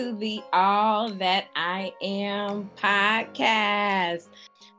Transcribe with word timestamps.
To 0.00 0.16
the 0.16 0.42
All 0.54 1.10
That 1.10 1.48
I 1.54 1.92
Am 2.00 2.70
podcast. 2.74 4.28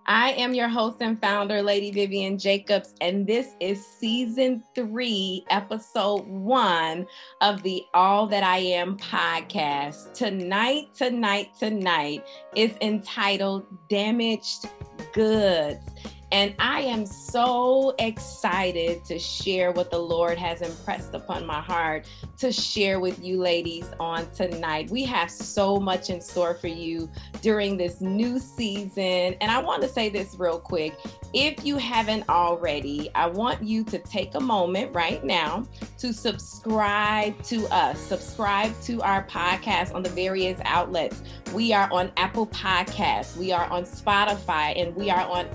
I 0.08 0.32
am 0.32 0.56
your 0.56 0.68
host 0.68 0.98
and 1.00 1.22
founder, 1.22 1.62
Lady 1.62 1.92
Vivian 1.92 2.40
Jacobs, 2.40 2.96
and 3.02 3.28
this 3.28 3.50
is 3.60 3.86
season 3.86 4.64
three, 4.74 5.46
episode 5.52 6.26
one 6.26 7.06
of 7.40 7.62
the 7.62 7.84
All 7.94 8.26
That 8.26 8.42
I 8.42 8.58
Am 8.58 8.98
podcast. 8.98 10.12
Tonight, 10.16 10.88
tonight, 10.96 11.50
tonight 11.60 12.26
is 12.56 12.72
entitled 12.82 13.68
Damaged 13.90 14.70
Goods. 15.14 15.88
And 16.32 16.56
I 16.60 16.82
am 16.82 17.06
so 17.06 17.94
excited 18.00 19.04
to 19.06 19.20
share 19.20 19.72
what 19.72 19.92
the 19.92 20.00
Lord 20.00 20.38
has 20.38 20.62
impressed 20.62 21.14
upon 21.14 21.46
my 21.46 21.60
heart 21.60 22.08
to 22.38 22.52
share 22.52 23.00
with 23.02 23.22
you 23.22 23.38
ladies 23.38 23.86
on 24.00 24.30
tonight. 24.32 24.90
We 24.90 25.04
have 25.04 25.30
so 25.30 25.78
much 25.78 26.10
in 26.10 26.22
store 26.22 26.54
for 26.54 26.68
you 26.68 27.10
during 27.42 27.76
this 27.76 28.00
new 28.00 28.40
season. 28.40 29.36
And 29.42 29.52
I 29.52 29.60
want 29.60 29.82
to 29.82 29.90
say 29.90 30.08
this 30.10 30.36
real 30.40 30.60
quick. 30.60 30.96
If 31.34 31.66
you 31.66 31.78
haven't 31.78 32.28
already, 32.30 33.10
I 33.16 33.28
want 33.28 33.64
you 33.64 33.84
to 33.86 34.00
take 34.00 34.36
a 34.36 34.40
moment 34.40 34.94
right 34.94 35.24
now 35.24 35.66
to 36.00 36.14
subscribe 36.14 37.42
to 37.44 37.68
us, 37.68 38.00
subscribe 38.00 38.80
to 38.82 39.02
our 39.02 39.26
podcast 39.28 39.94
on 39.94 40.04
the 40.04 40.10
various 40.10 40.60
outlets. 40.66 41.22
We 41.54 41.74
are 41.74 41.92
on 41.92 42.12
Apple 42.18 42.48
Podcasts, 42.48 43.38
we 43.38 43.52
are 43.52 43.66
on 43.66 43.84
Spotify, 43.84 44.82
and 44.82 44.96
we 44.96 45.10
are 45.10 45.28
on 45.28 45.48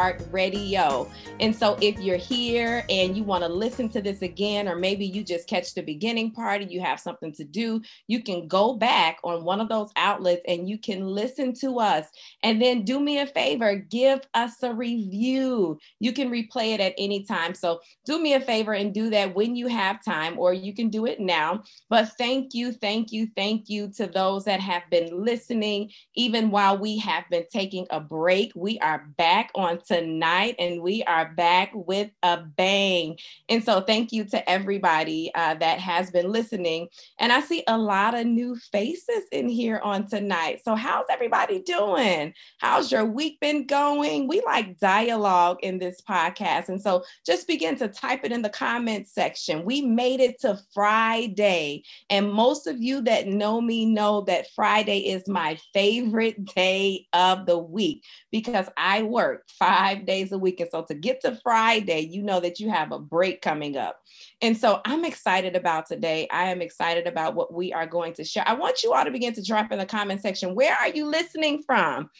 iHeartRadio. 0.00 1.08
And 1.40 1.54
so 1.54 1.76
if 1.80 1.98
you're 1.98 2.16
here 2.16 2.84
and 2.88 3.16
you 3.16 3.24
want 3.24 3.44
to 3.44 3.48
listen 3.48 3.88
to 3.90 4.00
this 4.00 4.22
again, 4.22 4.68
or 4.68 4.76
maybe 4.76 5.06
you 5.06 5.22
just 5.22 5.48
catch 5.48 5.74
the 5.74 5.82
beginning 5.82 6.32
part 6.32 6.62
and 6.62 6.70
you 6.70 6.80
have 6.80 7.00
something 7.00 7.32
to 7.34 7.44
do, 7.44 7.80
you 8.06 8.22
can 8.22 8.48
go 8.48 8.74
back 8.74 9.18
on 9.24 9.44
one 9.44 9.60
of 9.60 9.68
those 9.68 9.90
outlets 9.96 10.42
and 10.46 10.68
you 10.68 10.78
can 10.78 11.06
listen 11.06 11.52
to 11.54 11.78
us. 11.78 12.06
And 12.42 12.60
then 12.60 12.84
do 12.84 13.00
me 13.00 13.18
a 13.20 13.26
favor, 13.26 13.76
give 13.76 14.20
us 14.34 14.62
a 14.62 14.72
review. 14.72 15.78
You 15.98 16.12
can 16.12 16.30
replay 16.30 16.74
it 16.74 16.80
at 16.80 16.94
any 16.98 17.24
time. 17.24 17.54
So 17.54 17.80
do 18.04 18.20
me 18.20 18.34
a 18.34 18.40
favor 18.40 18.72
and 18.72 18.92
do 18.92 19.10
that 19.10 19.34
when 19.34 19.56
you 19.56 19.66
have 19.66 20.04
time, 20.04 20.38
or 20.38 20.52
you 20.52 20.74
can 20.74 20.88
do 20.88 21.06
it 21.06 21.20
now. 21.20 21.62
But 21.88 22.10
thank 22.18 22.54
you, 22.54 22.72
thank 22.72 23.12
you, 23.12 23.28
thank 23.36 23.68
you 23.68 23.90
to 23.96 24.06
those 24.06 24.44
that 24.44 24.60
have 24.60 24.82
been 24.90 25.24
listening, 25.24 25.90
even 26.14 26.50
while 26.50 26.76
we 26.78 26.98
have 26.98 27.24
been 27.30 27.44
taking 27.52 27.86
a 27.90 28.00
break. 28.00 28.52
We 28.54 28.78
are 28.80 29.06
back 29.16 29.50
on 29.54 29.80
tonight 29.90 30.54
and 30.60 30.80
we 30.82 31.02
are 31.02 31.32
back 31.34 31.72
with 31.74 32.10
a 32.22 32.36
bang. 32.36 33.18
And 33.48 33.64
so 33.64 33.80
thank 33.80 34.12
you 34.12 34.24
to 34.26 34.48
everybody 34.48 35.32
uh, 35.34 35.54
that 35.54 35.80
has 35.80 36.12
been 36.12 36.30
listening. 36.30 36.86
And 37.18 37.32
I 37.32 37.40
see 37.40 37.64
a 37.66 37.76
lot 37.76 38.14
of 38.14 38.24
new 38.24 38.54
faces 38.70 39.24
in 39.32 39.48
here 39.48 39.80
on 39.82 40.06
tonight. 40.06 40.60
So, 40.64 40.76
how's 40.76 41.06
everybody 41.10 41.60
doing? 41.62 42.32
How's 42.58 42.92
your 42.92 43.04
week 43.04 43.40
been 43.40 43.66
going? 43.66 44.28
We 44.28 44.40
like 44.42 44.78
dialogue 44.78 45.58
in 45.62 45.80
this 45.80 46.00
podcast. 46.08 46.68
And 46.68 46.80
so 46.80 47.02
just 47.26 47.48
begin 47.48 47.76
to 47.78 47.88
type 47.88 48.20
it 48.22 48.30
in 48.30 48.42
the 48.42 48.48
comments 48.48 49.12
section. 49.12 49.64
We 49.64 49.82
made 49.82 50.20
it 50.20 50.40
to 50.42 50.60
Friday. 50.72 51.82
And 52.10 52.32
most 52.32 52.68
of 52.68 52.80
you 52.80 53.00
that 53.02 53.26
know 53.26 53.60
me 53.60 53.86
know 53.86 54.20
that 54.22 54.52
Friday 54.54 54.98
is 55.08 55.26
my 55.26 55.58
favorite 55.74 56.44
day 56.44 57.08
of 57.12 57.46
the 57.46 57.58
week 57.58 58.04
because 58.30 58.68
I 58.76 59.02
work 59.02 59.48
five 59.58 59.79
days 60.06 60.32
a 60.32 60.38
week. 60.38 60.60
And 60.60 60.70
so 60.70 60.82
to 60.82 60.94
get 60.94 61.20
to 61.22 61.38
Friday, 61.42 62.00
you 62.00 62.22
know 62.22 62.40
that 62.40 62.60
you 62.60 62.70
have 62.70 62.92
a 62.92 62.98
break 62.98 63.42
coming 63.42 63.76
up. 63.76 64.00
And 64.42 64.56
so 64.56 64.80
I'm 64.84 65.04
excited 65.04 65.56
about 65.56 65.86
today. 65.86 66.28
I 66.30 66.50
am 66.50 66.62
excited 66.62 67.06
about 67.06 67.34
what 67.34 67.52
we 67.52 67.72
are 67.72 67.86
going 67.86 68.12
to 68.14 68.24
share. 68.24 68.44
I 68.46 68.54
want 68.54 68.82
you 68.82 68.92
all 68.92 69.04
to 69.04 69.10
begin 69.10 69.34
to 69.34 69.42
drop 69.42 69.72
in 69.72 69.78
the 69.78 69.86
comment 69.86 70.22
section. 70.22 70.54
Where 70.54 70.74
are 70.74 70.88
you 70.88 71.06
listening 71.06 71.62
from? 71.62 72.10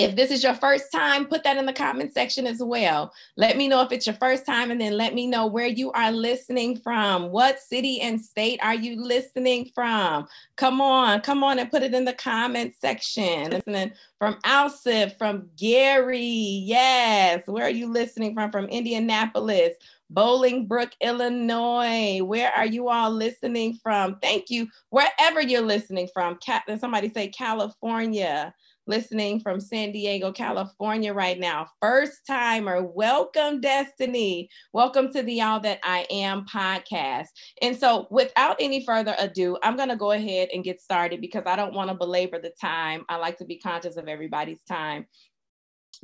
If 0.00 0.16
this 0.16 0.30
is 0.30 0.42
your 0.42 0.54
first 0.54 0.90
time, 0.92 1.26
put 1.26 1.44
that 1.44 1.56
in 1.56 1.66
the 1.66 1.72
comment 1.72 2.12
section 2.12 2.46
as 2.46 2.62
well. 2.62 3.12
Let 3.36 3.56
me 3.56 3.68
know 3.68 3.82
if 3.82 3.92
it's 3.92 4.06
your 4.06 4.16
first 4.16 4.46
time 4.46 4.70
and 4.70 4.80
then 4.80 4.96
let 4.96 5.14
me 5.14 5.26
know 5.26 5.46
where 5.46 5.66
you 5.66 5.92
are 5.92 6.10
listening 6.10 6.78
from. 6.78 7.30
What 7.30 7.60
city 7.60 8.00
and 8.00 8.20
state 8.20 8.60
are 8.62 8.74
you 8.74 9.00
listening 9.00 9.70
from? 9.74 10.26
Come 10.56 10.80
on, 10.80 11.20
come 11.20 11.44
on 11.44 11.58
and 11.58 11.70
put 11.70 11.82
it 11.82 11.94
in 11.94 12.04
the 12.04 12.12
comment 12.12 12.74
section. 12.80 13.50
Listening 13.50 13.92
from 14.18 14.34
Alsip, 14.44 15.18
from 15.18 15.48
Gary. 15.56 16.18
Yes. 16.18 17.42
Where 17.46 17.64
are 17.64 17.70
you 17.70 17.90
listening 17.90 18.34
from? 18.34 18.50
From 18.50 18.66
Indianapolis. 18.66 19.74
Bolingbrook, 20.12 20.90
Illinois. 21.00 22.20
Where 22.24 22.50
are 22.52 22.66
you 22.66 22.88
all 22.88 23.12
listening 23.12 23.78
from? 23.80 24.18
Thank 24.20 24.50
you. 24.50 24.66
Wherever 24.88 25.40
you're 25.40 25.60
listening 25.60 26.08
from. 26.12 26.38
Somebody 26.78 27.12
say 27.12 27.28
California 27.28 28.52
listening 28.86 29.40
from 29.40 29.60
San 29.60 29.92
Diego, 29.92 30.32
California 30.32 31.12
right 31.12 31.38
now. 31.38 31.66
First 31.80 32.26
timer, 32.26 32.82
welcome, 32.82 33.60
Destiny. 33.60 34.48
Welcome 34.72 35.12
to 35.12 35.22
the 35.22 35.42
All 35.42 35.60
That 35.60 35.80
I 35.82 36.06
Am 36.10 36.44
podcast. 36.46 37.26
And 37.62 37.76
so, 37.76 38.06
without 38.10 38.56
any 38.58 38.84
further 38.84 39.14
ado, 39.18 39.58
I'm 39.62 39.76
going 39.76 39.90
to 39.90 39.96
go 39.96 40.12
ahead 40.12 40.48
and 40.52 40.64
get 40.64 40.80
started 40.80 41.20
because 41.20 41.44
I 41.46 41.56
don't 41.56 41.74
want 41.74 41.90
to 41.90 41.94
belabor 41.94 42.40
the 42.40 42.52
time. 42.60 43.04
I 43.08 43.16
like 43.16 43.38
to 43.38 43.44
be 43.44 43.58
conscious 43.58 43.96
of 43.96 44.08
everybody's 44.08 44.62
time 44.62 45.06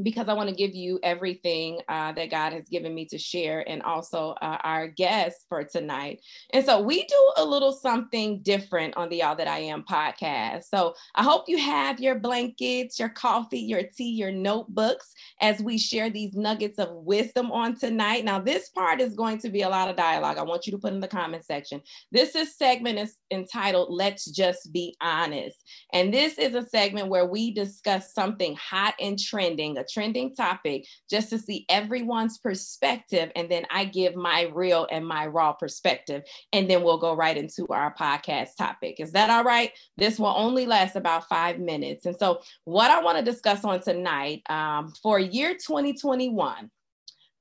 because 0.03 0.29
I 0.29 0.35
want 0.35 0.49
to 0.49 0.55
give 0.55 0.75
you 0.75 1.01
everything 1.03 1.81
uh, 1.89 2.13
that 2.13 2.31
God 2.31 2.53
has 2.53 2.69
given 2.69 2.95
me 2.95 3.07
to 3.07 3.19
share 3.19 3.69
and 3.69 3.83
also 3.83 4.35
uh, 4.43 4.59
our 4.63 4.89
guests 4.89 5.47
for 5.49 5.65
tonight. 5.65 6.21
And 6.53 6.65
so 6.65 6.81
we 6.81 7.05
do 7.07 7.33
a 7.39 7.45
little 7.45 7.73
something 7.73 8.43
different 8.43 8.97
on 8.97 9.09
the 9.09 9.23
All 9.23 9.37
That 9.37 9.49
I 9.49 9.61
Am 9.61 9.85
podcast. 9.85 10.65
So 10.65 10.95
I 11.15 11.23
hope 11.23 11.45
you 11.49 11.59
have 11.59 11.99
your 11.99 12.19
blankets, 12.19 12.99
your 12.99 13.09
coffee, 13.09 13.61
your 13.61 13.83
tea, 13.85 14.11
your 14.11 14.33
notebooks 14.33 15.15
as 15.41 15.61
we 15.61 15.79
share 15.79 16.11
these 16.11 16.35
nuggets 16.35 16.79
of 16.79 16.91
wisdom 16.93 17.51
on 17.51 17.77
tonight. 17.77 18.25
Now, 18.25 18.39
this 18.39 18.69
part 18.69 19.01
is 19.01 19.15
going 19.15 19.39
to 19.39 19.49
be 19.49 19.63
a 19.63 19.69
lot 19.69 19.89
of 19.89 19.97
dialogue. 19.97 20.39
I 20.39 20.43
want 20.43 20.67
you 20.67 20.73
to 20.73 20.79
put 20.79 20.93
in 20.93 21.01
the 21.01 21.09
comment 21.09 21.45
section. 21.45 21.81
This 22.13 22.35
is 22.35 22.57
segment 22.57 22.99
is 22.99 23.17
entitled 23.31 23.89
Let's 23.91 24.31
Just 24.31 24.73
Be 24.73 24.97
Honest. 25.01 25.57
And 25.93 26.13
this 26.13 26.39
is 26.39 26.55
a 26.55 26.67
segment 26.67 27.09
where 27.09 27.27
we 27.27 27.53
discuss 27.53 28.13
something 28.13 28.57
hot 28.57 28.95
and 29.01 29.19
trending, 29.19 29.79
a 29.79 29.86
trending 29.87 30.35
topic 30.35 30.87
just 31.09 31.31
to 31.31 31.39
see 31.39 31.67
everyone's 31.69 32.39
perspective. 32.39 33.31
And 33.37 33.51
then 33.51 33.67
I 33.71 33.85
give 33.85 34.15
my 34.17 34.51
real 34.55 34.87
and 34.91 35.07
my 35.07 35.27
raw 35.27 35.53
perspective. 35.53 36.23
And 36.53 36.69
then 36.69 36.83
we'll 36.83 36.99
go 36.99 37.15
right 37.15 37.37
into 37.37 37.67
our 37.69 37.95
podcast 37.95 38.57
topic. 38.57 39.01
Is 39.01 39.13
that 39.13 39.31
all 39.31 39.45
right? 39.45 39.73
This 39.97 40.19
will 40.19 40.35
only 40.37 40.67
last 40.67 40.97
about 40.97 41.29
five 41.29 41.59
minutes. 41.59 42.07
And 42.07 42.17
so, 42.19 42.41
what 42.65 42.91
I 42.91 43.03
want 43.03 43.19
to 43.19 43.25
discuss 43.25 43.65
on 43.65 43.81
tonight 43.81 44.43
um, 44.49 44.93
for 45.03 45.19
year 45.19 45.55
2021, 45.55 46.71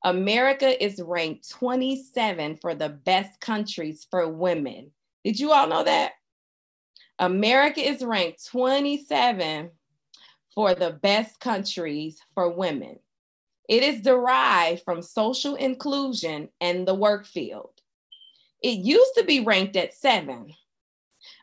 America 0.04 0.84
is 0.84 1.02
ranked 1.04 1.50
27 1.50 2.58
for 2.58 2.76
the 2.76 2.90
best 2.90 3.40
countries 3.40 4.06
for 4.12 4.28
women. 4.28 4.92
Did 5.24 5.40
you 5.40 5.52
all 5.52 5.68
know 5.68 5.84
that? 5.84 6.14
America 7.18 7.82
is 7.82 8.04
ranked 8.04 8.46
27 8.48 9.72
for 10.56 10.74
the 10.74 10.92
best 10.92 11.40
countries 11.40 12.18
for 12.34 12.50
women. 12.50 12.98
It 13.68 13.84
is 13.84 14.02
derived 14.02 14.84
from 14.84 15.02
social 15.02 15.56
inclusion 15.56 16.50
and 16.62 16.88
the 16.88 16.94
work 16.96 17.26
field. 17.26 17.72
It 18.64 18.80
used 18.80 19.12
to 19.18 19.24
be 19.24 19.42
ranked 19.42 19.76
at 19.76 19.94
seven. 19.94 20.54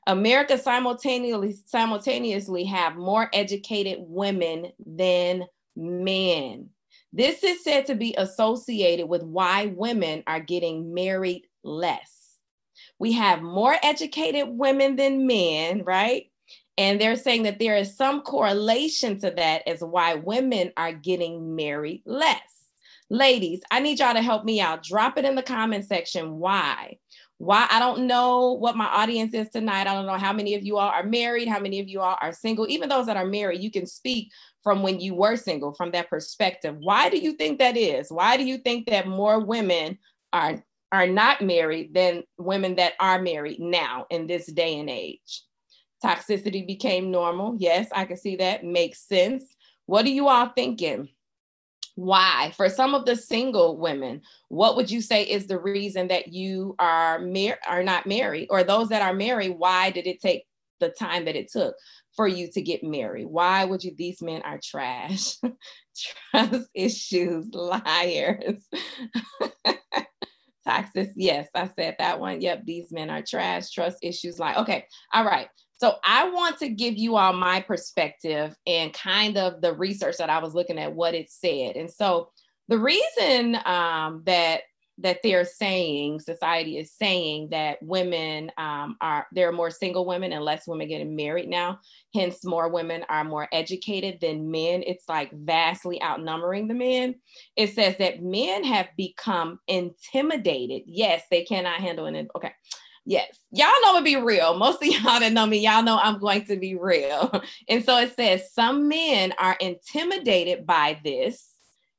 America 0.06 0.58
simultaneously, 0.58 1.56
simultaneously 1.66 2.64
have 2.64 2.96
more 2.96 3.28
educated 3.32 3.98
women 4.00 4.72
than 4.84 5.44
men. 5.76 6.70
This 7.12 7.44
is 7.44 7.62
said 7.62 7.86
to 7.86 7.94
be 7.94 8.14
associated 8.16 9.06
with 9.06 9.22
why 9.22 9.66
women 9.66 10.22
are 10.26 10.40
getting 10.40 10.94
married 10.94 11.46
less. 11.62 12.38
We 12.98 13.12
have 13.12 13.42
more 13.42 13.76
educated 13.82 14.48
women 14.48 14.96
than 14.96 15.26
men, 15.26 15.82
right? 15.84 16.31
And 16.78 17.00
they're 17.00 17.16
saying 17.16 17.42
that 17.42 17.58
there 17.58 17.76
is 17.76 17.96
some 17.96 18.22
correlation 18.22 19.18
to 19.20 19.30
that 19.30 19.68
as 19.68 19.80
why 19.80 20.14
women 20.14 20.72
are 20.76 20.92
getting 20.92 21.54
married 21.54 22.02
less. 22.06 22.40
Ladies, 23.10 23.60
I 23.70 23.80
need 23.80 23.98
y'all 23.98 24.14
to 24.14 24.22
help 24.22 24.44
me 24.44 24.60
out. 24.60 24.82
Drop 24.82 25.18
it 25.18 25.26
in 25.26 25.34
the 25.34 25.42
comment 25.42 25.84
section. 25.84 26.38
Why? 26.38 26.96
Why? 27.36 27.66
I 27.70 27.78
don't 27.78 28.06
know 28.06 28.52
what 28.52 28.76
my 28.76 28.86
audience 28.86 29.34
is 29.34 29.50
tonight. 29.50 29.86
I 29.86 29.92
don't 29.92 30.06
know 30.06 30.16
how 30.16 30.32
many 30.32 30.54
of 30.54 30.64
you 30.64 30.78
all 30.78 30.88
are 30.88 31.04
married, 31.04 31.46
how 31.46 31.60
many 31.60 31.78
of 31.80 31.88
you 31.88 32.00
all 32.00 32.16
are 32.22 32.32
single. 32.32 32.66
Even 32.70 32.88
those 32.88 33.04
that 33.06 33.18
are 33.18 33.26
married, 33.26 33.62
you 33.62 33.70
can 33.70 33.84
speak 33.84 34.30
from 34.62 34.82
when 34.82 34.98
you 34.98 35.14
were 35.14 35.36
single 35.36 35.74
from 35.74 35.90
that 35.90 36.08
perspective. 36.08 36.76
Why 36.78 37.10
do 37.10 37.18
you 37.18 37.32
think 37.32 37.58
that 37.58 37.76
is? 37.76 38.10
Why 38.10 38.38
do 38.38 38.44
you 38.44 38.58
think 38.58 38.86
that 38.86 39.06
more 39.06 39.40
women 39.40 39.98
are 40.32 40.62
are 40.90 41.06
not 41.06 41.42
married 41.42 41.92
than 41.94 42.22
women 42.38 42.76
that 42.76 42.92
are 43.00 43.20
married 43.20 43.60
now 43.60 44.06
in 44.08 44.26
this 44.26 44.46
day 44.46 44.78
and 44.78 44.88
age? 44.88 45.42
Toxicity 46.02 46.66
became 46.66 47.10
normal. 47.10 47.56
Yes, 47.58 47.88
I 47.92 48.04
can 48.04 48.16
see 48.16 48.36
that. 48.36 48.64
Makes 48.64 49.06
sense. 49.06 49.44
What 49.86 50.04
are 50.04 50.10
you 50.10 50.28
all 50.28 50.48
thinking? 50.48 51.08
why? 51.94 52.52
For 52.56 52.68
some 52.68 52.94
of 52.94 53.04
the 53.04 53.16
single 53.16 53.78
women 53.78 54.22
what 54.48 54.76
would 54.76 54.90
you 54.90 55.00
say 55.00 55.24
is 55.24 55.46
the 55.46 55.58
reason 55.58 56.08
that 56.08 56.28
you 56.28 56.74
are 56.78 57.18
mar- 57.20 57.58
are 57.68 57.82
not 57.82 58.06
married? 58.06 58.48
Or 58.50 58.64
those 58.64 58.88
that 58.88 59.02
are 59.02 59.14
married 59.14 59.50
why 59.58 59.90
did 59.90 60.06
it 60.06 60.20
take 60.20 60.44
the 60.80 60.88
time 60.90 61.24
that 61.26 61.36
it 61.36 61.50
took 61.50 61.74
for 62.16 62.26
you 62.26 62.50
to 62.52 62.62
get 62.62 62.82
married? 62.82 63.26
Why 63.26 63.64
would 63.64 63.84
you 63.84 63.94
these 63.96 64.22
men 64.22 64.42
are 64.42 64.60
trash? 64.62 65.36
Trust 66.32 66.68
issues 66.74 67.48
liars. 67.52 68.66
Toxic 70.64 71.10
yes 71.16 71.48
i 71.54 71.68
said 71.76 71.96
that 71.98 72.20
one. 72.20 72.40
Yep 72.40 72.64
these 72.64 72.90
men 72.90 73.10
are 73.10 73.22
trash. 73.22 73.70
Trust 73.70 73.98
issues 74.02 74.38
like 74.38 74.56
okay 74.56 74.86
all 75.12 75.24
right 75.24 75.48
so 75.82 75.96
I 76.04 76.30
want 76.30 76.60
to 76.60 76.68
give 76.68 76.96
you 76.96 77.16
all 77.16 77.32
my 77.32 77.60
perspective 77.60 78.54
and 78.68 78.92
kind 78.92 79.36
of 79.36 79.60
the 79.60 79.72
research 79.72 80.16
that 80.18 80.30
I 80.30 80.38
was 80.38 80.54
looking 80.54 80.78
at 80.78 80.94
what 80.94 81.12
it 81.12 81.28
said. 81.28 81.74
And 81.74 81.90
so 81.90 82.30
the 82.68 82.78
reason 82.78 83.58
um, 83.64 84.22
that 84.26 84.60
that 84.98 85.18
they're 85.24 85.44
saying 85.44 86.20
society 86.20 86.78
is 86.78 86.92
saying 86.92 87.48
that 87.50 87.78
women 87.82 88.52
um, 88.58 88.96
are 89.00 89.26
there 89.32 89.48
are 89.48 89.52
more 89.52 89.72
single 89.72 90.06
women 90.06 90.32
and 90.32 90.44
less 90.44 90.68
women 90.68 90.86
getting 90.86 91.16
married 91.16 91.48
now 91.48 91.80
hence 92.14 92.44
more 92.44 92.68
women 92.68 93.04
are 93.08 93.24
more 93.24 93.48
educated 93.52 94.18
than 94.20 94.52
men. 94.52 94.84
It's 94.86 95.08
like 95.08 95.32
vastly 95.32 96.00
outnumbering 96.00 96.68
the 96.68 96.74
men. 96.74 97.16
It 97.56 97.74
says 97.74 97.96
that 97.98 98.22
men 98.22 98.62
have 98.62 98.90
become 98.96 99.58
intimidated. 99.66 100.82
Yes 100.86 101.24
they 101.28 101.42
cannot 101.42 101.80
handle 101.80 102.06
it 102.06 102.28
okay 102.36 102.52
Yes, 103.04 103.36
y'all 103.50 103.68
know 103.82 103.98
to 103.98 104.04
be 104.04 104.16
real. 104.16 104.56
Most 104.56 104.82
of 104.82 104.88
y'all 104.88 105.20
that 105.20 105.32
know 105.32 105.46
me, 105.46 105.58
y'all 105.58 105.82
know 105.82 105.98
I'm 105.98 106.18
going 106.18 106.44
to 106.46 106.56
be 106.56 106.74
real. 106.76 107.30
And 107.68 107.84
so 107.84 107.96
it 107.98 108.14
says 108.14 108.52
some 108.52 108.88
men 108.88 109.32
are 109.38 109.56
intimidated 109.60 110.66
by 110.66 111.00
this 111.04 111.48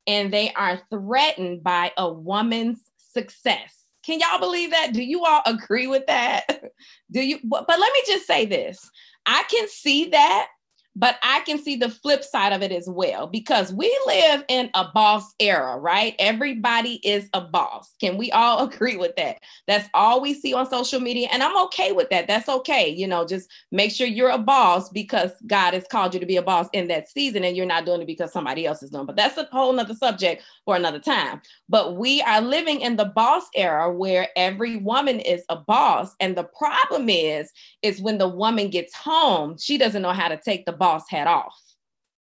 and 0.08 0.32
they 0.32 0.52
are 0.54 0.82
threatened 0.90 1.64
by 1.64 1.92
a 1.98 2.12
woman's 2.12 2.80
success. 2.98 3.84
Can 4.06 4.20
y'all 4.20 4.40
believe 4.40 4.72
that? 4.72 4.94
Do 4.94 5.02
you 5.02 5.24
all 5.26 5.42
agree 5.46 5.88
with 5.88 6.06
that? 6.08 6.64
Do 7.12 7.22
you? 7.22 7.40
But, 7.44 7.66
but 7.68 7.80
let 7.80 7.94
me 7.94 8.02
just 8.06 8.28
say 8.28 8.46
this 8.46 8.90
I 9.26 9.44
can 9.50 9.68
see 9.70 10.10
that 10.10 10.48
but 10.96 11.18
I 11.24 11.42
can 11.42 11.58
see 11.58 11.76
the 11.76 11.90
flip 11.90 12.24
side 12.24 12.54
of 12.54 12.62
it 12.62 12.72
as 12.72 12.88
well 12.88 13.28
because 13.28 13.74
we 13.74 13.96
live 14.06 14.44
in 14.48 14.70
a 14.74 14.86
boss 14.94 15.34
era, 15.40 15.78
right? 15.78 16.16
Everybody 16.20 16.96
is 17.04 17.30
a 17.34 17.42
boss. 17.42 17.96
Can 18.00 18.18
we 18.18 18.32
all 18.32 18.64
agree 18.68 18.98
with 18.98 19.16
that? 19.16 19.40
That's 19.68 19.90
all 19.94 20.22
we 20.22 20.34
see 20.34 20.54
on 20.54 20.70
social 20.70 21.00
media. 21.00 21.30
And 21.32 21.42
I'm 21.42 21.58
okay 21.66 21.92
with 21.92 22.10
that. 22.12 22.28
That's 22.28 22.48
okay. 22.48 22.90
You 22.90 23.08
know, 23.08 23.26
just 23.26 23.50
make 23.72 23.92
sure 23.92 24.08
you're 24.08 24.30
a 24.30 24.38
boss 24.38 24.90
because 24.90 25.32
God 25.48 25.74
has 25.74 25.86
called 25.90 26.14
you 26.14 26.20
to 26.20 26.26
be 26.26 26.38
a 26.38 26.44
boss 26.44 26.68
in 26.74 26.88
that 26.90 27.10
season 27.10 27.44
and 27.44 27.58
you're 27.58 27.66
not 27.66 27.86
doing 27.86 28.02
it 28.02 28.08
because 28.08 28.32
somebody 28.32 28.66
else 28.66 28.84
is 28.84 28.92
doing. 28.92 29.06
But 29.06 29.16
that's 29.16 29.38
a 29.38 29.48
whole 29.52 29.74
nother 29.74 29.96
subject 29.96 30.44
for 30.66 30.76
another 30.76 31.00
time. 31.00 31.42
But 31.70 31.98
we 31.98 32.22
are 32.22 32.42
living 32.42 32.82
in 32.82 32.98
the 32.98 33.06
boss 33.06 33.44
era 33.56 33.92
where 33.92 34.28
every 34.36 34.78
woman 34.78 35.20
is 35.20 35.44
a 35.50 35.56
boss. 35.56 36.16
And 36.20 36.36
the 36.36 36.44
problem 36.44 37.10
is, 37.10 37.52
is 37.82 38.02
when 38.02 38.20
the 38.20 38.28
woman 38.28 38.70
gets 38.70 38.96
home, 38.96 39.58
she 39.58 39.78
doesn't 39.78 40.02
know 40.02 40.14
how 40.14 40.28
to 40.28 40.38
take 40.38 40.66
the 40.66 40.83
boss 40.84 41.10
hat 41.10 41.28
off. 41.28 41.58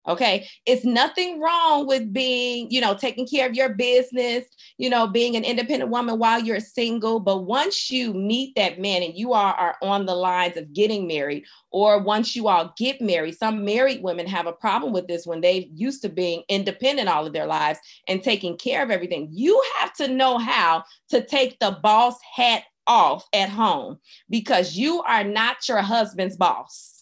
Okay. 0.07 0.47
It's 0.65 0.85
nothing 0.85 1.41
wrong 1.41 1.85
with 1.85 2.13
being, 2.13 2.71
you 2.71 2.79
know, 2.79 2.95
taking 2.95 3.27
care 3.27 3.45
of 3.45 3.55
your 3.55 3.73
business, 3.73 4.45
you 4.77 4.89
know, 4.89 5.05
being 5.05 5.35
an 5.35 5.43
independent 5.43 5.91
woman 5.91 6.17
while 6.17 6.41
you're 6.41 6.61
single. 6.61 7.19
But 7.19 7.43
once 7.43 7.91
you 7.91 8.13
meet 8.13 8.55
that 8.55 8.79
man 8.79 9.03
and 9.03 9.17
you 9.17 9.33
are, 9.33 9.53
are 9.53 9.75
on 9.81 10.05
the 10.05 10.15
lines 10.15 10.55
of 10.55 10.71
getting 10.71 11.07
married, 11.07 11.43
or 11.71 12.01
once 12.01 12.37
you 12.37 12.47
all 12.47 12.73
get 12.77 13.01
married, 13.01 13.37
some 13.37 13.65
married 13.65 14.01
women 14.01 14.27
have 14.27 14.47
a 14.47 14.53
problem 14.53 14.93
with 14.93 15.09
this 15.09 15.27
when 15.27 15.41
they 15.41 15.69
used 15.73 16.01
to 16.03 16.09
being 16.09 16.41
independent 16.47 17.09
all 17.09 17.27
of 17.27 17.33
their 17.33 17.47
lives 17.47 17.79
and 18.07 18.23
taking 18.23 18.55
care 18.55 18.81
of 18.81 18.91
everything. 18.91 19.27
You 19.29 19.61
have 19.79 19.93
to 19.95 20.07
know 20.07 20.37
how 20.37 20.85
to 21.09 21.21
take 21.21 21.59
the 21.59 21.79
boss 21.83 22.15
hat 22.33 22.63
off 22.87 23.27
at 23.33 23.49
home 23.49 23.99
because 24.29 24.77
you 24.77 25.03
are 25.03 25.25
not 25.25 25.67
your 25.67 25.81
husband's 25.81 26.37
boss 26.37 26.96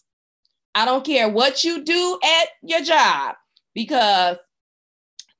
I 0.76 0.84
don't 0.84 1.06
care 1.06 1.26
what 1.26 1.64
you 1.64 1.82
do 1.82 2.18
at 2.22 2.48
your 2.62 2.82
job 2.82 3.34
because 3.74 4.36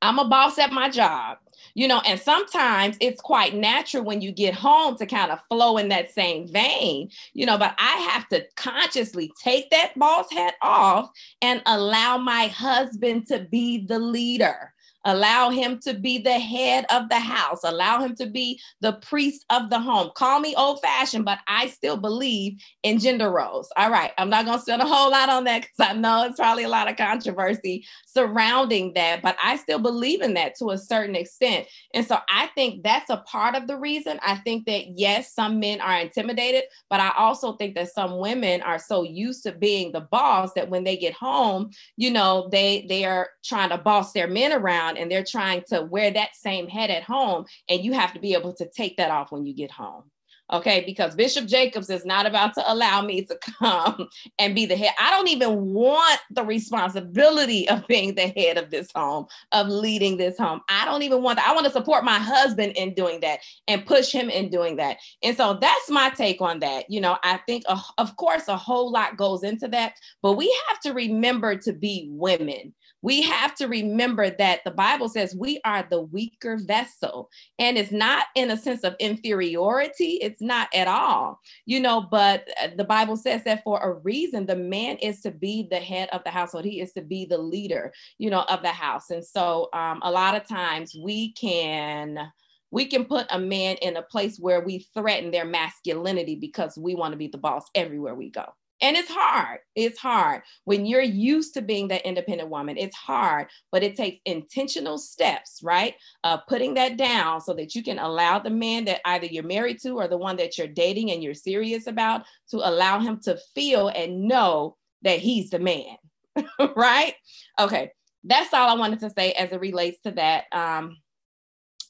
I'm 0.01 0.19
a 0.19 0.27
boss 0.27 0.59
at 0.59 0.73
my 0.73 0.89
job. 0.89 1.37
You 1.75 1.89
know, 1.89 2.01
and 2.07 2.19
sometimes 2.19 2.97
it's 3.03 3.21
quite 3.21 3.55
natural 3.55 4.03
when 4.03 4.23
you 4.23 4.33
get 4.33 4.55
home 4.55 4.97
to 4.97 5.05
kind 5.05 5.31
of 5.31 5.41
flow 5.51 5.77
in 5.77 5.91
that 5.91 6.11
same 6.11 6.49
vein, 6.49 7.11
you 7.35 7.45
know, 7.45 7.59
but 7.59 7.75
I 7.77 7.97
have 8.11 8.27
to 8.31 8.47
consciously 8.57 9.31
take 9.43 9.69
that 9.71 9.93
boss 9.99 10.33
hat 10.33 10.55
off 10.63 11.11
and 11.43 11.61
allow 11.67 12.17
my 12.17 12.47
husband 12.47 13.27
to 13.27 13.41
be 13.51 13.85
the 13.85 13.99
leader 13.99 14.73
Allow 15.07 15.51
him 15.51 15.79
to 15.81 15.95
be 15.95 16.19
the 16.19 16.39
head 16.39 16.85
of 16.91 17.09
the 17.09 17.21
house. 17.21 17.61
Allow 17.63 18.01
him 18.01 18.17
to 18.17 18.27
be 18.27 18.61
the 18.81 18.95
priest 18.95 19.45
of 19.51 19.71
the 19.71 19.79
home. 19.79 20.11
Call 20.17 20.41
me 20.41 20.55
old 20.57 20.81
fashioned, 20.83 21.25
but 21.25 21.39
I 21.47 21.69
still 21.69 21.97
believe 21.97 22.61
in 22.83 22.99
gender 22.99 23.31
roles. 23.31 23.71
All 23.77 23.91
right. 23.91 24.11
I'm 24.19 24.29
not 24.29 24.47
going 24.47 24.59
to 24.59 24.63
spend 24.63 24.83
a 24.83 24.87
whole 24.87 25.13
lot 25.13 25.29
on 25.29 25.45
that 25.45 25.63
because 25.63 25.93
I 25.93 25.93
know 25.97 26.25
it's 26.25 26.41
probably 26.41 26.65
a 26.65 26.69
lot 26.69 26.91
of 26.91 26.97
controversy 26.97 27.87
surrounding 28.05 28.95
that, 28.95 29.23
but 29.23 29.37
I 29.41 29.57
still 29.57 29.79
believe 29.79 30.23
in 30.23 30.35
that 30.35 30.57
to 30.57 30.71
a 30.71 30.79
certain 30.79 31.15
extent. 31.15 31.69
And 31.95 32.05
so 32.05 32.19
I 32.29 32.49
think 32.57 32.83
that's 32.83 33.09
a 33.09 33.19
part 33.19 33.55
of 33.55 33.69
the 33.69 33.77
reason. 33.77 34.19
I 34.25 34.37
think 34.39 34.67
that, 34.67 34.99
yes, 34.99 35.33
some 35.33 35.61
men 35.61 35.81
are 35.81 36.01
intimidated, 36.01 36.65
but 36.91 36.99
I 36.99 37.13
also 37.17 37.53
think 37.53 37.77
that 37.77 37.93
some 37.93 38.19
women 38.19 38.61
are 38.63 38.81
so 38.81 39.05
used 39.05 39.45
to 39.45 39.53
being 39.53 39.93
the 39.93 40.01
boss 40.01 40.51
that 40.55 40.69
when 40.69 40.83
they 40.83 40.97
get 40.97 41.15
home, 41.15 41.71
you 41.97 42.11
know, 42.11 42.49
they, 42.51 42.87
they 42.89 43.05
are 43.05 43.29
trying 43.45 43.69
to 43.69 43.79
boss 43.79 44.13
their 44.13 44.27
men 44.27 44.53
around 44.53 44.96
and 44.97 45.11
they're 45.11 45.25
trying 45.25 45.63
to 45.69 45.83
wear 45.83 46.11
that 46.11 46.37
same 46.37 46.69
head 46.69 46.91
at 46.91 47.03
home 47.03 47.45
and 47.69 47.85
you 47.85 47.93
have 47.93 48.13
to 48.15 48.21
be 48.21 48.35
able 48.35 48.55
to 48.55 48.69
take 48.69 48.97
that 48.97 49.11
off 49.11 49.33
when 49.33 49.47
you 49.47 49.55
get 49.55 49.71
home 49.71 50.05
okay? 50.53 50.85
Because 50.85 51.15
bishop 51.15 51.47
jacobs 51.47 51.91
is 51.91 52.05
not 52.05 52.27
about 52.27 52.55
to 52.55 52.73
allow 52.73 53.03
me 53.03 53.23
to 53.25 53.39
come 53.59 54.09
and 54.39 54.55
be 54.55 54.67
the 54.67 54.77
head. 54.77 54.93
I 55.01 55.11
don't 55.11 55.29
even 55.29 55.73
want 55.73 56.21
the 56.31 56.45
responsibility 56.45 57.69
of 57.69 57.87
being 57.87 58.15
the 58.15 58.29
head 58.29 58.59
of 58.59 58.71
this 58.71 58.89
home 58.95 59.27
of 59.53 59.69
leading 59.69 60.17
this 60.17 60.39
home. 60.39 60.61
I 60.69 60.85
don't 60.85 61.03
even 61.03 61.23
want 61.23 61.39
that. 61.39 61.49
I 61.49 61.55
want 61.55 61.67
to 61.67 61.73
support 61.73 62.05
my 62.05 62.19
husband 62.19 62.73
in 62.77 62.95
doing 62.95 63.21
that 63.21 63.41
and 63.69 63.87
push 63.87 64.13
him 64.13 64.31
in 64.31 64.49
doing 64.49 64.77
that. 64.77 64.99
And 65.23 65.37
so 65.37 65.59
that's 65.61 65.91
my 65.91 66.11
take 66.11 66.41
on 66.41 66.61
that. 66.61 66.85
You 66.89 67.01
know 67.01 67.19
i 67.23 67.39
think 67.47 67.65
uh, 67.69 67.81
of 67.99 68.17
course 68.17 68.49
a 68.49 68.57
whole 68.57 68.91
lot 68.91 69.17
goes 69.17 69.43
into 69.43 69.69
that 69.69 69.95
but 70.23 70.35
we 70.35 70.55
have 70.69 70.81
to 70.81 70.93
remember 70.93 71.57
to 71.57 71.73
be 71.73 72.09
women 72.11 72.73
we 73.03 73.23
have 73.23 73.55
to 73.57 73.69
remember 73.69 74.31
that 74.31 74.61
the 74.65 74.71
Bible 74.71 75.09
says 75.09 75.37
we 75.37 75.61
are 75.65 75.87
the 75.89 76.03
weaker 76.03 76.59
vessel. 76.59 77.29
And 77.59 77.77
it's 77.79 77.93
not 77.93 78.27
in 78.35 78.51
a 78.51 78.57
sense 78.57 78.85
of 78.85 78.97
inferiority, 78.99 80.19
it's 80.23 80.41
not 80.41 80.69
at 80.75 80.89
all, 80.89 81.41
you 81.67 81.81
know, 81.81 82.07
but 82.11 82.49
uh, 82.63 82.69
the 82.77 82.85
Bible 82.85 83.17
says 83.17 83.45
that 83.45 83.63
for 83.63 83.81
a 83.81 83.93
reason, 84.01 84.47
the 84.47 84.57
man 84.57 84.97
is 84.99 85.21
to 85.21 85.31
be 85.31 85.69
the 85.71 85.79
head 85.79 86.09
of 86.13 86.25
the 86.25 86.31
household, 86.31 86.65
he 86.65 86.81
is 86.81 86.93
to 86.95 87.03
be 87.03 87.25
the 87.25 87.39
leader, 87.39 87.93
you 88.19 88.31
know, 88.31 88.43
of 88.43 88.63
the 88.63 88.69
house. 88.69 89.11
And 89.11 89.25
so 89.25 89.69
um, 89.73 90.01
a 90.03 90.11
lot 90.11 90.35
of 90.35 90.49
times 90.49 90.97
we 91.01 91.33
can 91.33 92.31
we 92.73 92.87
can 92.87 93.05
put 93.05 93.27
a 93.31 93.39
man 93.39 93.77
in 93.77 93.97
a 93.97 94.03
place 94.03 94.39
where 94.39 94.61
we 94.61 94.87
threaten 94.93 95.31
their 95.31 95.45
masculinity 95.45 96.35
because 96.35 96.77
we 96.77 96.95
want 96.95 97.13
to 97.13 97.17
be 97.17 97.29
the 97.29 97.39
boss 97.39 97.65
everywhere 97.75 98.15
we 98.15 98.31
go. 98.31 98.45
And 98.83 98.97
it's 98.97 99.11
hard. 99.11 99.61
It's 99.75 99.99
hard 99.99 100.43
when 100.65 100.85
you're 100.85 101.01
used 101.01 101.55
to 101.55 101.63
being 101.63 101.89
that 101.89 102.07
independent 102.07 102.51
woman. 102.51 102.77
It's 102.77 102.97
hard, 102.97 103.49
but 103.73 103.83
it 103.83 103.97
takes 103.97 104.21
intentional 104.27 104.99
steps, 104.99 105.61
right? 105.63 105.95
Uh, 106.25 106.39
putting 106.49 106.75
that 106.75 106.99
down 106.99 107.41
so 107.41 107.55
that 107.55 107.75
you 107.75 107.83
can 107.83 107.99
allow 107.99 108.39
the 108.39 108.51
man 108.51 108.85
that 108.85 109.01
either 109.07 109.27
you're 109.27 109.45
married 109.45 109.81
to 109.81 109.93
or 109.93 110.09
the 110.09 110.19
one 110.19 110.37
that 110.37 110.59
you're 110.59 110.67
dating 110.67 111.11
and 111.11 111.23
you're 111.23 111.35
serious 111.35 111.87
about 111.87 112.23
to 112.51 112.59
allow 112.59 113.01
him 113.01 113.19
to 113.21 113.39
feel 113.55 113.89
and 113.89 114.29
know 114.29 114.77
that 115.03 115.21
he's 115.21 115.51
the 115.51 115.59
man, 115.59 115.97
right? 116.77 117.15
Okay, 117.59 117.93
that's 118.25 118.53
all 118.53 118.69
I 118.69 118.79
wanted 118.79 119.01
to 119.01 119.11
say 119.11 119.33
as 119.33 119.53
it 119.53 119.61
relates 119.61 120.01
to 120.03 120.11
that. 120.13 120.45
Um, 120.53 120.99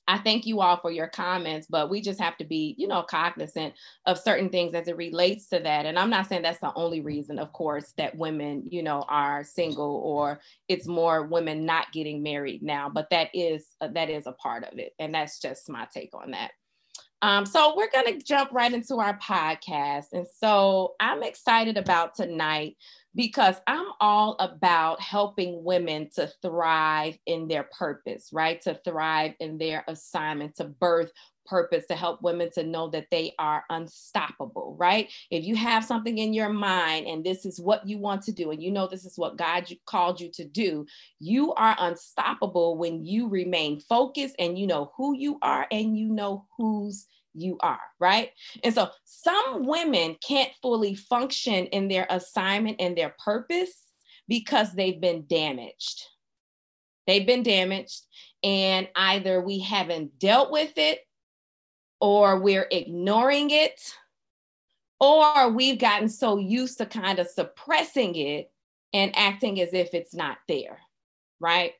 I 0.09 0.19
thank 0.19 0.47
you 0.47 0.61
all 0.61 0.77
for 0.77 0.91
your 0.91 1.09
comments, 1.09 1.67
but 1.69 1.91
we 1.91 2.01
just 2.01 2.21
have 2.21 2.37
to 2.37 2.45
be, 2.45 2.75
you 2.79 2.87
know, 2.87 3.03
cognizant 3.03 3.75
of 4.07 4.19
certain 4.19 4.49
things 4.51 4.75
as 4.75 4.87
it 4.89 4.97
relates 4.97 5.49
to 5.49 5.59
that. 5.59 5.87
And 5.87 5.99
I'm 5.99 6.11
not 6.11 6.29
saying 6.29 6.43
that's 6.43 6.61
the 6.61 6.73
only 6.75 7.01
reason, 7.01 7.39
of 7.39 7.53
course, 7.53 7.93
that 7.97 8.17
women, 8.17 8.65
you 8.71 8.83
know, 8.83 9.05
are 9.09 9.43
single 9.43 9.97
or 10.05 10.41
it's 10.69 10.87
more 10.87 11.27
women 11.27 11.67
not 11.67 11.93
getting 11.93 12.23
married 12.23 12.63
now, 12.63 12.89
but 12.89 13.11
that 13.11 13.31
is 13.35 13.67
uh, 13.81 13.89
that 13.89 14.09
is 14.09 14.27
a 14.27 14.33
part 14.33 14.65
of 14.65 14.79
it. 14.79 14.93
And 14.99 15.15
that's 15.15 15.41
just 15.41 15.69
my 15.69 15.89
take 15.93 16.15
on 16.15 16.31
that. 16.33 16.53
Um, 17.23 17.47
so 17.47 17.75
we're 17.77 17.91
going 17.91 18.19
to 18.19 18.25
jump 18.25 18.53
right 18.53 18.73
into 18.73 18.99
our 18.99 19.19
podcast. 19.19 20.13
And 20.13 20.27
so 20.41 20.95
I'm 21.01 21.23
excited 21.23 21.77
about 21.77 22.15
tonight 22.15 22.77
because 23.17 23.57
I'm 23.67 23.87
all 24.01 24.37
about 24.39 25.01
helping 25.01 25.65
women 25.65 26.11
to 26.15 26.31
thrive 26.43 27.19
in 27.27 27.49
their 27.49 27.65
purpose, 27.65 28.29
right? 28.33 28.61
To 28.63 28.79
thrive 28.85 29.33
in 29.41 29.59
their 29.59 29.85
assignment, 29.89 30.57
to 30.57 30.65
birth 30.65 31.11
purpose 31.47 31.87
to 31.87 31.95
help 31.95 32.21
women 32.23 32.51
to 32.53 32.65
know 32.65 32.91
that 32.91 33.07
they 33.11 33.33
are 33.39 33.65
unstoppable, 33.71 34.77
right? 34.79 35.11
If 35.31 35.45
you 35.45 35.57
have 35.57 35.85
something 35.85 36.19
in 36.19 36.35
your 36.35 36.49
mind 36.49 37.07
and 37.07 37.25
this 37.25 37.47
is 37.47 37.61
what 37.61 37.87
you 37.89 37.99
want 37.99 38.23
to 38.23 38.33
do, 38.33 38.51
and 38.51 38.63
you 38.63 38.71
know 38.71 38.87
this 38.87 39.05
is 39.05 39.17
what 39.17 39.39
God 39.39 39.67
called 39.87 40.21
you 40.21 40.31
to 40.33 40.45
do, 40.45 40.87
you 41.21 41.55
are 41.55 41.77
unstoppable 41.79 42.77
when 42.77 43.05
you 43.05 43.29
remain 43.29 43.81
focused 43.81 44.35
and 44.39 44.59
you 44.59 44.67
know 44.67 44.93
who 44.97 45.17
you 45.17 45.39
are 45.43 45.67
and 45.71 45.97
you 45.97 46.09
know 46.09 46.45
whose 46.59 47.07
you 47.37 47.59
are, 47.61 47.81
right? 48.01 48.31
And 48.65 48.75
so 48.75 48.91
some 49.05 49.67
women 49.67 50.17
can't 50.27 50.53
fully 50.63 50.95
function 50.95 51.67
in 51.67 51.89
their 51.89 52.07
assignment 52.11 52.81
and 52.81 52.97
their 52.97 53.15
purpose 53.25 53.91
because 54.29 54.73
they've 54.73 55.01
been 55.01 55.27
damaged. 55.27 56.03
They've 57.07 57.27
been 57.27 57.45
damaged, 57.45 58.03
and 58.43 58.89
either 58.97 59.41
we 59.41 59.61
haven't 59.61 60.19
dealt 60.19 60.51
with 60.51 60.73
it 60.77 61.01
or 62.01 62.41
we're 62.41 62.67
ignoring 62.71 63.51
it, 63.51 63.81
or 64.99 65.51
we've 65.51 65.79
gotten 65.79 66.09
so 66.09 66.39
used 66.39 66.79
to 66.79 66.87
kind 66.87 67.19
of 67.19 67.29
suppressing 67.29 68.17
it 68.17 68.51
and 68.93 69.17
acting 69.17 69.61
as 69.61 69.73
if 69.73 69.95
it's 69.95 70.15
not 70.15 70.39
there, 70.49 70.79
right? 71.39 71.75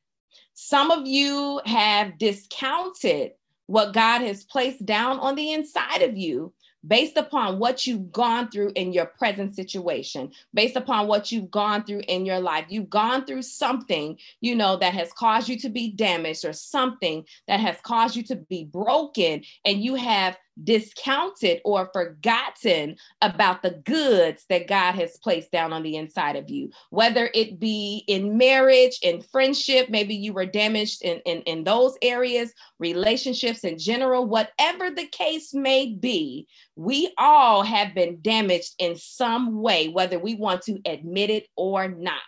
Some 0.53 0.91
of 0.91 1.07
you 1.07 1.61
have 1.65 2.17
discounted 2.17 3.31
what 3.67 3.93
God 3.93 4.21
has 4.21 4.43
placed 4.43 4.85
down 4.85 5.19
on 5.19 5.35
the 5.35 5.53
inside 5.53 6.01
of 6.01 6.17
you 6.17 6.53
based 6.85 7.17
upon 7.17 7.59
what 7.59 7.85
you've 7.85 8.11
gone 8.11 8.49
through 8.49 8.71
in 8.75 8.93
your 8.93 9.05
present 9.05 9.55
situation, 9.55 10.31
based 10.53 10.75
upon 10.75 11.07
what 11.07 11.31
you've 11.31 11.51
gone 11.51 11.83
through 11.83 12.01
in 12.07 12.25
your 12.25 12.39
life. 12.39 12.65
You've 12.69 12.89
gone 12.89 13.25
through 13.25 13.41
something, 13.41 14.17
you 14.41 14.55
know, 14.55 14.77
that 14.77 14.93
has 14.93 15.11
caused 15.13 15.49
you 15.49 15.57
to 15.59 15.69
be 15.69 15.91
damaged 15.91 16.45
or 16.45 16.53
something 16.53 17.25
that 17.47 17.59
has 17.59 17.77
caused 17.81 18.15
you 18.15 18.23
to 18.23 18.35
be 18.35 18.65
broken, 18.65 19.43
and 19.65 19.83
you 19.83 19.95
have 19.95 20.37
discounted 20.63 21.61
or 21.63 21.89
forgotten 21.93 22.95
about 23.21 23.61
the 23.61 23.81
goods 23.85 24.45
that 24.49 24.67
God 24.67 24.93
has 24.93 25.17
placed 25.17 25.51
down 25.51 25.73
on 25.73 25.83
the 25.83 25.95
inside 25.95 26.35
of 26.35 26.49
you, 26.49 26.71
whether 26.89 27.29
it 27.33 27.59
be 27.59 28.03
in 28.07 28.37
marriage, 28.37 28.99
in 29.01 29.21
friendship, 29.21 29.89
maybe 29.89 30.15
you 30.15 30.33
were 30.33 30.45
damaged 30.45 31.03
in, 31.03 31.19
in, 31.25 31.41
in 31.43 31.63
those 31.63 31.95
areas, 32.01 32.53
relationships 32.79 33.63
in 33.63 33.77
general, 33.77 34.25
whatever 34.25 34.89
the 34.89 35.07
case 35.07 35.53
may 35.53 35.93
be, 35.93 36.47
we 36.75 37.13
all 37.17 37.63
have 37.63 37.93
been 37.93 38.19
damaged 38.21 38.75
in 38.79 38.95
some 38.95 39.61
way, 39.61 39.87
whether 39.89 40.19
we 40.19 40.35
want 40.35 40.61
to 40.63 40.79
admit 40.85 41.29
it 41.29 41.47
or 41.55 41.87
not. 41.87 42.21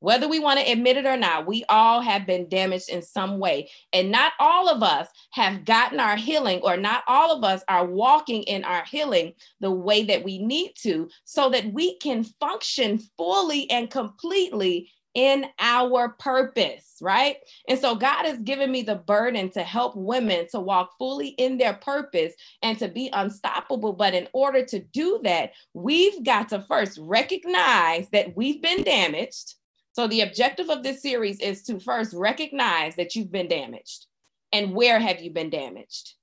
Whether 0.00 0.28
we 0.28 0.38
want 0.38 0.60
to 0.60 0.70
admit 0.70 0.96
it 0.96 1.06
or 1.06 1.16
not, 1.16 1.46
we 1.46 1.64
all 1.68 2.00
have 2.00 2.26
been 2.26 2.48
damaged 2.48 2.88
in 2.88 3.02
some 3.02 3.38
way. 3.38 3.70
And 3.92 4.10
not 4.10 4.32
all 4.40 4.68
of 4.68 4.82
us 4.82 5.08
have 5.32 5.64
gotten 5.64 6.00
our 6.00 6.16
healing, 6.16 6.60
or 6.62 6.76
not 6.76 7.04
all 7.06 7.36
of 7.36 7.44
us 7.44 7.62
are 7.68 7.86
walking 7.86 8.42
in 8.44 8.64
our 8.64 8.84
healing 8.84 9.34
the 9.60 9.70
way 9.70 10.02
that 10.04 10.24
we 10.24 10.38
need 10.38 10.72
to, 10.82 11.08
so 11.24 11.50
that 11.50 11.72
we 11.72 11.98
can 11.98 12.24
function 12.24 12.98
fully 13.16 13.70
and 13.70 13.90
completely 13.90 14.90
in 15.14 15.44
our 15.58 16.10
purpose, 16.20 16.96
right? 17.00 17.36
And 17.68 17.78
so 17.78 17.94
God 17.96 18.26
has 18.26 18.38
given 18.42 18.70
me 18.70 18.82
the 18.82 18.94
burden 18.94 19.50
to 19.50 19.62
help 19.62 19.96
women 19.96 20.46
to 20.52 20.60
walk 20.60 20.92
fully 20.98 21.28
in 21.30 21.58
their 21.58 21.74
purpose 21.74 22.32
and 22.62 22.78
to 22.78 22.88
be 22.88 23.10
unstoppable. 23.12 23.92
But 23.92 24.14
in 24.14 24.28
order 24.32 24.64
to 24.66 24.78
do 24.78 25.20
that, 25.24 25.50
we've 25.74 26.22
got 26.22 26.48
to 26.50 26.64
first 26.68 26.98
recognize 27.02 28.08
that 28.10 28.36
we've 28.36 28.62
been 28.62 28.84
damaged 28.84 29.54
so, 30.00 30.06
the 30.06 30.22
objective 30.22 30.70
of 30.70 30.82
this 30.82 31.02
series 31.02 31.40
is 31.40 31.62
to 31.64 31.78
first 31.78 32.14
recognize 32.14 32.96
that 32.96 33.14
you've 33.14 33.30
been 33.30 33.48
damaged 33.48 34.06
and 34.50 34.72
where 34.72 34.98
have 34.98 35.20
you 35.20 35.30
been 35.30 35.50
damaged? 35.50 36.14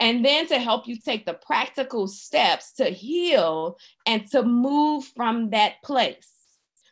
And 0.00 0.24
then 0.24 0.46
to 0.46 0.58
help 0.58 0.88
you 0.88 0.98
take 0.98 1.26
the 1.26 1.34
practical 1.34 2.08
steps 2.08 2.72
to 2.76 2.86
heal 2.86 3.76
and 4.06 4.26
to 4.30 4.42
move 4.42 5.04
from 5.14 5.50
that 5.50 5.74
place 5.84 6.32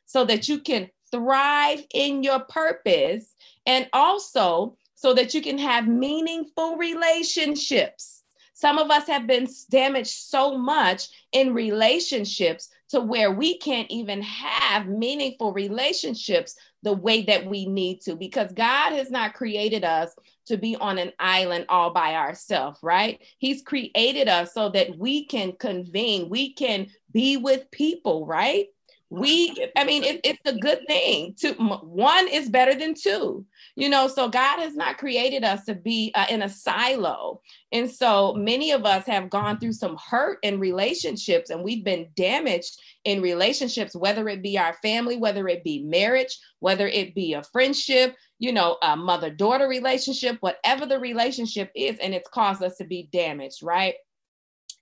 so 0.05 0.27
that 0.27 0.47
you 0.47 0.59
can 0.59 0.91
thrive 1.11 1.83
in 1.95 2.23
your 2.23 2.41
purpose 2.41 3.35
and 3.65 3.89
also 3.95 4.77
so 4.95 5.15
that 5.15 5.33
you 5.33 5.41
can 5.41 5.57
have 5.57 5.89
meaningful 5.89 6.77
relationships. 6.77 8.16
Some 8.57 8.79
of 8.79 8.91
us 8.91 9.07
have 9.09 9.27
been 9.27 9.47
damaged 9.71 10.09
so 10.09 10.57
much 10.57 11.09
in 11.33 11.53
relationships 11.53 12.71
to 12.89 13.03
where 13.03 13.31
we 13.31 13.59
can't 13.59 13.91
even 13.91 14.23
have 14.23 14.89
meaningful 14.89 15.53
relationships 15.53 16.57
the 16.83 16.95
way 16.95 17.23
that 17.25 17.45
we 17.45 17.67
need 17.67 18.01
to 18.01 18.17
because 18.17 18.51
God 18.53 18.95
has 18.95 19.11
not 19.11 19.35
created 19.35 19.85
us 19.85 20.11
to 20.47 20.57
be 20.57 20.75
on 20.77 20.97
an 20.97 21.13
island 21.19 21.67
all 21.69 21.91
by 21.91 22.15
ourselves, 22.15 22.79
right? 22.83 23.21
He's 23.37 23.61
created 23.61 24.27
us 24.27 24.55
so 24.55 24.71
that 24.71 24.97
we 24.97 25.27
can 25.27 25.53
convene, 25.53 26.31
we 26.31 26.55
can 26.55 26.87
be 27.13 27.37
with 27.37 27.71
people, 27.71 28.25
right? 28.25 28.69
we 29.09 29.55
i 29.77 29.85
mean 29.85 30.03
it, 30.03 30.21
it's 30.25 30.41
a 30.47 30.59
good 30.59 30.81
thing 30.89 31.33
two 31.39 31.53
one 31.55 32.27
is 32.27 32.49
better 32.49 32.75
than 32.75 32.93
two 32.93 33.45
you 33.77 33.89
know 33.89 34.09
so 34.09 34.29
god 34.29 34.59
has 34.59 34.75
not 34.75 34.99
created 34.99 35.45
us 35.45 35.65
to 35.65 35.75
be 35.75 36.11
uh, 36.15 36.27
in 36.29 36.43
a 36.43 36.49
silo. 36.49 37.41
And 37.73 37.91
so 37.91 38.33
many 38.35 38.73
of 38.73 38.85
us 38.87 39.07
have 39.07 39.31
gone 39.31 39.59
through 39.59 39.75
some 39.75 39.97
hurt 39.97 40.39
in 40.43 40.59
relationships 40.59 41.51
and 41.51 41.63
we've 41.63 41.85
been 41.85 42.09
damaged 42.17 42.81
in 43.05 43.23
relationships 43.23 43.95
whether 43.95 44.29
it 44.29 44.43
be 44.43 44.59
our 44.59 44.75
family 44.83 45.17
whether 45.17 45.47
it 45.49 45.63
be 45.63 45.83
marriage 45.83 46.39
whether 46.61 46.89
it 46.89 47.15
be 47.15 47.35
a 47.35 47.43
friendship 47.45 48.17
you 48.39 48.53
know 48.53 48.79
a 48.83 48.97
mother 48.97 49.31
daughter 49.31 49.69
relationship 49.69 50.37
whatever 50.41 50.87
the 50.87 50.99
relationship 50.99 51.71
is 51.77 51.99
and 51.99 52.15
it's 52.15 52.29
caused 52.31 52.63
us 52.63 52.77
to 52.77 52.85
be 52.85 53.09
damaged 53.13 53.63
right 53.63 53.95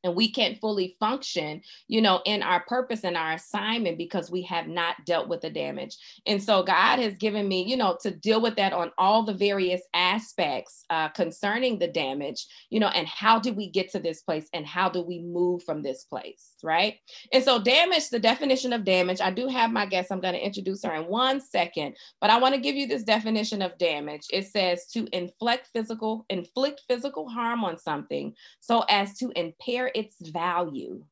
and 0.04 0.14
we 0.14 0.30
can't 0.30 0.60
fully 0.60 0.96
function 1.00 1.60
you 1.88 2.00
know 2.00 2.20
in 2.24 2.42
our 2.42 2.60
purpose 2.60 3.04
and 3.04 3.16
our 3.16 3.32
assignment 3.32 3.98
because 3.98 4.30
we 4.30 4.42
have 4.42 4.68
not 4.68 4.96
dealt 5.04 5.28
with 5.28 5.40
the 5.40 5.50
damage. 5.50 5.96
And 6.26 6.42
so 6.42 6.62
god 6.62 6.98
has 6.98 7.14
given 7.14 7.48
me 7.48 7.64
you 7.64 7.76
know 7.76 7.96
to 8.02 8.10
deal 8.10 8.40
with 8.40 8.56
that 8.56 8.72
on 8.72 8.92
all 8.98 9.24
the 9.24 9.34
various 9.34 9.82
aspects 9.94 10.84
uh, 10.90 11.08
concerning 11.08 11.78
the 11.78 11.88
damage 11.88 12.46
you 12.70 12.80
know 12.80 12.88
and 12.88 13.06
how 13.06 13.38
do 13.38 13.52
we 13.52 13.70
get 13.70 13.90
to 13.92 13.98
this 13.98 14.22
place 14.22 14.48
and 14.52 14.66
how 14.66 14.88
do 14.88 15.02
we 15.02 15.20
move 15.20 15.62
from 15.64 15.82
this 15.82 16.04
place 16.04 16.54
right? 16.62 16.96
And 17.32 17.42
so 17.42 17.60
damage 17.60 18.10
the 18.10 18.20
definition 18.20 18.72
of 18.72 18.84
damage 18.84 19.20
i 19.20 19.30
do 19.30 19.48
have 19.48 19.70
my 19.70 19.86
guest 19.86 20.10
i'm 20.10 20.20
going 20.20 20.34
to 20.34 20.44
introduce 20.44 20.84
her 20.84 20.94
in 20.94 21.06
one 21.06 21.40
second 21.40 21.96
but 22.20 22.30
i 22.30 22.38
want 22.38 22.54
to 22.54 22.60
give 22.60 22.76
you 22.76 22.86
this 22.86 23.02
definition 23.02 23.62
of 23.62 23.78
damage. 23.78 24.26
It 24.30 24.46
says 24.46 24.86
to 24.92 25.06
inflict 25.12 25.68
physical 25.72 26.26
inflict 26.30 26.82
physical 26.88 27.28
harm 27.28 27.64
on 27.64 27.78
something 27.78 28.34
so 28.60 28.84
as 28.88 29.16
to 29.18 29.32
impair 29.36 29.90
its 29.94 30.16
value, 30.20 31.04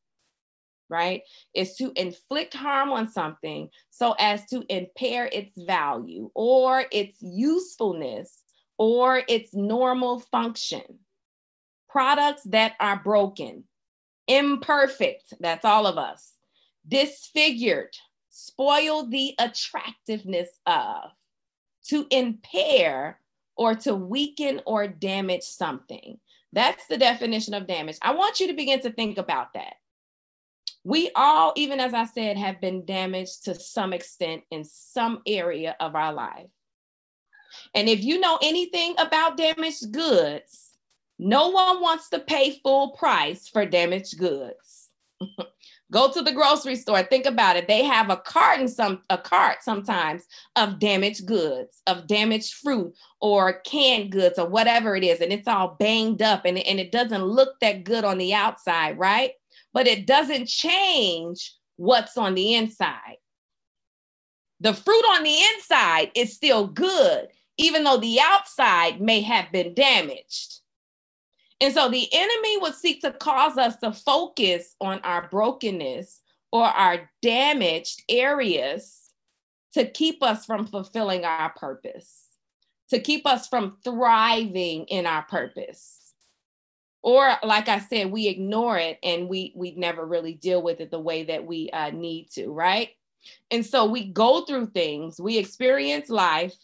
right? 0.88 1.22
Is 1.54 1.76
to 1.76 1.92
inflict 1.96 2.54
harm 2.54 2.90
on 2.90 3.08
something 3.08 3.70
so 3.90 4.14
as 4.18 4.44
to 4.46 4.64
impair 4.68 5.28
its 5.32 5.56
value 5.56 6.30
or 6.34 6.84
its 6.90 7.16
usefulness 7.20 8.42
or 8.78 9.22
its 9.28 9.54
normal 9.54 10.20
function. 10.20 10.82
Products 11.88 12.42
that 12.44 12.74
are 12.80 13.00
broken, 13.02 13.64
imperfect, 14.26 15.34
that's 15.40 15.64
all 15.64 15.86
of 15.86 15.98
us, 15.98 16.32
disfigured, 16.88 17.94
spoil 18.30 19.06
the 19.06 19.34
attractiveness 19.38 20.48
of, 20.66 21.10
to 21.88 22.06
impair 22.10 23.20
or 23.56 23.74
to 23.74 23.94
weaken 23.94 24.60
or 24.64 24.88
damage 24.88 25.42
something. 25.42 26.18
That's 26.52 26.86
the 26.86 26.98
definition 26.98 27.54
of 27.54 27.66
damage. 27.66 27.96
I 28.02 28.14
want 28.14 28.40
you 28.40 28.48
to 28.48 28.52
begin 28.54 28.80
to 28.80 28.92
think 28.92 29.18
about 29.18 29.54
that. 29.54 29.74
We 30.84 31.10
all, 31.14 31.52
even 31.56 31.80
as 31.80 31.94
I 31.94 32.04
said, 32.04 32.36
have 32.36 32.60
been 32.60 32.84
damaged 32.84 33.44
to 33.44 33.54
some 33.54 33.92
extent 33.92 34.42
in 34.50 34.64
some 34.64 35.22
area 35.26 35.76
of 35.80 35.94
our 35.94 36.12
life. 36.12 36.48
And 37.74 37.88
if 37.88 38.02
you 38.02 38.18
know 38.18 38.38
anything 38.42 38.94
about 38.98 39.36
damaged 39.36 39.92
goods, 39.92 40.70
no 41.18 41.50
one 41.50 41.80
wants 41.80 42.08
to 42.10 42.18
pay 42.18 42.58
full 42.62 42.90
price 42.92 43.48
for 43.48 43.64
damaged 43.64 44.18
goods. 44.18 44.88
Go 45.92 46.10
to 46.10 46.22
the 46.22 46.32
grocery 46.32 46.76
store. 46.76 47.02
Think 47.02 47.26
about 47.26 47.56
it. 47.56 47.68
They 47.68 47.84
have 47.84 48.08
a 48.08 48.16
cart 48.16 48.60
and 48.60 48.70
some 48.70 49.02
a 49.10 49.18
cart 49.18 49.58
sometimes 49.62 50.24
of 50.56 50.78
damaged 50.78 51.26
goods, 51.26 51.82
of 51.86 52.06
damaged 52.06 52.54
fruit 52.54 52.94
or 53.20 53.60
canned 53.60 54.10
goods 54.10 54.38
or 54.38 54.48
whatever 54.48 54.96
it 54.96 55.04
is, 55.04 55.20
and 55.20 55.30
it's 55.30 55.46
all 55.46 55.76
banged 55.78 56.22
up 56.22 56.46
and, 56.46 56.58
and 56.58 56.80
it 56.80 56.92
doesn't 56.92 57.22
look 57.22 57.60
that 57.60 57.84
good 57.84 58.04
on 58.04 58.16
the 58.16 58.32
outside, 58.32 58.98
right? 58.98 59.32
But 59.74 59.86
it 59.86 60.06
doesn't 60.06 60.48
change 60.48 61.54
what's 61.76 62.16
on 62.16 62.34
the 62.34 62.54
inside. 62.54 63.16
The 64.60 64.72
fruit 64.72 65.04
on 65.10 65.24
the 65.24 65.36
inside 65.54 66.10
is 66.14 66.32
still 66.32 66.68
good, 66.68 67.26
even 67.58 67.84
though 67.84 67.98
the 67.98 68.18
outside 68.18 68.98
may 68.98 69.20
have 69.20 69.52
been 69.52 69.74
damaged. 69.74 70.61
And 71.60 71.72
so 71.72 71.88
the 71.88 72.08
enemy 72.12 72.58
would 72.58 72.74
seek 72.74 73.02
to 73.02 73.12
cause 73.12 73.56
us 73.58 73.76
to 73.76 73.92
focus 73.92 74.74
on 74.80 75.00
our 75.00 75.28
brokenness 75.28 76.20
or 76.50 76.64
our 76.64 77.10
damaged 77.22 78.02
areas 78.08 79.10
to 79.74 79.86
keep 79.86 80.22
us 80.22 80.44
from 80.44 80.66
fulfilling 80.66 81.24
our 81.24 81.50
purpose, 81.50 82.26
to 82.90 83.00
keep 83.00 83.26
us 83.26 83.48
from 83.48 83.78
thriving 83.84 84.84
in 84.86 85.06
our 85.06 85.22
purpose. 85.22 86.12
or 87.02 87.34
like 87.42 87.68
i 87.68 87.78
said 87.78 88.10
we 88.10 88.28
ignore 88.28 88.78
it 88.78 88.98
and 89.02 89.28
we 89.28 89.52
we 89.56 89.72
never 89.72 90.06
really 90.06 90.34
deal 90.34 90.62
with 90.62 90.80
it 90.80 90.90
the 90.90 91.00
way 91.00 91.24
that 91.24 91.44
we 91.44 91.68
uh, 91.70 91.90
need 91.90 92.28
to 92.30 92.48
right 92.52 92.90
and 93.50 93.66
so 93.66 93.84
we 93.84 94.04
go 94.04 94.44
through 94.44 94.66
things 94.66 95.20
we 95.20 95.38
experience 95.38 96.08
life 96.08 96.54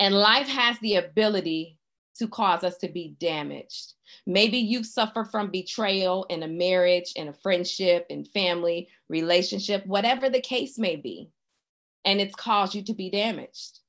and 0.00 0.14
life 0.14 0.48
has 0.48 0.78
the 0.80 0.96
ability 0.96 1.77
to 2.18 2.28
cause 2.28 2.64
us 2.64 2.76
to 2.78 2.88
be 2.88 3.16
damaged 3.18 3.94
maybe 4.26 4.58
you 4.58 4.84
suffer 4.84 5.24
from 5.24 5.50
betrayal 5.50 6.24
in 6.30 6.42
a 6.42 6.48
marriage 6.48 7.12
in 7.16 7.28
a 7.28 7.32
friendship 7.32 8.06
in 8.10 8.24
family 8.24 8.88
relationship 9.08 9.84
whatever 9.86 10.28
the 10.28 10.40
case 10.40 10.78
may 10.78 10.96
be 10.96 11.30
and 12.04 12.20
it's 12.20 12.34
caused 12.34 12.74
you 12.74 12.82
to 12.82 12.94
be 12.94 13.10
damaged 13.10 13.80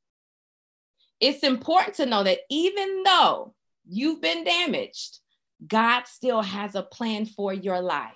it's 1.20 1.44
important 1.44 1.96
to 1.96 2.06
know 2.06 2.24
that 2.24 2.40
even 2.50 3.04
though 3.04 3.54
you've 3.88 4.22
been 4.22 4.44
damaged, 4.44 5.20
God 5.68 6.08
still 6.08 6.42
has 6.42 6.76
a 6.76 6.84
plan 6.84 7.26
for 7.26 7.54
your 7.54 7.82
life. 7.82 8.14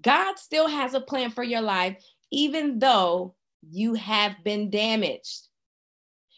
God 0.00 0.38
still 0.38 0.68
has 0.68 0.94
a 0.94 1.00
plan 1.00 1.30
for 1.30 1.42
your 1.42 1.60
life, 1.60 2.02
even 2.30 2.78
though 2.78 3.34
you 3.62 3.94
have 3.94 4.32
been 4.44 4.70
damaged. 4.70 5.48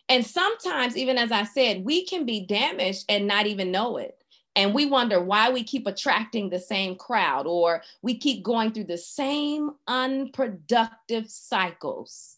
And 0.08 0.24
sometimes, 0.24 0.96
even 0.96 1.18
as 1.18 1.32
I 1.32 1.44
said, 1.44 1.84
we 1.84 2.04
can 2.04 2.24
be 2.24 2.46
damaged 2.46 3.04
and 3.08 3.26
not 3.26 3.46
even 3.46 3.72
know 3.72 3.96
it. 3.96 4.22
And 4.54 4.72
we 4.72 4.86
wonder 4.86 5.20
why 5.20 5.50
we 5.50 5.64
keep 5.64 5.86
attracting 5.86 6.48
the 6.48 6.58
same 6.58 6.96
crowd 6.96 7.46
or 7.46 7.82
we 8.02 8.16
keep 8.16 8.42
going 8.42 8.72
through 8.72 8.84
the 8.84 8.96
same 8.96 9.72
unproductive 9.86 11.28
cycles 11.28 12.35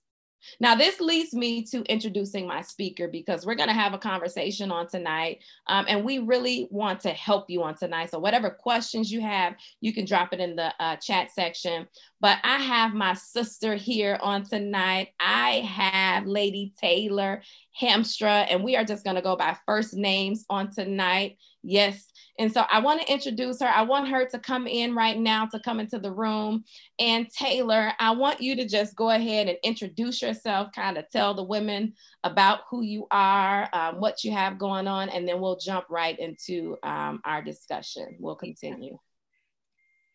now, 0.60 0.74
this 0.74 1.00
leads 1.00 1.34
me 1.34 1.62
to 1.64 1.82
introducing 1.84 2.46
my 2.46 2.62
speaker 2.62 3.08
because 3.08 3.46
we're 3.46 3.54
going 3.54 3.68
to 3.68 3.74
have 3.74 3.94
a 3.94 3.98
conversation 3.98 4.70
on 4.70 4.88
tonight. 4.88 5.40
Um, 5.66 5.86
and 5.88 6.04
we 6.04 6.18
really 6.18 6.68
want 6.70 7.00
to 7.00 7.10
help 7.10 7.48
you 7.48 7.62
on 7.62 7.76
tonight. 7.76 8.10
So, 8.10 8.18
whatever 8.18 8.50
questions 8.50 9.10
you 9.12 9.20
have, 9.20 9.54
you 9.80 9.92
can 9.92 10.04
drop 10.04 10.32
it 10.32 10.40
in 10.40 10.56
the 10.56 10.72
uh, 10.80 10.96
chat 10.96 11.30
section. 11.32 11.86
But 12.20 12.38
I 12.42 12.58
have 12.58 12.94
my 12.94 13.14
sister 13.14 13.74
here 13.74 14.18
on 14.22 14.44
tonight. 14.44 15.10
I 15.20 15.60
have 15.60 16.26
Lady 16.26 16.72
Taylor 16.78 17.42
Hamstra, 17.80 18.46
and 18.50 18.64
we 18.64 18.76
are 18.76 18.84
just 18.84 19.04
going 19.04 19.16
to 19.16 19.22
go 19.22 19.36
by 19.36 19.56
first 19.66 19.94
names 19.94 20.44
on 20.50 20.70
tonight. 20.70 21.36
Yes, 21.62 22.08
and 22.38 22.52
so 22.52 22.64
I 22.70 22.78
want 22.78 23.00
to 23.02 23.12
introduce 23.12 23.60
her. 23.60 23.66
I 23.66 23.82
want 23.82 24.08
her 24.08 24.24
to 24.26 24.38
come 24.38 24.66
in 24.66 24.94
right 24.94 25.18
now, 25.18 25.46
to 25.46 25.58
come 25.58 25.80
into 25.80 25.98
the 25.98 26.12
room. 26.12 26.64
And 26.98 27.28
Taylor, 27.30 27.92
I 27.98 28.12
want 28.12 28.40
you 28.40 28.54
to 28.56 28.66
just 28.66 28.94
go 28.94 29.10
ahead 29.10 29.48
and 29.48 29.58
introduce 29.64 30.22
yourself, 30.22 30.68
kind 30.72 30.96
of 30.96 31.10
tell 31.10 31.34
the 31.34 31.42
women 31.42 31.94
about 32.22 32.60
who 32.70 32.82
you 32.82 33.06
are, 33.10 33.68
um, 33.72 34.00
what 34.00 34.22
you 34.22 34.32
have 34.32 34.58
going 34.58 34.86
on, 34.86 35.08
and 35.08 35.26
then 35.26 35.40
we'll 35.40 35.58
jump 35.58 35.86
right 35.90 36.18
into 36.18 36.76
um, 36.84 37.20
our 37.24 37.42
discussion. 37.42 38.16
We'll 38.20 38.36
continue. 38.36 38.98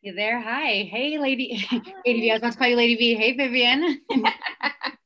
You 0.01 0.13
there? 0.13 0.41
Hi. 0.41 0.89
Hey, 0.91 1.17
Lady, 1.17 1.57
Hi. 1.69 1.81
Lady 2.05 2.21
V. 2.21 2.31
I 2.31 2.33
was 2.33 2.41
about 2.41 2.51
to 2.53 2.57
call 2.57 2.67
you 2.67 2.75
Lady 2.75 2.95
V. 2.95 3.15
Hey, 3.15 3.37
Vivian. 3.37 4.01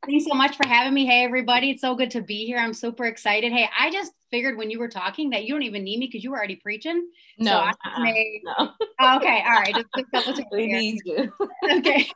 Thanks 0.08 0.26
so 0.26 0.34
much 0.36 0.56
for 0.56 0.66
having 0.66 0.94
me. 0.94 1.06
Hey, 1.06 1.24
everybody. 1.24 1.72
It's 1.72 1.82
so 1.82 1.94
good 1.94 2.12
to 2.12 2.22
be 2.22 2.46
here. 2.46 2.58
I'm 2.58 2.74
super 2.74 3.06
excited. 3.06 3.52
Hey, 3.52 3.70
I 3.78 3.92
just 3.92 4.12
figured 4.30 4.58
when 4.58 4.70
you 4.70 4.80
were 4.80 4.88
talking 4.88 5.30
that 5.32 5.46
you 5.46 5.54
don't 5.54 5.64
even 5.64 5.84
need 5.84 6.00
me 6.00 6.08
because 6.08 6.24
you 6.24 6.32
were 6.32 6.38
already 6.38 6.56
preaching. 6.56 7.08
No, 7.40 7.52
so 7.52 7.58
uh-uh. 7.58 8.04
no. 8.44 8.72
Oh, 9.00 9.18
okay, 9.18 9.44
all 9.46 9.60
right. 9.60 9.76
Just, 9.76 9.88
just 9.96 10.12
double 10.12 10.34
check. 10.34 10.52
we 10.52 10.66
need 10.66 11.00
you. 11.06 11.32
okay. 11.72 12.10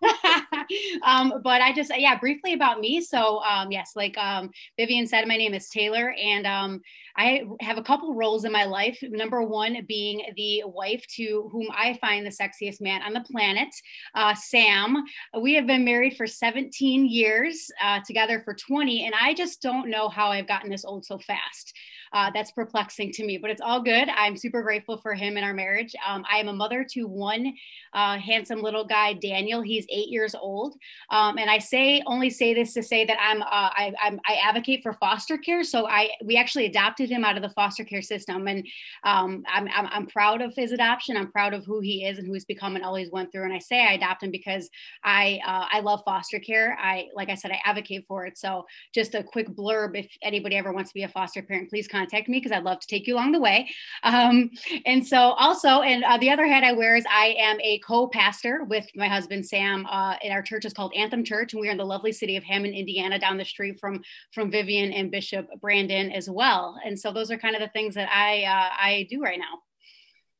um, 1.03 1.33
but 1.43 1.61
I 1.61 1.73
just 1.73 1.91
yeah, 1.95 2.17
briefly 2.17 2.53
about 2.53 2.79
me. 2.79 3.01
So 3.01 3.39
um, 3.43 3.71
yes, 3.71 3.91
like 3.95 4.17
um, 4.17 4.49
Vivian 4.77 5.05
said, 5.05 5.27
my 5.27 5.37
name 5.37 5.53
is 5.53 5.69
Taylor, 5.69 6.15
and 6.19 6.47
um, 6.47 6.81
I 7.15 7.43
have 7.61 7.77
a 7.77 7.83
couple 7.83 8.15
roles 8.15 8.45
in 8.45 8.51
my 8.51 8.65
life. 8.65 8.97
Number 9.03 9.43
one 9.43 9.77
being 9.87 10.23
the 10.35 10.63
wife 10.65 11.05
to 11.17 11.49
whom 11.51 11.67
I 11.71 11.99
find 12.01 12.25
the 12.25 12.31
sexiest 12.31 12.81
man 12.81 13.03
on 13.03 13.13
the 13.13 13.21
planet, 13.21 13.69
uh, 14.15 14.33
Sam. 14.33 15.03
We 15.39 15.53
have 15.53 15.67
been 15.67 15.85
married 15.85 16.17
for 16.17 16.25
17 16.25 17.07
years, 17.07 17.69
uh, 17.83 17.99
together 18.07 18.41
for 18.43 18.55
20, 18.55 19.05
and 19.05 19.13
I 19.21 19.35
just 19.35 19.61
don't 19.61 19.89
know 19.89 20.09
how 20.09 20.29
I've 20.29 20.47
gotten 20.47 20.71
this 20.71 20.85
old 20.85 21.05
so 21.05 21.19
fast 21.19 21.73
uh, 22.13 22.29
that's 22.33 22.51
perplexing 22.51 23.11
to 23.13 23.25
me, 23.25 23.37
but 23.37 23.49
it's 23.49 23.61
all 23.61 23.81
good. 23.81 24.09
I'm 24.09 24.35
super 24.35 24.61
grateful 24.61 24.97
for 24.97 25.13
him 25.13 25.37
and 25.37 25.45
our 25.45 25.53
marriage. 25.53 25.93
Um, 26.07 26.25
I 26.31 26.37
am 26.37 26.47
a 26.47 26.53
mother 26.53 26.85
to 26.91 27.07
one 27.07 27.53
uh, 27.93 28.17
handsome 28.17 28.61
little 28.61 28.85
guy, 28.85 29.13
Daniel. 29.13 29.61
He's 29.61 29.85
eight 29.89 30.09
years 30.09 30.35
old, 30.35 30.75
um, 31.09 31.37
and 31.37 31.49
I 31.49 31.57
say 31.57 32.01
only 32.05 32.29
say 32.29 32.53
this 32.53 32.73
to 32.73 32.83
say 32.83 33.05
that 33.05 33.17
I'm 33.19 33.41
uh, 33.41 33.45
I, 33.49 33.93
I'm 34.01 34.19
I 34.27 34.35
advocate 34.43 34.83
for 34.83 34.93
foster 34.93 35.37
care. 35.37 35.63
So 35.63 35.87
I 35.87 36.09
we 36.23 36.37
actually 36.37 36.65
adopted 36.65 37.09
him 37.09 37.23
out 37.23 37.37
of 37.37 37.43
the 37.43 37.49
foster 37.49 37.83
care 37.83 38.01
system, 38.01 38.47
and 38.47 38.67
um, 39.03 39.43
I'm, 39.47 39.67
I'm, 39.73 39.87
I'm 39.87 40.07
proud 40.07 40.41
of 40.41 40.53
his 40.55 40.71
adoption. 40.71 41.17
I'm 41.17 41.31
proud 41.31 41.53
of 41.53 41.65
who 41.65 41.79
he 41.79 42.05
is 42.05 42.17
and 42.17 42.27
who 42.27 42.33
he's 42.33 42.45
become 42.45 42.75
and 42.75 42.83
all 42.83 42.95
he's 42.95 43.11
went 43.11 43.31
through. 43.31 43.45
And 43.45 43.53
I 43.53 43.59
say 43.59 43.85
I 43.85 43.93
adopt 43.93 44.23
him 44.23 44.31
because 44.31 44.69
I 45.03 45.39
uh, 45.45 45.65
I 45.71 45.79
love 45.79 46.01
foster 46.03 46.39
care. 46.39 46.77
I 46.79 47.07
like 47.15 47.29
I 47.29 47.35
said 47.35 47.51
I 47.51 47.61
advocate 47.65 48.05
for 48.05 48.25
it. 48.25 48.37
So 48.37 48.65
just 48.93 49.15
a 49.15 49.23
quick 49.23 49.47
blurb 49.49 49.97
if 49.97 50.07
anybody 50.21 50.57
ever 50.57 50.73
wants 50.73 50.89
to 50.89 50.93
be 50.93 51.03
a 51.03 51.09
foster 51.09 51.41
parent, 51.41 51.69
please 51.69 51.87
contact 51.87 52.00
contact 52.01 52.27
me 52.27 52.39
because 52.39 52.51
I'd 52.51 52.63
love 52.63 52.79
to 52.79 52.87
take 52.87 53.07
you 53.07 53.15
along 53.15 53.31
the 53.31 53.39
way. 53.39 53.69
Um, 54.03 54.49
and 54.85 55.05
so 55.05 55.17
also, 55.17 55.81
and 55.81 56.03
uh, 56.03 56.17
the 56.17 56.29
other 56.29 56.47
hat 56.47 56.63
I 56.63 56.73
wear 56.73 56.95
is 56.95 57.05
I 57.09 57.35
am 57.39 57.59
a 57.61 57.79
co-pastor 57.79 58.63
with 58.63 58.87
my 58.95 59.07
husband 59.07 59.45
Sam. 59.45 59.85
Uh, 59.85 60.15
and 60.23 60.33
our 60.33 60.41
church 60.41 60.65
is 60.65 60.73
called 60.73 60.93
Anthem 60.95 61.23
Church, 61.23 61.53
and 61.53 61.61
we're 61.61 61.71
in 61.71 61.77
the 61.77 61.85
lovely 61.85 62.11
city 62.11 62.37
of 62.37 62.43
Hammond, 62.43 62.75
Indiana, 62.75 63.19
down 63.19 63.37
the 63.37 63.45
street 63.45 63.79
from 63.79 64.01
from 64.33 64.51
Vivian 64.51 64.91
and 64.91 65.11
Bishop 65.11 65.47
Brandon 65.59 66.11
as 66.11 66.29
well. 66.29 66.79
And 66.85 66.99
so 66.99 67.11
those 67.11 67.31
are 67.31 67.37
kind 67.37 67.55
of 67.55 67.61
the 67.61 67.69
things 67.69 67.95
that 67.95 68.09
I 68.09 68.43
uh, 68.43 68.69
I 68.79 69.07
do 69.09 69.21
right 69.21 69.39
now. 69.39 69.59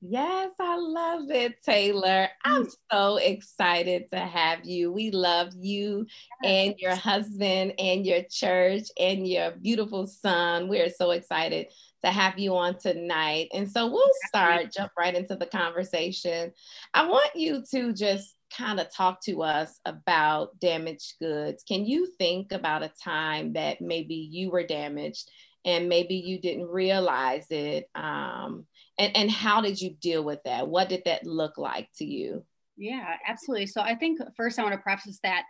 Yes, 0.04 0.54
I 0.60 0.78
love 0.78 1.30
it, 1.30 1.64
Taylor. 1.64 2.28
I'm 2.44 2.66
mm. 2.66 2.72
so 2.92 3.18
excited 3.18 4.10
to 4.12 4.18
have 4.18 4.66
you. 4.66 4.92
We 4.92 5.12
love 5.12 5.50
you 5.56 6.08
and 6.44 6.74
your 6.80 6.96
husband 6.96 7.76
and 7.78 8.04
your 8.04 8.24
church 8.24 8.86
and 9.00 9.28
your 9.28 9.52
beautiful 9.52 10.08
son. 10.08 10.68
We're 10.68 10.90
so 10.90 11.12
excited 11.12 11.68
to 12.04 12.10
have 12.10 12.40
you 12.40 12.56
on 12.56 12.80
tonight. 12.80 13.50
And 13.54 13.70
so 13.70 13.92
we'll 13.92 14.10
start, 14.26 14.74
jump 14.76 14.92
right 14.98 15.14
into 15.14 15.36
the 15.36 15.46
conversation. 15.46 16.52
I 16.96 17.08
want 17.08 17.36
you 17.36 17.64
to 17.70 17.94
just 17.94 18.36
kind 18.58 18.80
of 18.80 18.92
talk 18.92 19.22
to 19.26 19.44
us 19.44 19.80
about 19.86 20.60
damaged 20.60 21.14
goods. 21.20 21.64
Can 21.64 21.86
you 21.86 22.08
think 22.18 22.52
about 22.54 22.82
a 22.82 22.92
time 23.04 23.54
that 23.54 23.82
maybe 23.82 24.16
you 24.16 24.50
were 24.50 24.66
damaged 24.66 25.30
and 25.64 25.88
maybe 25.88 26.16
you 26.16 26.42
didn't 26.42 26.70
realize 26.70 27.46
it? 27.52 27.88
Um, 27.94 28.66
and, 29.02 29.18
and 29.18 29.32
how 29.32 29.62
did 29.62 29.82
you 29.82 29.96
deal 30.00 30.24
with 30.24 30.40
that? 30.46 30.68
What 30.68 30.90
did 30.90 31.02
that 31.06 31.26
look 31.26 31.58
like 31.58 31.90
to 31.98 32.06
you? 32.06 32.46
Yeah, 32.78 33.16
absolutely. 33.28 33.66
So 33.66 33.82
I 33.82 33.96
think 33.96 34.20
first 34.38 34.60
I 34.60 34.64
want 34.64 34.74
to 34.74 34.82
preface 34.82 35.20
that 35.24 35.44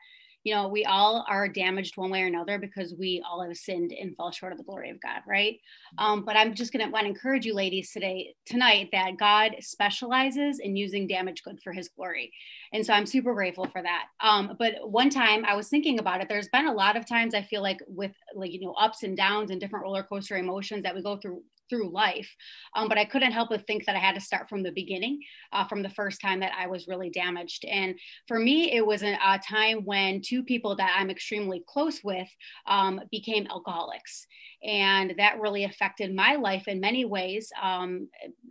you 0.43 0.55
know, 0.55 0.67
we 0.67 0.85
all 0.85 1.25
are 1.29 1.47
damaged 1.47 1.97
one 1.97 2.09
way 2.09 2.23
or 2.23 2.27
another 2.27 2.57
because 2.57 2.95
we 2.97 3.23
all 3.29 3.43
have 3.43 3.55
sinned 3.55 3.91
and 3.91 4.15
fall 4.15 4.31
short 4.31 4.51
of 4.51 4.57
the 4.57 4.63
glory 4.63 4.89
of 4.89 4.99
God, 4.99 5.21
right? 5.27 5.59
Um, 5.99 6.25
but 6.25 6.35
I'm 6.35 6.55
just 6.55 6.73
going 6.73 6.83
to 6.83 6.91
want 6.91 7.03
to 7.03 7.09
encourage 7.09 7.45
you, 7.45 7.53
ladies, 7.53 7.91
today, 7.91 8.33
tonight, 8.45 8.89
that 8.91 9.17
God 9.19 9.55
specializes 9.59 10.59
in 10.59 10.75
using 10.75 11.05
damaged 11.05 11.43
good 11.43 11.59
for 11.63 11.73
His 11.73 11.89
glory, 11.89 12.33
and 12.73 12.85
so 12.85 12.93
I'm 12.93 13.05
super 13.05 13.33
grateful 13.33 13.67
for 13.67 13.83
that. 13.83 14.05
Um, 14.19 14.55
but 14.57 14.75
one 14.89 15.09
time 15.09 15.45
I 15.45 15.55
was 15.55 15.67
thinking 15.69 15.99
about 15.99 16.21
it. 16.21 16.29
There's 16.29 16.49
been 16.49 16.67
a 16.67 16.73
lot 16.73 16.97
of 16.97 17.07
times 17.07 17.35
I 17.35 17.43
feel 17.43 17.61
like 17.61 17.79
with 17.87 18.13
like 18.35 18.51
you 18.51 18.61
know 18.61 18.73
ups 18.73 19.03
and 19.03 19.15
downs 19.15 19.51
and 19.51 19.59
different 19.59 19.83
roller 19.83 20.03
coaster 20.03 20.37
emotions 20.37 20.83
that 20.83 20.95
we 20.95 21.03
go 21.03 21.17
through 21.17 21.43
through 21.71 21.89
life. 21.89 22.35
Um, 22.75 22.89
but 22.89 22.97
I 22.97 23.05
couldn't 23.05 23.31
help 23.31 23.49
but 23.49 23.65
think 23.65 23.85
that 23.85 23.95
I 23.95 23.99
had 23.99 24.15
to 24.15 24.21
start 24.21 24.49
from 24.49 24.61
the 24.61 24.71
beginning, 24.71 25.21
uh, 25.53 25.65
from 25.65 25.81
the 25.81 25.89
first 25.89 26.21
time 26.21 26.41
that 26.41 26.51
I 26.55 26.67
was 26.67 26.87
really 26.87 27.09
damaged. 27.09 27.65
And 27.65 27.95
for 28.27 28.37
me, 28.37 28.73
it 28.73 28.85
was 28.85 29.01
a, 29.01 29.13
a 29.13 29.39
time 29.39 29.85
when 29.85 30.21
two 30.21 30.43
people 30.43 30.75
that 30.75 30.95
I'm 30.99 31.09
extremely 31.09 31.63
close 31.67 32.03
with 32.03 32.27
um, 32.67 33.01
became 33.09 33.47
alcoholics. 33.49 34.27
And 34.63 35.15
that 35.17 35.39
really 35.39 35.63
affected 35.63 36.13
my 36.13 36.35
life 36.35 36.67
in 36.67 36.79
many 36.79 37.03
ways. 37.03 37.51
Um, 37.59 38.09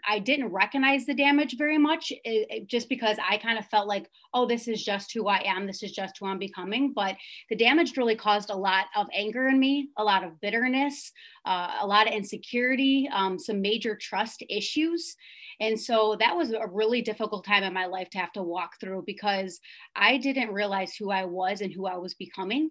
I 0.09 0.19
didn't 0.19 0.49
recognize 0.49 1.07
the 1.07 1.15
damage 1.15 1.57
very 1.57 1.79
much 1.79 2.11
it, 2.11 2.21
it, 2.25 2.67
just 2.67 2.89
because 2.89 3.17
I 3.23 3.37
kind 3.37 3.59
of 3.59 3.67
felt 3.67 3.87
like, 3.87 4.11
oh, 4.35 4.47
this 4.47 4.67
is 4.67 4.83
just 4.83 5.13
who 5.13 5.29
I 5.29 5.43
am. 5.45 5.67
This 5.67 5.83
is 5.83 5.93
just 5.93 6.19
who 6.19 6.27
I'm 6.27 6.39
becoming. 6.39 6.93
But 6.93 7.17
the 7.49 7.57
damage 7.57 7.97
really 7.97 8.17
caused 8.17 8.51
a 8.51 8.57
lot 8.57 8.87
of 8.97 9.07
anger 9.15 9.49
in 9.49 9.61
me, 9.61 9.91
a 9.97 10.03
lot 10.03 10.25
of 10.25 10.41
bitterness, 10.41 11.13
uh, 11.45 11.79
a 11.81 11.87
lot 11.87 12.07
of 12.07 12.13
insecurity, 12.13 13.09
um, 13.13 13.39
some 13.39 13.61
major 13.61 13.97
trust 13.97 14.43
issues. 14.49 15.17
And 15.61 15.79
so 15.79 16.17
that 16.21 16.37
was 16.37 16.53
a 16.53 16.67
really 16.67 17.03
difficult 17.03 17.45
time 17.45 17.63
in 17.63 17.75
my 17.75 17.87
life 17.87 18.09
to 18.11 18.19
have 18.19 18.33
to 18.33 18.43
walk 18.43 18.73
through 18.81 19.05
because 19.07 19.61
I 19.95 20.17
didn't 20.17 20.53
realize 20.53 20.95
who 20.95 21.11
I 21.11 21.27
was 21.27 21.61
and 21.61 21.73
who 21.73 21.87
I 21.87 21.99
was 21.99 22.15
becoming. 22.15 22.71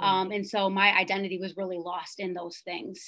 Mm. 0.00 0.04
Um, 0.04 0.30
and 0.32 0.46
so 0.46 0.70
my 0.70 0.96
identity 0.96 1.38
was 1.38 1.56
really 1.56 1.78
lost 1.78 2.18
in 2.18 2.32
those 2.32 2.58
things. 2.64 3.04